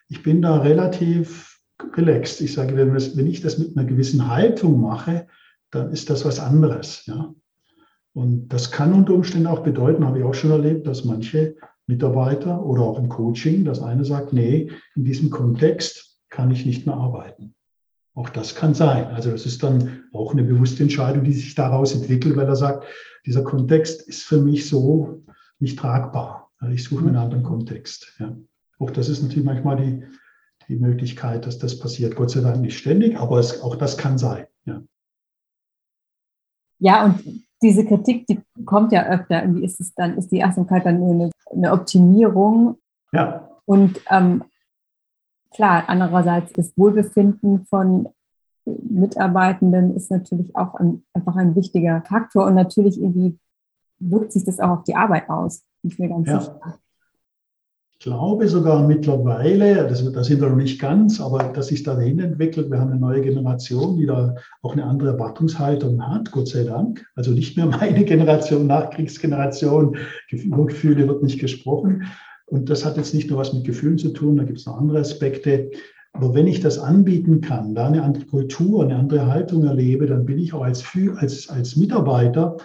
Ich 0.09 0.21
bin 0.21 0.41
da 0.41 0.57
relativ 0.57 1.54
relaxed. 1.93 2.41
Ich 2.41 2.53
sage, 2.53 2.75
wenn 2.75 3.27
ich 3.27 3.41
das 3.41 3.57
mit 3.57 3.77
einer 3.77 3.85
gewissen 3.85 4.27
Haltung 4.27 4.81
mache, 4.81 5.27
dann 5.71 5.91
ist 5.91 6.09
das 6.09 6.25
was 6.25 6.39
anderes. 6.39 7.05
Ja? 7.05 7.33
Und 8.13 8.47
das 8.49 8.71
kann 8.71 8.93
unter 8.93 9.13
Umständen 9.13 9.47
auch 9.47 9.63
bedeuten, 9.63 10.05
habe 10.05 10.19
ich 10.19 10.23
auch 10.23 10.33
schon 10.33 10.51
erlebt, 10.51 10.87
dass 10.87 11.03
manche 11.03 11.55
Mitarbeiter 11.87 12.63
oder 12.65 12.81
auch 12.81 12.97
im 12.97 13.09
Coaching, 13.09 13.65
das 13.65 13.81
eine 13.81 14.05
sagt, 14.05 14.33
nee, 14.33 14.71
in 14.95 15.05
diesem 15.05 15.29
Kontext 15.29 16.19
kann 16.29 16.49
ich 16.49 16.65
nicht 16.65 16.85
mehr 16.85 16.95
arbeiten. 16.95 17.53
Auch 18.13 18.29
das 18.29 18.55
kann 18.55 18.73
sein. 18.73 19.07
Also 19.07 19.31
das 19.31 19.45
ist 19.45 19.61
dann 19.61 20.03
auch 20.13 20.31
eine 20.31 20.43
bewusste 20.43 20.83
Entscheidung, 20.83 21.25
die 21.25 21.33
sich 21.33 21.53
daraus 21.53 21.93
entwickelt, 21.93 22.37
weil 22.37 22.47
er 22.47 22.55
sagt, 22.55 22.85
dieser 23.25 23.43
Kontext 23.43 24.07
ist 24.07 24.23
für 24.23 24.39
mich 24.39 24.67
so 24.67 25.21
nicht 25.59 25.77
tragbar. 25.77 26.49
Ich 26.71 26.85
suche 26.85 27.05
einen 27.05 27.17
anderen 27.17 27.43
Kontext. 27.43 28.15
Ja. 28.19 28.35
Auch 28.79 28.91
das 28.91 29.09
ist 29.09 29.21
natürlich 29.21 29.45
manchmal 29.45 29.77
die, 29.77 30.03
die 30.67 30.75
Möglichkeit, 30.75 31.45
dass 31.45 31.60
das 31.60 31.80
passiert. 31.80 32.15
Gott 32.15 32.32
sei 32.32 32.41
Dank 32.41 32.62
nicht 32.62 32.78
ständig, 32.78 33.17
aber 33.17 33.39
es, 33.39 33.62
auch 33.62 33.75
das 33.75 33.97
kann 33.97 34.17
sein. 34.17 34.47
Ja. 34.65 34.82
ja, 36.80 37.06
und 37.06 37.45
diese 37.62 37.86
Kritik, 37.86 38.28
die 38.28 38.39
kommt 38.65 38.91
ja 38.91 39.06
öfter. 39.08 39.43
Irgendwie 39.43 39.63
ist 39.63 39.80
es 39.80 39.93
dann, 39.93 40.17
ist 40.17 40.32
die 40.32 40.43
Achtsamkeit 40.43 40.86
dann 40.86 40.99
nur 40.99 41.13
eine, 41.13 41.32
eine 41.51 41.71
Optimierung. 41.71 42.78
Ja. 43.12 43.49
Und 43.65 43.99
ähm, 44.10 44.43
klar, 45.54 45.84
andererseits 45.88 46.54
das 46.54 46.78
Wohlbefinden 46.78 47.65
von 47.65 48.10
Mitarbeitenden 48.65 49.95
ist 49.95 50.10
natürlich 50.10 50.56
auch 50.56 50.75
ein, 50.75 51.04
einfach 51.13 51.36
ein 51.36 51.56
wichtiger 51.56 52.01
Faktor 52.01 52.45
und 52.45 52.56
natürlich 52.56 52.99
irgendwie 52.99 53.38
wirkt 53.99 54.34
sich 54.34 54.43
das 54.43 54.60
auch 54.60 54.69
auf 54.69 54.84
die 54.84 54.95
Arbeit 54.95 55.30
aus. 55.30 55.63
Ich 55.84 55.99
mir 55.99 56.10
ganz 56.10 56.28
ja. 56.28 56.39
sicher. 56.39 56.80
Ich 58.05 58.11
glaube 58.11 58.47
sogar 58.47 58.87
mittlerweile, 58.87 59.87
das, 59.87 60.11
das 60.11 60.27
sind 60.27 60.39
wir 60.39 60.49
noch 60.49 60.55
nicht 60.55 60.79
ganz, 60.79 61.19
aber 61.19 61.39
dass 61.39 61.69
sich 61.69 61.81
dahin 61.81 62.19
entwickelt, 62.19 62.69
wir 62.69 62.79
haben 62.79 62.91
eine 62.91 62.99
neue 62.99 63.21
Generation, 63.21 63.97
die 63.97 64.05
da 64.05 64.35
auch 64.61 64.73
eine 64.73 64.83
andere 64.83 65.13
Erwartungshaltung 65.13 66.07
hat, 66.07 66.31
Gott 66.31 66.47
sei 66.47 66.65
Dank. 66.65 67.03
Also 67.15 67.31
nicht 67.31 67.57
mehr 67.57 67.65
meine 67.65 68.05
Generation, 68.05 68.67
Nachkriegsgeneration, 68.67 69.97
Gefühle 70.29 71.07
wird 71.07 71.23
nicht 71.23 71.39
gesprochen. 71.39 72.03
Und 72.45 72.69
das 72.69 72.85
hat 72.85 72.95
jetzt 72.95 73.15
nicht 73.15 73.31
nur 73.31 73.39
was 73.39 73.53
mit 73.53 73.63
Gefühlen 73.63 73.97
zu 73.97 74.09
tun, 74.09 74.37
da 74.37 74.43
gibt 74.43 74.59
es 74.59 74.67
noch 74.67 74.77
andere 74.77 74.99
Aspekte. 74.99 75.71
Aber 76.13 76.35
wenn 76.35 76.45
ich 76.45 76.59
das 76.59 76.77
anbieten 76.77 77.41
kann, 77.41 77.73
da 77.73 77.87
eine 77.87 78.03
andere 78.03 78.25
Kultur, 78.25 78.83
eine 78.83 78.97
andere 78.97 79.25
Haltung 79.25 79.63
erlebe, 79.63 80.05
dann 80.05 80.27
bin 80.27 80.37
ich 80.37 80.53
auch 80.53 80.61
als, 80.61 80.85
als, 81.17 81.49
als 81.49 81.75
Mitarbeiter 81.75 82.57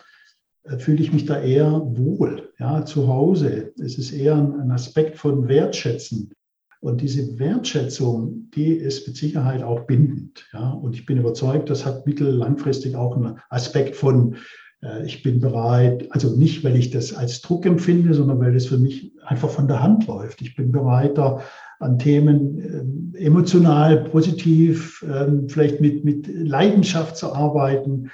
fühle 0.78 1.02
ich 1.02 1.12
mich 1.12 1.24
da 1.24 1.40
eher 1.40 1.70
wohl, 1.84 2.52
ja, 2.58 2.84
zu 2.84 3.08
Hause. 3.08 3.72
Es 3.82 3.98
ist 3.98 4.12
eher 4.12 4.36
ein, 4.36 4.70
Aspekt 4.70 5.16
von 5.16 5.48
Wertschätzen. 5.48 6.32
Und 6.80 7.02
diese 7.02 7.38
Wertschätzung, 7.38 8.50
die 8.54 8.72
ist 8.72 9.06
mit 9.06 9.16
Sicherheit 9.16 9.62
auch 9.62 9.80
bindend. 9.80 10.46
Ja. 10.52 10.70
Und 10.70 10.94
ich 10.94 11.04
bin 11.04 11.18
überzeugt, 11.18 11.68
das 11.68 11.84
hat 11.84 12.06
mittel- 12.06 12.34
langfristig 12.34 12.96
auch 12.96 13.16
einen 13.16 13.38
Aspekt 13.50 13.96
von, 13.96 14.36
äh, 14.82 15.04
ich 15.04 15.22
bin 15.22 15.40
bereit, 15.40 16.06
also 16.10 16.36
nicht, 16.36 16.64
weil 16.64 16.76
ich 16.76 16.90
das 16.90 17.12
als 17.14 17.42
Druck 17.42 17.66
empfinde, 17.66 18.14
sondern 18.14 18.40
weil 18.40 18.56
es 18.56 18.66
für 18.66 18.78
mich 18.78 19.12
einfach 19.26 19.50
von 19.50 19.68
der 19.68 19.82
Hand 19.82 20.06
läuft. 20.06 20.40
Ich 20.40 20.56
bin 20.56 20.72
bereit, 20.72 21.18
da 21.18 21.42
an 21.80 21.98
Themen 21.98 23.14
äh, 23.14 23.24
emotional, 23.24 24.04
positiv, 24.04 25.02
äh, 25.02 25.26
vielleicht 25.48 25.80
mit, 25.80 26.04
mit 26.04 26.26
Leidenschaft 26.28 27.16
zu 27.16 27.34
arbeiten 27.34 28.10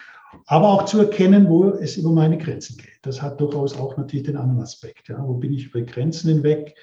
aber 0.46 0.68
auch 0.68 0.84
zu 0.84 1.00
erkennen, 1.00 1.48
wo 1.48 1.70
es 1.70 1.96
über 1.96 2.10
meine 2.10 2.38
Grenzen 2.38 2.76
geht. 2.76 2.98
Das 3.02 3.22
hat 3.22 3.40
durchaus 3.40 3.76
auch 3.76 3.96
natürlich 3.96 4.26
den 4.26 4.36
anderen 4.36 4.62
Aspekt. 4.62 5.08
Ja. 5.08 5.26
Wo 5.26 5.34
bin 5.34 5.52
ich 5.52 5.66
über 5.66 5.80
Grenzen 5.82 6.28
hinweg? 6.28 6.74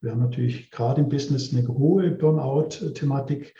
Wir 0.00 0.12
haben 0.12 0.20
natürlich 0.20 0.70
gerade 0.70 1.00
im 1.00 1.08
Business 1.08 1.54
eine 1.54 1.66
hohe 1.66 2.10
Burnout-Thematik, 2.10 3.54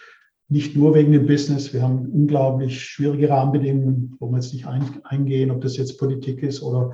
nicht 0.49 0.77
nur 0.77 0.95
wegen 0.95 1.13
dem 1.13 1.27
Business. 1.27 1.73
Wir 1.73 1.83
haben 1.83 2.07
unglaublich 2.07 2.81
schwierige 2.81 3.31
Rahmenbedingungen, 3.31 4.17
wo 4.21 4.29
wir 4.29 4.37
jetzt 4.37 4.53
nicht 4.53 4.67
eingehen, 4.67 5.51
ob 5.51 5.61
das 5.61 5.77
jetzt 5.77 5.99
Politik 5.99 6.43
ist 6.43 6.63
oder 6.63 6.93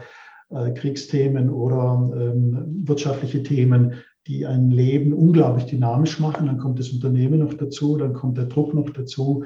äh, 0.50 0.70
Kriegsthemen 0.72 1.50
oder 1.50 2.10
ähm, 2.14 2.82
wirtschaftliche 2.86 3.42
Themen, 3.42 3.94
die 4.26 4.46
ein 4.46 4.70
Leben 4.70 5.12
unglaublich 5.12 5.66
dynamisch 5.66 6.20
machen. 6.20 6.46
Dann 6.46 6.58
kommt 6.58 6.78
das 6.78 6.90
Unternehmen 6.90 7.40
noch 7.40 7.54
dazu, 7.54 7.96
dann 7.96 8.14
kommt 8.14 8.38
der 8.38 8.46
Druck 8.46 8.72
noch 8.72 8.88
dazu. 8.90 9.44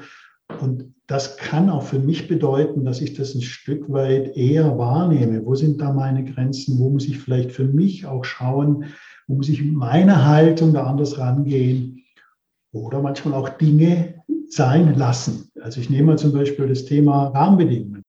Und 0.59 0.93
das 1.07 1.37
kann 1.37 1.69
auch 1.69 1.83
für 1.83 1.99
mich 1.99 2.27
bedeuten, 2.27 2.83
dass 2.83 3.01
ich 3.01 3.13
das 3.13 3.33
ein 3.33 3.41
Stück 3.41 3.91
weit 3.91 4.35
eher 4.35 4.77
wahrnehme. 4.77 5.45
Wo 5.45 5.55
sind 5.55 5.79
da 5.79 5.93
meine 5.93 6.25
Grenzen? 6.25 6.79
Wo 6.79 6.89
muss 6.89 7.07
ich 7.07 7.19
vielleicht 7.19 7.51
für 7.51 7.65
mich 7.65 8.05
auch 8.05 8.25
schauen? 8.25 8.85
Wo 9.27 9.35
muss 9.35 9.49
ich 9.49 9.63
mit 9.63 9.73
meiner 9.73 10.25
Haltung 10.25 10.73
da 10.73 10.85
anders 10.85 11.17
rangehen? 11.17 12.03
Oder 12.73 13.01
manchmal 13.01 13.33
auch 13.35 13.49
Dinge 13.49 14.15
sein 14.49 14.95
lassen. 14.95 15.49
Also 15.61 15.79
ich 15.79 15.89
nehme 15.89 16.07
mal 16.07 16.17
zum 16.17 16.33
Beispiel 16.33 16.67
das 16.67 16.85
Thema 16.85 17.27
Rahmenbedingungen. 17.27 18.03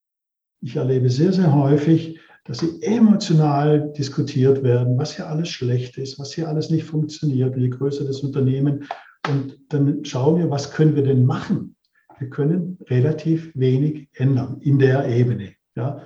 Ich 0.61 0.77
erlebe 0.77 1.11
sehr, 1.11 1.33
sehr 1.33 1.55
häufig, 1.55 2.19
dass 2.45 2.59
sie 2.59 2.83
emotional 2.83 3.93
diskutiert 3.93 4.63
werden, 4.63 4.99
was 4.99 5.15
hier 5.15 5.29
alles 5.29 5.49
schlecht 5.51 5.99
ist, 5.99 6.19
was 6.19 6.33
hier 6.33 6.49
alles 6.49 6.71
nicht 6.71 6.85
funktioniert, 6.85 7.57
je 7.57 7.69
größer 7.69 8.05
das 8.05 8.21
Unternehmen. 8.21 8.85
Und 9.29 9.59
dann 9.69 10.05
schauen 10.05 10.39
wir, 10.39 10.51
was 10.51 10.73
können 10.73 10.97
wir 10.97 11.03
denn 11.03 11.27
machen? 11.27 11.77
Wir 12.19 12.31
können 12.31 12.79
relativ 12.89 13.53
wenig 13.55 14.09
ändern 14.15 14.61
in 14.61 14.79
der 14.79 15.09
Ebene. 15.09 15.53
Ja. 15.77 16.03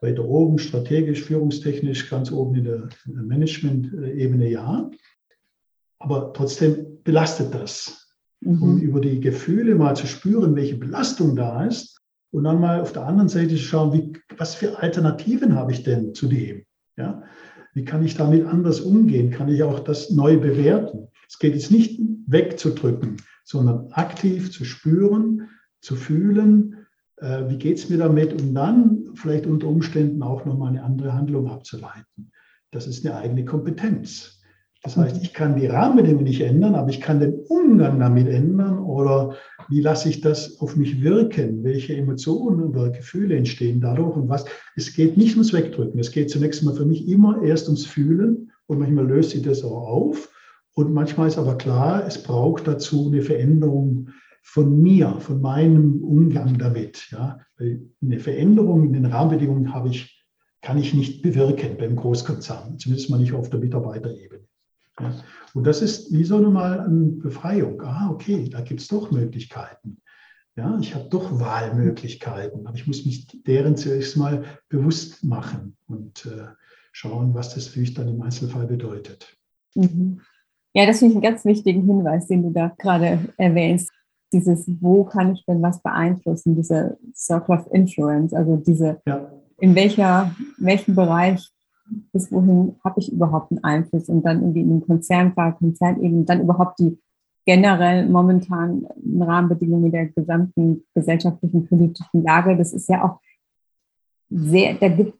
Weiter 0.00 0.24
oben, 0.24 0.58
strategisch, 0.58 1.22
führungstechnisch, 1.22 2.10
ganz 2.10 2.32
oben 2.32 2.56
in 2.56 2.64
der 2.64 2.88
Management-Ebene 3.06 4.48
ja. 4.48 4.90
Aber 6.00 6.32
trotzdem 6.32 6.98
belastet 7.04 7.54
das. 7.54 8.08
Mhm. 8.40 8.62
Um 8.62 8.78
über 8.78 9.00
die 9.00 9.20
Gefühle 9.20 9.76
mal 9.76 9.94
zu 9.94 10.06
spüren, 10.06 10.56
welche 10.56 10.76
Belastung 10.76 11.36
da 11.36 11.64
ist. 11.64 12.00
Und 12.32 12.44
dann 12.44 12.60
mal 12.60 12.80
auf 12.80 12.92
der 12.92 13.06
anderen 13.06 13.28
Seite 13.28 13.50
zu 13.50 13.58
schauen, 13.58 13.92
wie, 13.92 14.12
was 14.36 14.54
für 14.54 14.78
Alternativen 14.80 15.54
habe 15.54 15.72
ich 15.72 15.84
denn 15.84 16.14
zu 16.14 16.28
dem? 16.28 16.64
Ja? 16.96 17.22
Wie 17.74 17.84
kann 17.84 18.04
ich 18.04 18.16
damit 18.16 18.46
anders 18.46 18.80
umgehen? 18.80 19.30
Kann 19.30 19.48
ich 19.48 19.62
auch 19.62 19.80
das 19.80 20.10
neu 20.10 20.38
bewerten? 20.38 21.08
Es 21.32 21.38
geht 21.38 21.54
jetzt 21.54 21.70
nicht 21.70 21.98
wegzudrücken, 22.26 23.16
sondern 23.42 23.90
aktiv 23.92 24.52
zu 24.52 24.66
spüren, 24.66 25.48
zu 25.80 25.96
fühlen, 25.96 26.86
äh, 27.16 27.48
wie 27.48 27.56
geht 27.56 27.78
es 27.78 27.88
mir 27.88 27.96
damit 27.96 28.34
und 28.34 28.54
dann 28.54 29.08
vielleicht 29.14 29.46
unter 29.46 29.66
Umständen 29.66 30.22
auch 30.22 30.44
nochmal 30.44 30.68
eine 30.68 30.82
andere 30.82 31.14
Handlung 31.14 31.48
abzuleiten. 31.48 32.30
Das 32.70 32.86
ist 32.86 33.06
eine 33.06 33.16
eigene 33.16 33.46
Kompetenz. 33.46 34.42
Das 34.82 34.98
heißt, 34.98 35.22
ich 35.22 35.32
kann 35.32 35.56
die 35.56 35.68
Rahmenbedingungen 35.68 36.24
nicht 36.24 36.42
ändern, 36.42 36.74
aber 36.74 36.90
ich 36.90 37.00
kann 37.00 37.20
den 37.20 37.40
Umgang 37.48 37.98
damit 37.98 38.28
ändern 38.28 38.80
oder 38.80 39.34
wie 39.70 39.80
lasse 39.80 40.10
ich 40.10 40.20
das 40.20 40.60
auf 40.60 40.76
mich 40.76 41.00
wirken? 41.00 41.64
Welche 41.64 41.96
Emotionen 41.96 42.64
oder 42.64 42.90
Gefühle 42.90 43.36
entstehen 43.36 43.80
dadurch 43.80 44.16
und 44.16 44.28
was? 44.28 44.44
Es 44.76 44.92
geht 44.92 45.16
nicht 45.16 45.32
ums 45.32 45.54
Wegdrücken. 45.54 45.98
Es 45.98 46.10
geht 46.10 46.28
zunächst 46.28 46.62
mal 46.62 46.74
für 46.74 46.84
mich 46.84 47.08
immer 47.08 47.42
erst 47.42 47.68
ums 47.68 47.86
Fühlen 47.86 48.50
und 48.66 48.80
manchmal 48.80 49.06
löst 49.06 49.30
sich 49.30 49.40
das 49.40 49.64
auch 49.64 49.88
auf. 49.88 50.28
Und 50.74 50.92
manchmal 50.92 51.28
ist 51.28 51.38
aber 51.38 51.56
klar, 51.58 52.06
es 52.06 52.22
braucht 52.22 52.66
dazu 52.66 53.08
eine 53.08 53.22
Veränderung 53.22 54.08
von 54.42 54.80
mir, 54.80 55.20
von 55.20 55.40
meinem 55.40 56.02
Umgang 56.02 56.58
damit. 56.58 57.08
Ja. 57.10 57.38
Eine 57.58 58.18
Veränderung 58.18 58.86
in 58.86 58.92
den 58.92 59.06
Rahmenbedingungen 59.06 59.72
habe 59.74 59.90
ich, 59.90 60.24
kann 60.60 60.78
ich 60.78 60.94
nicht 60.94 61.22
bewirken 61.22 61.76
beim 61.78 61.96
Großkonzern, 61.96 62.78
zumindest 62.78 63.10
mal 63.10 63.18
nicht 63.18 63.32
auf 63.34 63.50
der 63.50 63.60
Mitarbeiterebene. 63.60 64.44
Ja. 65.00 65.14
Und 65.54 65.66
das 65.66 65.82
ist 65.82 66.12
wie 66.12 66.24
so 66.24 66.38
mal 66.50 66.80
eine 66.80 67.04
Befreiung. 67.12 67.80
Ah, 67.82 68.10
okay, 68.10 68.48
da 68.48 68.60
gibt 68.60 68.80
es 68.80 68.88
doch 68.88 69.10
Möglichkeiten. 69.10 69.98
Ja, 70.54 70.78
ich 70.80 70.94
habe 70.94 71.08
doch 71.08 71.40
Wahlmöglichkeiten, 71.40 72.66
aber 72.66 72.76
ich 72.76 72.86
muss 72.86 73.06
mich 73.06 73.26
deren 73.44 73.76
zuerst 73.76 74.18
mal 74.18 74.44
bewusst 74.68 75.24
machen 75.24 75.76
und 75.86 76.26
äh, 76.26 76.48
schauen, 76.92 77.32
was 77.32 77.54
das 77.54 77.68
für 77.68 77.80
mich 77.80 77.94
dann 77.94 78.08
im 78.08 78.20
Einzelfall 78.20 78.66
bedeutet. 78.66 79.34
Mhm. 79.74 80.20
Ja, 80.74 80.86
das 80.86 80.98
finde 80.98 81.12
ich 81.12 81.16
einen 81.16 81.32
ganz 81.32 81.44
wichtigen 81.44 81.82
Hinweis, 81.82 82.26
den 82.26 82.42
du 82.42 82.50
da 82.50 82.72
gerade 82.78 83.18
erwähnst. 83.36 83.90
Dieses, 84.32 84.66
wo 84.80 85.04
kann 85.04 85.34
ich 85.34 85.44
denn 85.44 85.60
was 85.60 85.82
beeinflussen, 85.82 86.56
diese 86.56 86.96
Circle 87.14 87.58
of 87.58 87.72
Influence, 87.72 88.32
also 88.32 88.56
diese, 88.56 89.00
ja. 89.04 89.30
in 89.58 89.74
welcher, 89.74 90.34
welchem 90.58 90.94
Bereich 90.94 91.52
bis 92.12 92.32
wohin 92.32 92.76
habe 92.84 93.00
ich 93.00 93.12
überhaupt 93.12 93.50
einen 93.50 93.64
Einfluss 93.64 94.08
und 94.08 94.22
dann 94.22 94.40
irgendwie 94.40 94.60
in 94.60 94.70
den 94.70 94.86
Konzernfall, 94.86 95.54
Konzernebene, 95.54 96.24
dann 96.24 96.40
überhaupt 96.40 96.78
die 96.78 96.98
generell 97.44 98.08
momentan 98.08 98.86
Rahmenbedingungen 99.18 99.90
der 99.90 100.06
gesamten 100.06 100.84
gesellschaftlichen, 100.94 101.66
politischen 101.66 102.22
Lage. 102.22 102.56
Das 102.56 102.72
ist 102.72 102.88
ja 102.88 103.04
auch 103.04 103.20
sehr, 104.30 104.74
da 104.74 104.88
gibt 104.88 105.18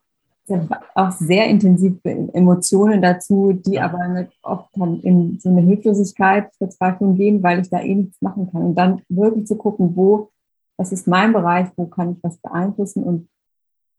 auch 0.95 1.11
sehr 1.11 1.47
intensive 1.47 1.97
Emotionen 2.33 3.01
dazu, 3.01 3.53
die 3.53 3.79
aber 3.79 4.27
oft 4.41 4.69
dann 4.75 4.99
in 5.01 5.39
so 5.39 5.49
eine 5.49 5.61
Hilflosigkeit, 5.61 6.53
Verzweiflung 6.57 7.15
gehen, 7.15 7.41
weil 7.41 7.61
ich 7.61 7.69
da 7.69 7.79
eh 7.79 7.95
nichts 7.95 8.21
machen 8.21 8.51
kann. 8.51 8.63
Und 8.63 8.75
dann 8.75 9.01
wirklich 9.09 9.47
zu 9.47 9.55
gucken, 9.55 9.95
wo, 9.95 10.31
was 10.77 10.91
ist 10.91 11.07
mein 11.07 11.31
Bereich, 11.31 11.67
wo 11.77 11.85
kann 11.85 12.13
ich 12.13 12.17
was 12.23 12.37
beeinflussen 12.37 13.03
und 13.03 13.29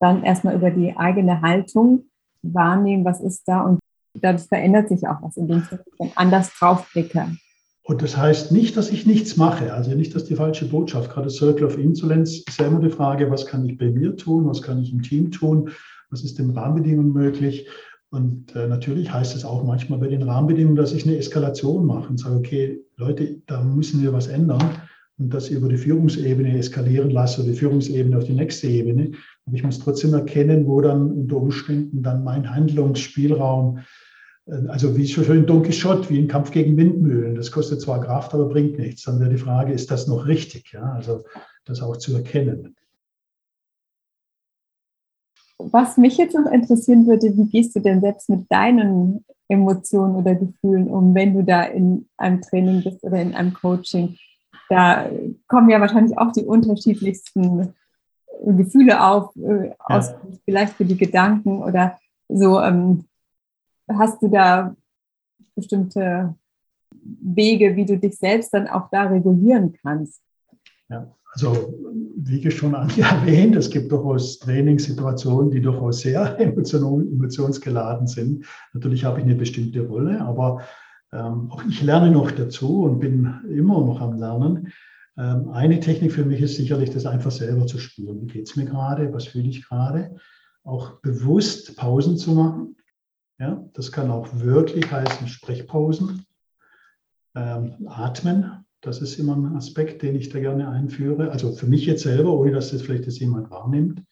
dann 0.01 0.23
erstmal 0.23 0.55
über 0.55 0.71
die 0.71 0.97
eigene 0.97 1.41
Haltung 1.41 2.05
wahrnehmen, 2.43 3.05
was 3.05 3.21
ist 3.21 3.45
da 3.47 3.63
und 3.63 3.79
dadurch 4.13 4.45
verändert 4.45 4.89
sich 4.89 5.07
auch 5.09 5.23
was, 5.23 5.37
indem 5.37 5.63
ich 5.99 6.17
anders 6.17 6.53
drauf 6.59 6.87
blicke. 6.93 7.27
Und 7.87 8.01
das 8.01 8.17
heißt 8.17 8.51
nicht, 8.51 8.77
dass 8.77 8.91
ich 8.91 9.07
nichts 9.07 9.37
mache, 9.37 9.73
also 9.73 9.95
nicht, 9.95 10.15
dass 10.15 10.25
die 10.25 10.37
falsche 10.37 10.67
Botschaft. 10.67 11.11
Gerade 11.11 11.29
Circle 11.29 11.67
of 11.67 11.79
Insolence 11.79 12.43
ist 12.47 12.59
ja 12.59 12.67
immer 12.67 12.81
die 12.81 12.91
Frage, 12.91 13.31
was 13.31 13.45
kann 13.47 13.67
ich 13.67 13.77
bei 13.77 13.91
mir 13.91 14.17
tun, 14.17 14.47
was 14.47 14.63
kann 14.63 14.81
ich 14.81 14.91
im 14.91 15.03
Team 15.03 15.31
tun, 15.31 15.71
was 16.15 16.23
ist 16.23 16.39
den 16.39 16.51
Rahmenbedingungen 16.51 17.13
möglich. 17.13 17.67
Und 18.11 18.55
äh, 18.55 18.69
natürlich 18.69 19.13
heißt 19.13 19.35
es 19.35 19.45
auch 19.45 19.65
manchmal 19.65 19.99
bei 19.99 20.07
den 20.07 20.23
Rahmenbedingungen, 20.23 20.77
dass 20.77 20.93
ich 20.93 21.05
eine 21.05 21.19
Eskalation 21.19 21.85
mache 21.85 22.09
und 22.09 22.19
sage, 22.19 22.37
okay, 22.37 22.81
Leute, 22.97 23.43
da 23.47 23.63
müssen 23.63 24.01
wir 24.01 24.13
was 24.13 24.29
ändern 24.29 24.63
und 25.19 25.35
das 25.35 25.49
über 25.49 25.69
die 25.69 25.77
Führungsebene 25.77 26.57
eskalieren 26.57 27.11
lasse 27.11 27.43
oder 27.43 27.51
die 27.51 27.59
Führungsebene 27.59 28.17
auf 28.17 28.25
die 28.25 28.35
nächste 28.35 28.69
Ebene. 28.69 29.11
Aber 29.45 29.57
ich 29.57 29.65
muss 29.65 29.81
trotzdem 29.81 30.15
erkennen, 30.15 30.69
wo 30.69 30.81
dann 30.81 31.11
unter 31.11 31.37
Umständen 31.37 32.05
dann 32.05 32.23
mein 32.23 32.55
Handlungsspielraum 32.55 33.81
äh, 34.47 34.69
also 34.69 34.97
wie 34.97 35.09
schon 35.09 35.25
in 35.37 35.47
Don 35.47 35.65
Quixote, 35.65 36.09
wie 36.11 36.19
ein 36.21 36.29
Kampf 36.29 36.53
gegen 36.53 36.77
Windmühlen. 36.77 37.35
Das 37.35 37.51
kostet 37.51 37.81
zwar 37.81 38.01
Kraft, 38.01 38.33
aber 38.35 38.49
bringt 38.49 38.79
nichts. 38.79 39.03
Dann 39.03 39.19
wäre 39.19 39.31
die 39.31 39.39
Frage, 39.39 39.73
ist 39.73 39.91
das 39.91 40.07
noch 40.07 40.29
richtig? 40.29 40.71
Ja, 40.73 40.93
also 40.93 41.25
das 41.65 41.83
auch 41.83 41.97
zu 41.97 42.15
erkennen. 42.15 42.77
Was 45.59 45.97
mich 45.97 46.17
jetzt 46.17 46.35
noch 46.35 46.51
interessieren 46.51 47.07
würde, 47.07 47.37
wie 47.37 47.47
gehst 47.47 47.77
du 47.77 47.81
denn 47.81 48.01
selbst 48.01 48.29
mit 48.29 48.51
deinen 48.51 49.25
Emotionen 49.49 50.17
oder 50.17 50.35
Gefühlen 50.35 50.89
um, 50.89 51.15
wenn 51.15 51.35
du 51.35 51.45
da 51.45 51.63
in 51.63 52.09
einem 52.17 52.41
Training 52.41 52.83
bist 52.83 53.05
oder 53.05 53.21
in 53.21 53.35
einem 53.35 53.55
Coaching? 53.55 54.17
Da 54.69 55.09
kommen 55.47 55.71
ja 55.71 55.81
wahrscheinlich 55.81 56.19
auch 56.19 56.33
die 56.33 56.45
unterschiedlichsten 56.45 57.75
Gefühle 58.45 59.05
auf, 59.05 59.35
äh, 59.37 59.71
aus, 59.79 60.11
ja. 60.11 60.21
vielleicht 60.45 60.75
für 60.75 60.85
die 60.85 60.97
Gedanken 60.97 61.63
oder 61.63 61.99
so. 62.29 62.61
Ähm, 62.61 63.05
hast 63.89 64.23
du 64.23 64.29
da 64.29 64.75
bestimmte 65.55 66.35
Wege, 66.91 67.77
wie 67.77 67.85
du 67.85 67.99
dich 67.99 68.17
selbst 68.17 68.53
dann 68.55 68.67
auch 68.67 68.89
da 68.91 69.05
regulieren 69.05 69.75
kannst? 69.83 70.21
Ja, 70.89 71.15
also 71.35 71.75
wie 72.17 72.51
schon 72.51 72.75
erwähnt, 72.75 73.57
es 73.57 73.69
gibt 73.71 73.93
durchaus 73.93 74.39
Trainingssituationen, 74.39 75.51
die 75.51 75.61
durchaus 75.61 76.01
sehr 76.01 76.39
emotionsgeladen 76.41 78.07
sind. 78.07 78.47
Natürlich 78.73 79.05
habe 79.05 79.21
ich 79.21 79.25
eine 79.25 79.35
bestimmte 79.35 79.87
Rolle, 79.87 80.21
aber 80.21 80.63
ähm, 81.13 81.51
auch 81.51 81.63
ich 81.69 81.83
lerne 81.83 82.11
noch 82.11 82.31
dazu 82.31 82.85
und 82.85 83.01
bin 83.01 83.35
immer 83.51 83.81
noch 83.81 84.01
am 84.01 84.19
Lernen. 84.19 84.73
Ähm, 85.19 85.51
eine 85.51 85.81
Technik 85.81 86.13
für 86.13 86.25
mich 86.25 86.41
ist 86.41 86.57
sicherlich, 86.57 86.91
das 86.91 87.07
einfach 87.07 87.31
selber 87.31 87.67
zu 87.67 87.79
spüren. 87.79 88.23
Wie 88.23 88.27
geht 88.27 88.49
es 88.49 88.57
mir 88.57 88.65
gerade? 88.65 89.13
Was 89.13 89.27
fühle 89.27 89.49
ich 89.49 89.69
gerade? 89.69 90.17
Auch 90.65 91.01
bewusst 91.03 91.77
Pausen 91.77 92.17
zu 92.17 92.33
machen 92.33 92.77
ja, 93.39 93.65
das 93.73 93.91
kann 93.91 94.11
auch 94.11 94.29
wirklich 94.33 94.91
heißen 94.91 95.27
Sprechpausen, 95.29 96.25
ähm, 97.35 97.87
Atmen. 97.89 98.64
Das 98.85 99.01
ist 99.01 99.19
immer 99.19 99.35
ein 99.35 99.57
Aspekt, 99.57 100.03
den 100.03 100.15
ich 100.15 100.29
da 100.29 100.39
gerne 100.41 100.69
einführe. 100.69 101.31
Also 101.31 101.53
für 101.53 101.67
mich 101.67 101.87
jetzt 101.87 102.03
selber, 102.03 102.35
ohne 102.35 102.53
dass 102.53 102.71
das 102.71 102.83
vielleicht 102.83 103.07
das 103.07 103.19
jemand 103.19 103.51
wahrnimmt. 103.51 104.03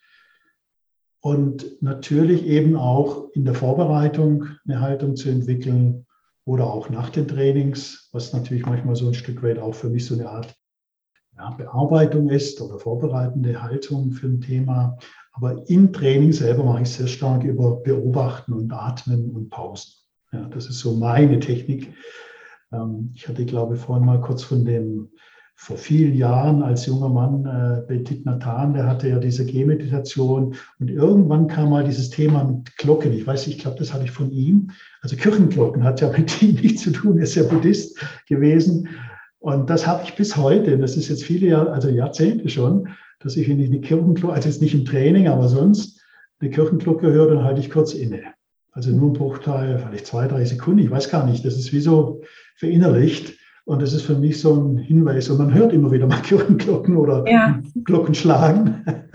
Und 1.20 1.82
natürlich 1.82 2.46
eben 2.46 2.74
auch 2.74 3.28
in 3.34 3.44
der 3.44 3.54
Vorbereitung 3.54 4.46
eine 4.66 4.80
Haltung 4.80 5.14
zu 5.14 5.28
entwickeln 5.28 6.06
oder 6.46 6.72
auch 6.72 6.88
nach 6.88 7.10
den 7.10 7.28
Trainings, 7.28 8.08
was 8.12 8.32
natürlich 8.32 8.64
manchmal 8.64 8.96
so 8.96 9.06
ein 9.06 9.14
Stück 9.14 9.42
weit 9.42 9.58
auch 9.58 9.74
für 9.74 9.90
mich 9.90 10.06
so 10.06 10.14
eine 10.14 10.30
Art 10.30 10.56
ja, 11.36 11.50
Bearbeitung 11.50 12.30
ist 12.30 12.60
oder 12.62 12.78
vorbereitende 12.78 13.62
Haltung 13.62 14.12
für 14.12 14.26
ein 14.26 14.40
Thema. 14.40 14.96
Aber 15.32 15.68
im 15.68 15.92
Training 15.92 16.32
selber 16.32 16.64
mache 16.64 16.82
ich 16.82 16.90
sehr 16.90 17.08
stark 17.08 17.44
über 17.44 17.76
Beobachten 17.76 18.54
und 18.54 18.72
Atmen 18.72 19.30
und 19.30 19.50
Pausen. 19.50 19.92
Ja, 20.32 20.48
das 20.48 20.66
ist 20.66 20.78
so 20.78 20.96
meine 20.96 21.40
Technik. 21.40 21.92
Ähm, 22.72 23.10
ich 23.14 23.28
hatte, 23.28 23.44
glaube 23.44 23.74
ich, 23.76 23.80
vorhin 23.80 24.06
mal 24.06 24.20
kurz 24.20 24.42
von 24.42 24.64
dem, 24.64 25.08
vor 25.54 25.76
vielen 25.76 26.14
Jahren 26.14 26.62
als 26.62 26.86
junger 26.86 27.08
Mann, 27.08 27.46
äh, 27.46 27.82
Petit 27.82 28.26
Nathan, 28.26 28.74
der 28.74 28.88
hatte 28.88 29.08
ja 29.08 29.18
diese 29.18 29.46
Gehmeditation 29.46 30.56
und 30.80 30.90
irgendwann 30.90 31.46
kam 31.46 31.70
mal 31.70 31.84
dieses 31.84 32.10
Thema 32.10 32.42
mit 32.42 32.76
Glocken. 32.78 33.12
Ich 33.12 33.26
weiß, 33.26 33.46
ich 33.46 33.58
glaube, 33.58 33.78
das 33.78 33.92
hatte 33.94 34.04
ich 34.04 34.10
von 34.10 34.32
ihm. 34.32 34.70
Also 35.02 35.14
Kirchenglocken 35.14 35.84
hat 35.84 36.00
ja 36.00 36.10
mit 36.10 36.42
ihm 36.42 36.56
nichts 36.56 36.82
zu 36.82 36.90
tun, 36.90 37.18
er 37.18 37.24
ist 37.24 37.36
ja 37.36 37.44
Buddhist 37.44 37.96
gewesen. 38.26 38.88
Und 39.38 39.70
das 39.70 39.86
habe 39.86 40.02
ich 40.04 40.14
bis 40.16 40.36
heute, 40.36 40.78
das 40.78 40.96
ist 40.96 41.08
jetzt 41.08 41.24
viele 41.24 41.48
Jahre, 41.48 41.70
also 41.70 41.88
Jahrzehnte 41.88 42.48
schon, 42.48 42.88
dass 43.20 43.36
ich, 43.36 43.48
wenn 43.48 43.60
ich 43.60 43.70
eine 43.70 43.80
Kirchenglocke, 43.80 44.34
also 44.34 44.48
jetzt 44.48 44.62
nicht 44.62 44.74
im 44.74 44.84
Training, 44.84 45.28
aber 45.28 45.48
sonst 45.48 46.00
eine 46.40 46.50
Kirchenglocke 46.50 47.12
höre, 47.12 47.28
dann 47.28 47.44
halte 47.44 47.60
ich 47.60 47.70
kurz 47.70 47.94
inne. 47.94 48.22
Also 48.72 48.90
nur 48.90 49.10
ein 49.10 49.12
Bruchteil, 49.12 49.78
vielleicht 49.78 50.06
zwei, 50.06 50.26
drei 50.26 50.44
Sekunden, 50.44 50.80
ich 50.80 50.90
weiß 50.90 51.10
gar 51.10 51.26
nicht. 51.26 51.44
Das 51.44 51.56
ist 51.56 51.72
wie 51.72 51.80
so 51.80 52.22
verinnerlicht. 52.56 53.34
Und 53.64 53.80
das 53.80 53.92
ist 53.92 54.02
für 54.02 54.16
mich 54.16 54.40
so 54.40 54.54
ein 54.54 54.78
Hinweis. 54.78 55.28
Und 55.28 55.38
man 55.38 55.54
hört 55.54 55.72
immer 55.72 55.92
wieder 55.92 56.06
mal 56.06 56.20
Kirchenglocken 56.22 56.96
oder 56.96 57.24
ja. 57.28 57.60
Glocken 57.84 58.14
schlagen. 58.14 58.84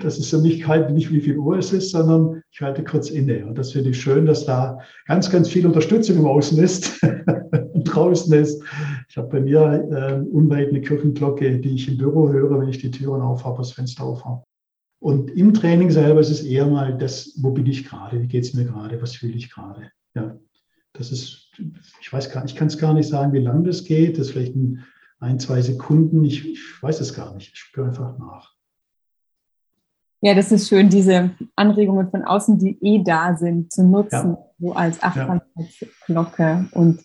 Das 0.00 0.16
ist 0.16 0.30
für 0.30 0.38
mich 0.38 0.64
halt 0.64 0.92
nicht, 0.92 1.10
wie 1.10 1.20
viel 1.20 1.36
Uhr 1.38 1.58
es 1.58 1.72
ist, 1.72 1.90
sondern 1.90 2.40
ich 2.52 2.60
halte 2.60 2.84
kurz 2.84 3.10
inne. 3.10 3.44
Und 3.44 3.58
das 3.58 3.72
finde 3.72 3.90
ich 3.90 4.00
schön, 4.00 4.24
dass 4.24 4.46
da 4.46 4.78
ganz, 5.06 5.28
ganz 5.28 5.48
viel 5.48 5.66
Unterstützung 5.66 6.18
im 6.18 6.26
Außen 6.26 6.56
ist 6.62 7.02
und 7.72 7.82
draußen 7.82 8.32
ist. 8.32 8.62
Ich 9.08 9.16
habe 9.16 9.26
bei 9.28 9.40
mir 9.40 9.60
äh, 9.90 10.20
unweit 10.30 10.68
eine 10.68 10.80
Kirchenglocke, 10.80 11.58
die 11.58 11.74
ich 11.74 11.88
im 11.88 11.98
Büro 11.98 12.28
höre, 12.28 12.60
wenn 12.60 12.68
ich 12.68 12.78
die 12.78 12.92
Türen 12.92 13.22
aufhabe, 13.22 13.58
das 13.58 13.72
Fenster 13.72 14.04
aufhabe. 14.04 14.44
Und 15.00 15.30
im 15.32 15.52
Training 15.52 15.90
selber 15.90 16.20
ist 16.20 16.30
es 16.30 16.42
eher 16.42 16.66
mal 16.66 16.96
das, 16.96 17.34
wo 17.42 17.50
bin 17.50 17.66
ich 17.66 17.84
gerade, 17.84 18.22
wie 18.22 18.28
geht 18.28 18.44
es 18.44 18.54
mir 18.54 18.64
gerade, 18.64 19.00
was 19.02 19.16
fühle 19.16 19.34
ich 19.34 19.50
gerade. 19.50 19.90
Ja, 20.14 20.38
das 20.92 21.12
ist, 21.12 21.45
ich 22.00 22.12
weiß 22.12 22.30
gar 22.30 22.42
nicht, 22.42 22.52
ich 22.52 22.58
kann 22.58 22.68
es 22.68 22.78
gar 22.78 22.94
nicht 22.94 23.08
sagen, 23.08 23.32
wie 23.32 23.40
lange 23.40 23.64
das 23.64 23.84
geht. 23.84 24.18
Das 24.18 24.26
ist 24.26 24.32
vielleicht 24.32 24.56
ein, 24.56 24.84
ein 25.20 25.38
zwei 25.38 25.60
Sekunden. 25.62 26.24
Ich, 26.24 26.46
ich 26.46 26.82
weiß 26.82 27.00
es 27.00 27.14
gar 27.14 27.34
nicht. 27.34 27.52
Ich 27.52 27.58
spüre 27.58 27.88
einfach 27.88 28.18
nach. 28.18 28.54
Ja, 30.20 30.34
das 30.34 30.50
ist 30.50 30.68
schön, 30.68 30.88
diese 30.88 31.30
Anregungen 31.56 32.10
von 32.10 32.24
außen, 32.24 32.58
die 32.58 32.78
eh 32.80 33.02
da 33.02 33.36
sind, 33.36 33.70
zu 33.70 33.84
nutzen, 33.84 34.30
ja. 34.30 34.50
so 34.58 34.72
als 34.72 35.02
Achtsamkeitsglocke. 35.02 36.42
Ja. 36.42 36.66
Und 36.72 37.04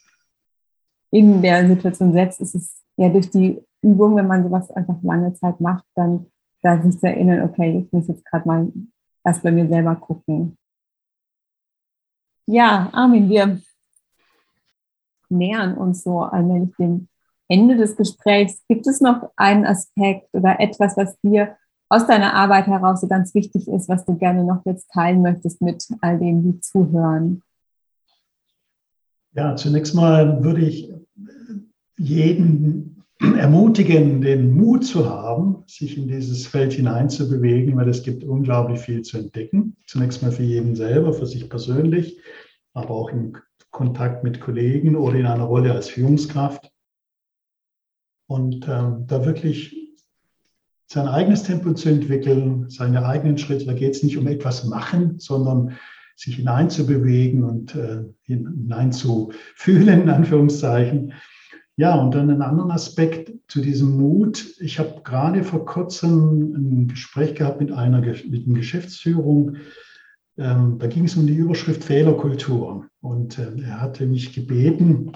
in 1.12 1.42
der 1.42 1.68
Situation 1.68 2.14
selbst 2.14 2.40
ist 2.40 2.56
es 2.56 2.82
ja 2.98 3.10
durch 3.10 3.30
die 3.30 3.62
Übung, 3.82 4.16
wenn 4.16 4.28
man 4.28 4.44
sowas 4.44 4.72
einfach 4.72 4.96
lange 5.04 5.34
Zeit 5.34 5.60
macht, 5.60 5.86
dann 5.96 6.28
da 6.62 6.82
sich 6.82 7.00
zu 7.00 7.08
erinnern, 7.08 7.50
okay, 7.50 7.84
ich 7.86 7.92
muss 7.92 8.08
jetzt 8.08 8.26
gerade 8.26 8.48
mal 8.48 8.72
erst 9.24 9.44
bei 9.44 9.52
mir 9.52 9.68
selber 9.68 9.96
gucken. 9.96 10.58
Ja, 12.48 12.90
Armin, 12.94 13.30
wir 13.30 13.62
nähern 15.32 15.76
uns 15.76 16.04
so 16.04 16.20
allmählich 16.20 16.72
dem 16.78 17.08
Ende 17.48 17.76
des 17.76 17.96
Gesprächs. 17.96 18.62
Gibt 18.68 18.88
es 18.88 19.02
noch 19.02 19.30
einen 19.36 19.66
Aspekt 19.66 20.30
oder 20.34 20.60
etwas, 20.60 20.96
was 20.96 21.20
dir 21.22 21.58
aus 21.90 22.08
deiner 22.08 22.34
Arbeit 22.34 22.68
heraus 22.68 23.02
so 23.02 23.08
ganz 23.08 23.36
wichtig 23.36 23.68
ist, 23.68 23.90
was 23.90 24.06
du 24.06 24.16
gerne 24.16 24.46
noch 24.46 24.66
jetzt 24.66 24.90
teilen 24.92 25.22
möchtest 25.22 25.62
mit 25.62 25.86
all 26.00 26.18
denen, 26.20 26.44
die 26.44 26.60
zuhören? 26.62 27.44
Ja, 29.34 29.56
zunächst 29.56 29.94
mal 29.96 30.44
würde 30.44 30.62
ich 30.62 30.94
jeden 31.98 33.04
ermutigen, 33.20 34.22
den 34.22 34.56
Mut 34.56 34.86
zu 34.86 35.10
haben, 35.10 35.64
sich 35.68 35.98
in 35.98 36.08
dieses 36.08 36.48
Feld 36.48 36.74
hineinzubewegen, 36.74 37.76
weil 37.76 37.90
es 37.90 38.04
gibt 38.04 38.24
unglaublich 38.24 38.80
viel 38.80 39.02
zu 39.04 39.18
entdecken. 39.18 39.76
Zunächst 39.86 40.24
mal 40.24 40.32
für 40.32 40.44
jeden 40.44 40.76
selber, 40.76 41.14
für 41.14 41.26
sich 41.26 41.50
persönlich, 41.50 42.20
aber 42.74 42.92
auch 42.92 43.10
im 43.10 43.34
Kontakt 43.72 44.24
mit 44.24 44.40
Kollegen 44.40 44.96
oder 44.96 45.16
in 45.16 45.26
einer 45.26 45.46
Rolle 45.46 45.74
als 45.74 45.90
Führungskraft. 45.90 46.72
Und 48.28 48.68
ähm, 48.68 49.06
da 49.08 49.26
wirklich 49.26 49.82
sein 50.88 51.08
eigenes 51.08 51.44
Tempo 51.44 51.74
zu 51.74 51.90
entwickeln, 51.90 52.70
seine 52.70 53.06
eigenen 53.06 53.38
Schritte. 53.38 53.66
Da 53.66 53.74
geht 53.74 53.96
es 53.96 54.04
nicht 54.04 54.18
um 54.18 54.28
etwas 54.28 54.66
machen, 54.66 55.20
sondern 55.20 55.78
sich 56.18 56.36
hineinzubewegen 56.36 57.44
und 57.44 57.76
äh, 57.76 58.04
hineinzufühlen, 58.24 60.04
in 60.04 60.10
Anführungszeichen. 60.10 61.14
Ja, 61.78 61.96
und 61.96 62.14
dann 62.14 62.30
einen 62.30 62.42
anderen 62.42 62.72
Aspekt 62.72 63.32
zu 63.48 63.62
diesem 63.62 63.98
Mut. 63.98 64.56
Ich 64.60 64.78
habe 64.78 65.02
gerade 65.04 65.44
vor 65.44 65.66
kurzem 65.66 66.54
ein 66.56 66.88
Gespräch 66.88 67.36
gehabt 67.36 67.62
mit 67.62 67.72
einer 67.72 68.02
mit 68.02 68.46
einer 68.46 68.56
Geschäftsführung. 68.56 69.58
Ähm, 70.38 70.80
da 70.80 70.88
ging 70.88 71.06
es 71.06 71.16
um 71.16 71.28
die 71.28 71.36
Überschrift 71.36 71.84
Fehlerkultur. 71.84 72.88
Und 73.02 73.38
äh, 73.38 73.52
er 73.62 73.82
hatte 73.82 74.06
mich 74.06 74.34
gebeten, 74.34 75.12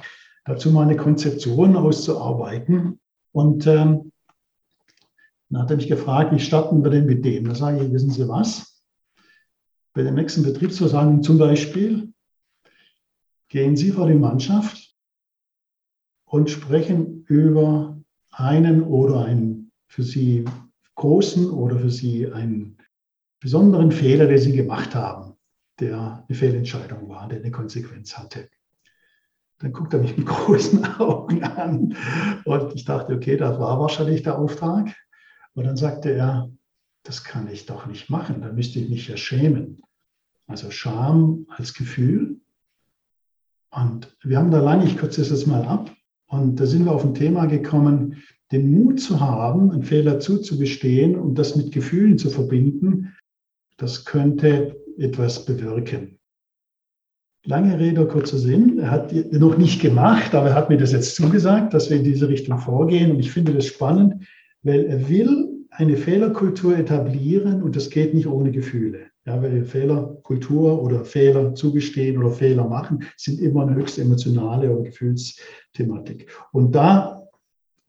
dazu 0.45 0.71
mal 0.71 0.83
eine 0.83 0.97
Konzeption 0.97 1.75
auszuarbeiten. 1.75 2.99
Und 3.31 3.67
ähm, 3.67 4.11
dann 5.49 5.61
hat 5.61 5.71
er 5.71 5.77
mich 5.77 5.87
gefragt, 5.87 6.33
wie 6.33 6.39
starten 6.39 6.83
wir 6.83 6.91
denn 6.91 7.05
mit 7.05 7.23
dem? 7.23 7.45
Da 7.45 7.55
sage 7.55 7.83
ich, 7.83 7.91
wissen 7.91 8.11
Sie 8.11 8.27
was? 8.27 8.83
Bei 9.93 10.03
der 10.03 10.11
nächsten 10.11 10.43
Betriebsversammlung 10.43 11.23
zum 11.23 11.37
Beispiel 11.37 12.13
gehen 13.47 13.77
Sie 13.77 13.91
vor 13.91 14.07
die 14.07 14.15
Mannschaft 14.15 14.93
und 16.25 16.49
sprechen 16.49 17.23
über 17.27 17.97
einen 18.31 18.83
oder 18.83 19.25
einen 19.25 19.71
für 19.87 20.03
Sie 20.03 20.43
großen 20.95 21.49
oder 21.49 21.79
für 21.79 21.89
Sie 21.89 22.31
einen 22.31 22.77
besonderen 23.45 23.91
Fehler, 23.91 24.25
den 24.25 24.39
Sie 24.39 24.53
gemacht 24.53 24.95
haben, 24.95 25.35
der 25.79 26.25
eine 26.27 26.35
Fehlentscheidung 26.35 27.07
war, 27.09 27.27
der 27.27 27.37
eine 27.41 27.51
Konsequenz 27.51 28.17
hatte. 28.17 28.49
Dann 29.59 29.71
guckt 29.71 29.93
er 29.93 29.99
mich 29.99 30.17
mit 30.17 30.25
großen 30.25 30.83
Augen 30.99 31.43
an 31.43 31.95
und 32.45 32.73
ich 32.73 32.85
dachte, 32.85 33.13
okay, 33.13 33.37
das 33.37 33.59
war 33.59 33.79
wahrscheinlich 33.79 34.23
der 34.23 34.39
Auftrag. 34.39 34.87
Und 35.53 35.65
dann 35.65 35.77
sagte 35.77 36.09
er, 36.09 36.49
das 37.03 37.23
kann 37.23 37.47
ich 37.47 37.67
doch 37.67 37.85
nicht 37.85 38.09
machen, 38.09 38.41
dann 38.41 38.55
müsste 38.55 38.79
ich 38.79 38.89
mich 38.89 39.07
ja 39.07 39.15
schämen. 39.15 39.79
Also 40.47 40.71
Scham 40.71 41.45
als 41.49 41.75
Gefühl. 41.75 42.41
Und 43.69 44.17
wir 44.23 44.39
haben 44.39 44.49
da 44.49 44.59
lange, 44.59 44.85
ich 44.85 44.97
kürze 44.97 45.21
es 45.21 45.29
jetzt 45.29 45.45
mal 45.45 45.67
ab, 45.67 45.91
und 46.25 46.59
da 46.59 46.65
sind 46.65 46.85
wir 46.85 46.93
auf 46.93 47.05
ein 47.05 47.13
Thema 47.13 47.45
gekommen, 47.45 48.23
den 48.51 48.71
Mut 48.71 48.99
zu 48.99 49.19
haben, 49.19 49.69
einen 49.69 49.83
Fehler 49.83 50.19
zuzugestehen 50.19 51.15
und 51.15 51.35
das 51.35 51.55
mit 51.55 51.71
Gefühlen 51.71 52.17
zu 52.17 52.31
verbinden, 52.31 53.15
das 53.77 54.05
könnte 54.05 54.75
etwas 54.97 55.45
bewirken. 55.45 56.19
Lange 57.43 57.79
Rede, 57.79 58.07
kurzer 58.07 58.39
Sinn. 58.39 58.79
Er 58.79 58.89
hat 58.89 59.13
noch 59.31 59.57
nicht 59.57 59.79
gemacht, 59.79 60.33
aber 60.33 60.49
er 60.49 60.55
hat 60.55 60.69
mir 60.69 60.77
das 60.77 60.93
jetzt 60.93 61.15
zugesagt, 61.15 61.73
dass 61.73 61.89
wir 61.89 61.97
in 61.97 62.03
diese 62.03 62.27
Richtung 62.27 62.57
vorgehen. 62.57 63.11
Und 63.11 63.19
ich 63.19 63.31
finde 63.31 63.53
das 63.53 63.67
spannend, 63.67 64.25
weil 64.63 64.85
er 64.85 65.07
will 65.09 65.55
eine 65.69 65.97
Fehlerkultur 65.97 66.77
etablieren 66.77 67.61
und 67.61 67.75
das 67.75 67.89
geht 67.89 68.13
nicht 68.13 68.27
ohne 68.27 68.51
Gefühle. 68.51 69.07
Ja, 69.25 69.41
weil 69.41 69.63
Fehlerkultur 69.63 70.81
oder 70.81 71.03
Fehler 71.03 71.53
zugestehen 71.55 72.17
oder 72.17 72.31
Fehler 72.31 72.67
machen 72.67 73.03
sind 73.17 73.39
immer 73.39 73.63
eine 73.63 73.75
höchst 73.75 73.99
emotionale 73.99 74.71
oder 74.71 74.83
Gefühlsthematik. 74.83 76.29
Und 76.51 76.73
da 76.73 77.24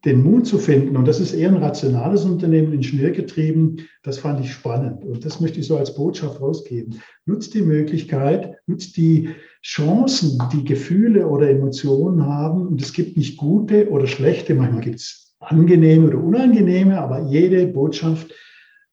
den 0.07 0.23
Mut 0.23 0.47
zu 0.47 0.59
finden, 0.59 0.97
und 0.97 1.07
das 1.07 1.21
ist 1.21 1.35
eher 1.35 1.51
ein 1.51 1.63
rationales 1.63 2.25
Unternehmen, 2.25 2.73
ingenieurgetrieben, 2.73 3.81
das 4.05 4.19
fand 4.19 4.41
ich 4.41 4.53
spannend. 4.53 5.05
Und 5.05 5.25
das 5.25 5.41
möchte 5.41 5.61
ich 5.61 5.67
so 5.67 5.77
als 5.77 5.95
Botschaft 5.95 6.41
rausgeben. 6.41 7.03
Nutzt 7.27 7.55
die 7.55 7.63
Möglichkeit, 7.63 8.57
nutzt 8.67 8.97
die 8.97 9.31
Chancen, 9.63 10.41
die 10.53 10.65
Gefühle 10.65 11.27
oder 11.27 11.51
Emotionen 11.51 12.25
haben. 12.25 12.69
Und 12.69 12.81
es 12.81 12.93
gibt 12.93 13.17
nicht 13.17 13.37
gute 13.37 13.91
oder 13.91 14.07
schlechte, 14.07 14.55
manchmal 14.55 14.83
gibt 14.83 15.01
es 15.01 15.35
angenehme 15.41 16.07
oder 16.07 16.23
unangenehme, 16.23 17.01
aber 17.01 17.23
jede 17.23 17.67
Botschaft, 17.67 18.33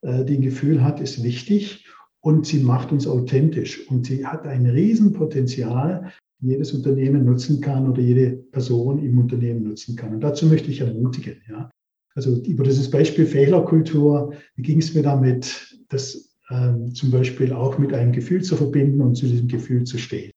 äh, 0.02 0.26
die 0.26 0.38
ein 0.38 0.42
Gefühl 0.42 0.84
hat, 0.84 1.00
ist 1.00 1.24
wichtig 1.24 1.86
und 2.22 2.48
sie 2.48 2.60
macht 2.60 2.92
uns 2.92 3.06
authentisch 3.06 3.88
und 3.90 4.06
sie 4.06 4.26
hat 4.26 4.48
ein 4.48 4.66
Riesenpotenzial, 4.66 6.12
jedes 6.44 6.74
Unternehmen 6.74 7.26
nutzen 7.26 7.62
kann 7.62 7.90
oder 7.90 8.02
jede 8.02 8.32
Person 8.32 9.04
im 9.04 9.18
Unternehmen 9.18 9.64
nutzen 9.64 9.96
kann. 9.96 10.14
Und 10.14 10.22
dazu 10.22 10.46
möchte 10.46 10.70
ich 10.70 10.82
ermutigen. 10.82 11.42
Ja. 11.50 11.70
Also 12.16 12.36
über 12.44 12.64
dieses 12.64 12.92
Beispiel 12.92 13.26
Fehlerkultur, 13.26 14.34
wie 14.56 14.62
ging 14.62 14.80
es 14.80 14.94
mir 14.94 15.04
damit, 15.04 15.78
das 15.90 16.36
ähm, 16.50 16.94
zum 16.94 17.12
Beispiel 17.12 17.54
auch 17.54 17.78
mit 17.78 17.94
einem 17.94 18.12
Gefühl 18.12 18.44
zu 18.44 18.56
verbinden 18.56 19.02
und 19.02 19.16
zu 19.16 19.26
diesem 19.26 19.48
Gefühl 19.48 19.84
zu 19.86 19.98
stehen. 19.98 20.32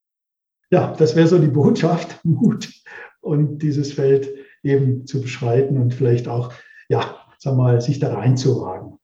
Ja, 0.70 0.94
das 0.96 1.14
wäre 1.16 1.26
so 1.26 1.38
die 1.38 1.48
Botschaft, 1.48 2.20
Mut 2.24 2.72
und 3.20 3.59
dieses 3.59 3.92
Feld 3.92 4.32
eben 4.62 5.07
zu 5.07 5.20
beschreiten 5.20 5.78
und 5.78 5.94
vielleicht 5.94 6.28
auch, 6.28 6.52
ja, 6.88 7.26
sag 7.38 7.57
mal, 7.57 7.80
sich 7.80 7.98
da 7.98 8.14
reinzuwagen. 8.14 8.98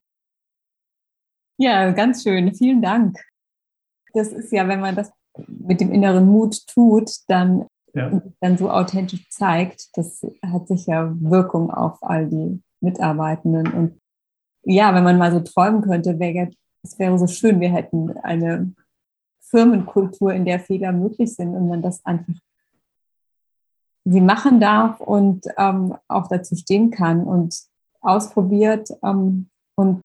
Ja, 1.58 1.90
ganz 1.92 2.22
schön. 2.22 2.54
Vielen 2.54 2.82
Dank. 2.82 3.18
Das 4.14 4.32
ist 4.32 4.52
ja, 4.52 4.66
wenn 4.66 4.80
man 4.80 4.96
das 4.96 5.10
mit 5.46 5.80
dem 5.80 5.92
inneren 5.92 6.26
Mut 6.26 6.66
tut, 6.66 7.10
dann, 7.28 7.66
ja. 7.94 8.22
dann 8.40 8.58
so 8.58 8.70
authentisch 8.70 9.28
zeigt, 9.30 9.96
das 9.96 10.26
hat 10.42 10.68
sicher 10.68 11.14
Wirkung 11.20 11.70
auf 11.70 11.98
all 12.02 12.28
die 12.28 12.60
Mitarbeitenden. 12.80 13.72
Und 13.72 14.00
ja, 14.64 14.94
wenn 14.94 15.04
man 15.04 15.18
mal 15.18 15.32
so 15.32 15.40
träumen 15.40 15.82
könnte, 15.82 16.18
wäre 16.18 16.50
es 16.84 16.98
wäre 16.98 17.16
so 17.18 17.28
schön, 17.28 17.60
wir 17.60 17.72
hätten 17.72 18.16
eine 18.18 18.72
Firmenkultur, 19.40 20.32
in 20.32 20.44
der 20.44 20.58
Fehler 20.58 20.90
möglich 20.92 21.34
sind 21.34 21.54
und 21.54 21.68
man 21.68 21.80
das 21.80 22.04
einfach 22.04 22.34
sie 24.04 24.20
machen 24.20 24.60
darf 24.60 25.00
und 25.00 25.46
ähm, 25.56 25.94
auch 26.08 26.28
dazu 26.28 26.56
stehen 26.56 26.90
kann 26.90 27.22
und 27.24 27.56
ausprobiert 28.00 28.90
ähm, 29.02 29.48
und 29.76 30.00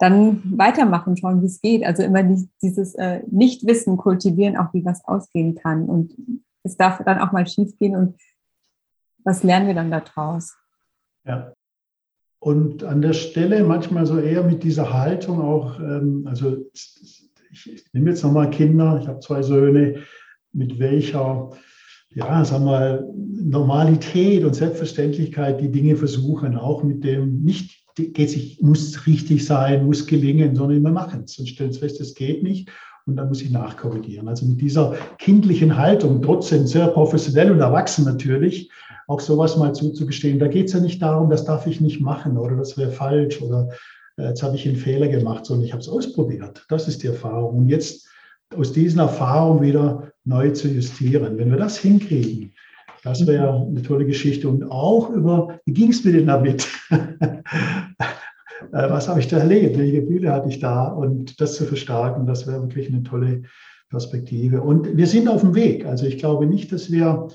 dann 0.00 0.42
weitermachen, 0.56 1.16
schauen, 1.16 1.42
wie 1.42 1.46
es 1.46 1.60
geht. 1.60 1.84
Also 1.84 2.02
immer 2.02 2.22
dieses 2.62 2.94
äh, 2.94 3.20
Nichtwissen 3.30 3.98
kultivieren, 3.98 4.56
auch 4.56 4.72
wie 4.72 4.84
was 4.84 5.04
ausgehen 5.04 5.54
kann. 5.54 5.84
Und 5.84 6.16
es 6.62 6.76
darf 6.78 7.02
dann 7.04 7.18
auch 7.18 7.32
mal 7.32 7.46
schief 7.46 7.78
gehen 7.78 7.94
und 7.94 8.16
was 9.22 9.42
lernen 9.42 9.66
wir 9.66 9.74
dann 9.74 9.90
daraus? 9.90 10.56
Ja. 11.26 11.52
Und 12.38 12.82
an 12.82 13.02
der 13.02 13.12
Stelle 13.12 13.62
manchmal 13.64 14.06
so 14.06 14.18
eher 14.18 14.42
mit 14.42 14.62
dieser 14.62 14.94
Haltung 14.94 15.42
auch, 15.42 15.78
ähm, 15.78 16.24
also 16.26 16.56
ich, 16.72 17.30
ich 17.50 17.84
nehme 17.92 18.08
jetzt 18.08 18.24
nochmal 18.24 18.48
Kinder, 18.48 18.98
ich 19.02 19.06
habe 19.06 19.20
zwei 19.20 19.42
Söhne, 19.42 20.02
mit 20.52 20.78
welcher, 20.78 21.50
ja, 22.08 22.42
sag 22.46 22.62
mal, 22.62 23.06
Normalität 23.14 24.44
und 24.44 24.54
Selbstverständlichkeit 24.54 25.60
die 25.60 25.70
Dinge 25.70 25.96
versuchen, 25.96 26.56
auch 26.56 26.82
mit 26.82 27.04
dem 27.04 27.42
nicht 27.42 27.79
geht 27.96 28.30
sich, 28.30 28.60
muss 28.60 29.06
richtig 29.06 29.44
sein, 29.44 29.86
muss 29.86 30.06
gelingen, 30.06 30.54
sondern 30.54 30.82
wir 30.82 30.90
machen 30.90 31.24
es 31.24 31.38
und 31.38 31.48
stellen 31.48 31.72
fest, 31.72 32.00
es 32.00 32.14
geht 32.14 32.42
nicht. 32.42 32.70
Und 33.06 33.16
dann 33.16 33.28
muss 33.28 33.42
ich 33.42 33.50
nachkorrigieren. 33.50 34.28
Also 34.28 34.46
mit 34.46 34.60
dieser 34.60 34.94
kindlichen 35.18 35.76
Haltung, 35.76 36.22
trotzdem 36.22 36.66
sehr 36.66 36.86
professionell 36.88 37.50
und 37.50 37.58
erwachsen 37.58 38.04
natürlich, 38.04 38.70
auch 39.08 39.20
sowas 39.20 39.56
mal 39.56 39.72
zuzugestehen. 39.72 40.38
Da 40.38 40.46
geht 40.46 40.66
es 40.66 40.74
ja 40.74 40.80
nicht 40.80 41.02
darum, 41.02 41.30
das 41.30 41.44
darf 41.44 41.66
ich 41.66 41.80
nicht 41.80 42.00
machen 42.00 42.36
oder 42.36 42.56
das 42.56 42.78
wäre 42.78 42.92
falsch 42.92 43.40
oder 43.40 43.70
äh, 44.16 44.28
jetzt 44.28 44.42
habe 44.42 44.54
ich 44.54 44.68
einen 44.68 44.76
Fehler 44.76 45.08
gemacht, 45.08 45.46
sondern 45.46 45.64
ich 45.64 45.72
habe 45.72 45.80
es 45.80 45.88
ausprobiert. 45.88 46.64
Das 46.68 46.86
ist 46.86 47.02
die 47.02 47.08
Erfahrung. 47.08 47.58
Und 47.58 47.68
jetzt 47.68 48.08
aus 48.56 48.72
diesen 48.72 49.00
Erfahrungen 49.00 49.62
wieder 49.62 50.12
neu 50.24 50.50
zu 50.50 50.68
justieren. 50.68 51.38
Wenn 51.38 51.50
wir 51.50 51.58
das 51.58 51.78
hinkriegen, 51.78 52.52
das 53.02 53.26
wäre 53.26 53.66
eine 53.66 53.82
tolle 53.82 54.06
Geschichte. 54.06 54.48
Und 54.48 54.70
auch 54.70 55.10
über, 55.10 55.58
wie 55.64 55.72
ging 55.72 55.90
es 55.90 56.04
mir 56.04 56.12
denn 56.12 56.26
damit? 56.26 56.66
Was 58.72 59.08
habe 59.08 59.20
ich 59.20 59.28
da 59.28 59.38
erlebt? 59.38 59.78
Welche 59.78 60.02
Gefühle 60.02 60.32
hatte 60.32 60.48
ich 60.48 60.60
da? 60.60 60.88
Und 60.88 61.40
das 61.40 61.54
zu 61.56 61.64
verstärken, 61.64 62.26
das 62.26 62.46
wäre 62.46 62.60
wirklich 62.60 62.88
eine 62.88 63.02
tolle 63.02 63.42
Perspektive. 63.88 64.60
Und 64.60 64.96
wir 64.96 65.06
sind 65.06 65.28
auf 65.28 65.40
dem 65.40 65.54
Weg. 65.54 65.86
Also 65.86 66.06
ich 66.06 66.18
glaube 66.18 66.46
nicht, 66.46 66.70
dass 66.70 66.92
wir 66.92 67.28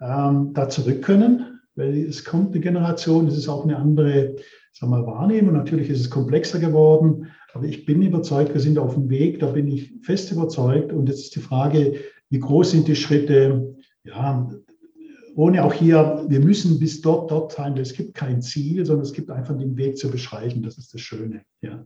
ähm, 0.00 0.50
da 0.52 0.68
zurück 0.68 1.02
können, 1.02 1.60
weil 1.76 2.04
es 2.04 2.24
kommt 2.24 2.52
eine 2.52 2.60
Generation, 2.60 3.28
es 3.28 3.36
ist 3.36 3.48
auch 3.48 3.64
eine 3.64 3.76
andere 3.76 4.36
sagen 4.74 4.92
wir, 4.92 5.06
Wahrnehmung. 5.06 5.54
Natürlich 5.54 5.88
ist 5.88 6.00
es 6.00 6.10
komplexer 6.10 6.58
geworden, 6.58 7.28
aber 7.52 7.64
ich 7.64 7.86
bin 7.86 8.02
überzeugt, 8.02 8.52
wir 8.52 8.60
sind 8.60 8.78
auf 8.78 8.94
dem 8.94 9.08
Weg, 9.08 9.38
da 9.38 9.46
bin 9.46 9.68
ich 9.68 9.92
fest 10.02 10.32
überzeugt. 10.32 10.92
Und 10.92 11.08
jetzt 11.08 11.20
ist 11.20 11.36
die 11.36 11.40
Frage, 11.40 11.94
wie 12.30 12.40
groß 12.40 12.72
sind 12.72 12.88
die 12.88 12.96
Schritte? 12.96 13.76
Ja, 14.04 14.50
ohne 15.34 15.64
auch 15.64 15.72
hier, 15.72 16.24
wir 16.28 16.40
müssen 16.40 16.78
bis 16.78 17.00
dort, 17.00 17.30
dort 17.30 17.52
sein. 17.52 17.76
Es 17.76 17.92
gibt 17.92 18.14
kein 18.14 18.40
Ziel, 18.40 18.86
sondern 18.86 19.04
es 19.04 19.12
gibt 19.12 19.30
einfach 19.30 19.56
den 19.56 19.76
Weg 19.76 19.98
zu 19.98 20.10
beschreiben. 20.10 20.62
Das 20.62 20.78
ist 20.78 20.94
das 20.94 21.00
Schöne. 21.00 21.42
Ja. 21.60 21.84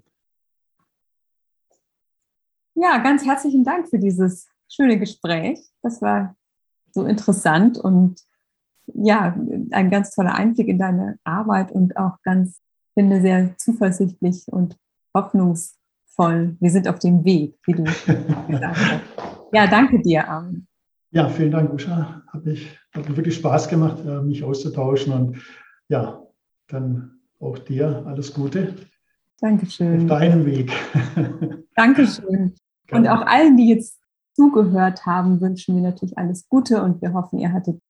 ja, 2.74 2.99
ganz 2.99 3.24
herzlichen 3.24 3.64
Dank 3.64 3.88
für 3.88 3.99
dieses 3.99 4.49
schöne 4.68 4.99
Gespräch. 4.99 5.61
Das 5.82 6.03
war 6.03 6.36
so 6.92 7.05
interessant 7.05 7.78
und 7.78 8.20
ja, 8.94 9.36
ein 9.70 9.90
ganz 9.90 10.14
toller 10.14 10.34
Einblick 10.34 10.68
in 10.68 10.78
deine 10.78 11.18
Arbeit 11.24 11.72
und 11.72 11.96
auch 11.96 12.20
ganz, 12.22 12.61
finde 12.94 13.20
sehr 13.20 13.57
zuversichtlich 13.59 14.44
und 14.49 14.76
hoffnungsvoll. 15.14 16.57
Wir 16.59 16.70
sind 16.70 16.88
auf 16.88 16.99
dem 16.99 17.24
Weg, 17.24 17.59
wie 17.64 17.74
du 17.74 17.84
gesagt 17.84 18.76
hast. 18.76 19.03
Ja, 19.51 19.66
danke 19.66 20.03
dir, 20.03 20.28
Armin. 20.28 20.67
Ja, 21.18 21.28
vielen 21.28 21.50
Dank, 21.50 21.72
Usha. 21.72 22.22
Hat, 22.28 22.44
mich, 22.44 22.78
hat 22.92 23.08
mir 23.08 23.16
wirklich 23.16 23.34
Spaß 23.34 23.66
gemacht, 23.66 23.98
äh, 24.06 24.20
mich 24.20 24.44
auszutauschen. 24.44 25.12
Und 25.12 25.38
ja, 25.88 26.22
dann 26.68 27.10
auch 27.40 27.58
dir 27.58 28.04
alles 28.06 28.32
Gute. 28.32 28.76
Dankeschön. 29.40 30.02
Auf 30.02 30.06
deinem 30.06 30.46
Weg. 30.46 30.70
Dankeschön. 31.74 32.54
Und 32.92 33.08
auch 33.08 33.26
allen, 33.26 33.56
die 33.56 33.68
jetzt 33.68 33.98
zugehört 34.34 35.06
haben, 35.06 35.40
wünschen 35.40 35.74
wir 35.74 35.82
natürlich 35.82 36.16
alles 36.16 36.48
Gute 36.48 36.84
und 36.84 37.02
wir 37.02 37.12
hoffen, 37.12 37.40
ihr 37.40 37.52
hattet 37.52 37.80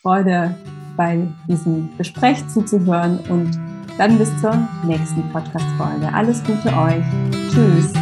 Freude 0.00 0.54
bei 0.96 1.28
diesem 1.46 1.90
Gespräch 1.98 2.38
zuzuhören 2.48 3.18
und 3.28 3.50
dann 3.98 4.16
bis 4.16 4.30
zur 4.40 4.56
nächsten 4.86 5.30
Podcast-Folge. 5.30 6.10
Alles 6.10 6.42
Gute 6.42 6.68
euch. 6.68 7.04
Tschüss. 7.50 7.92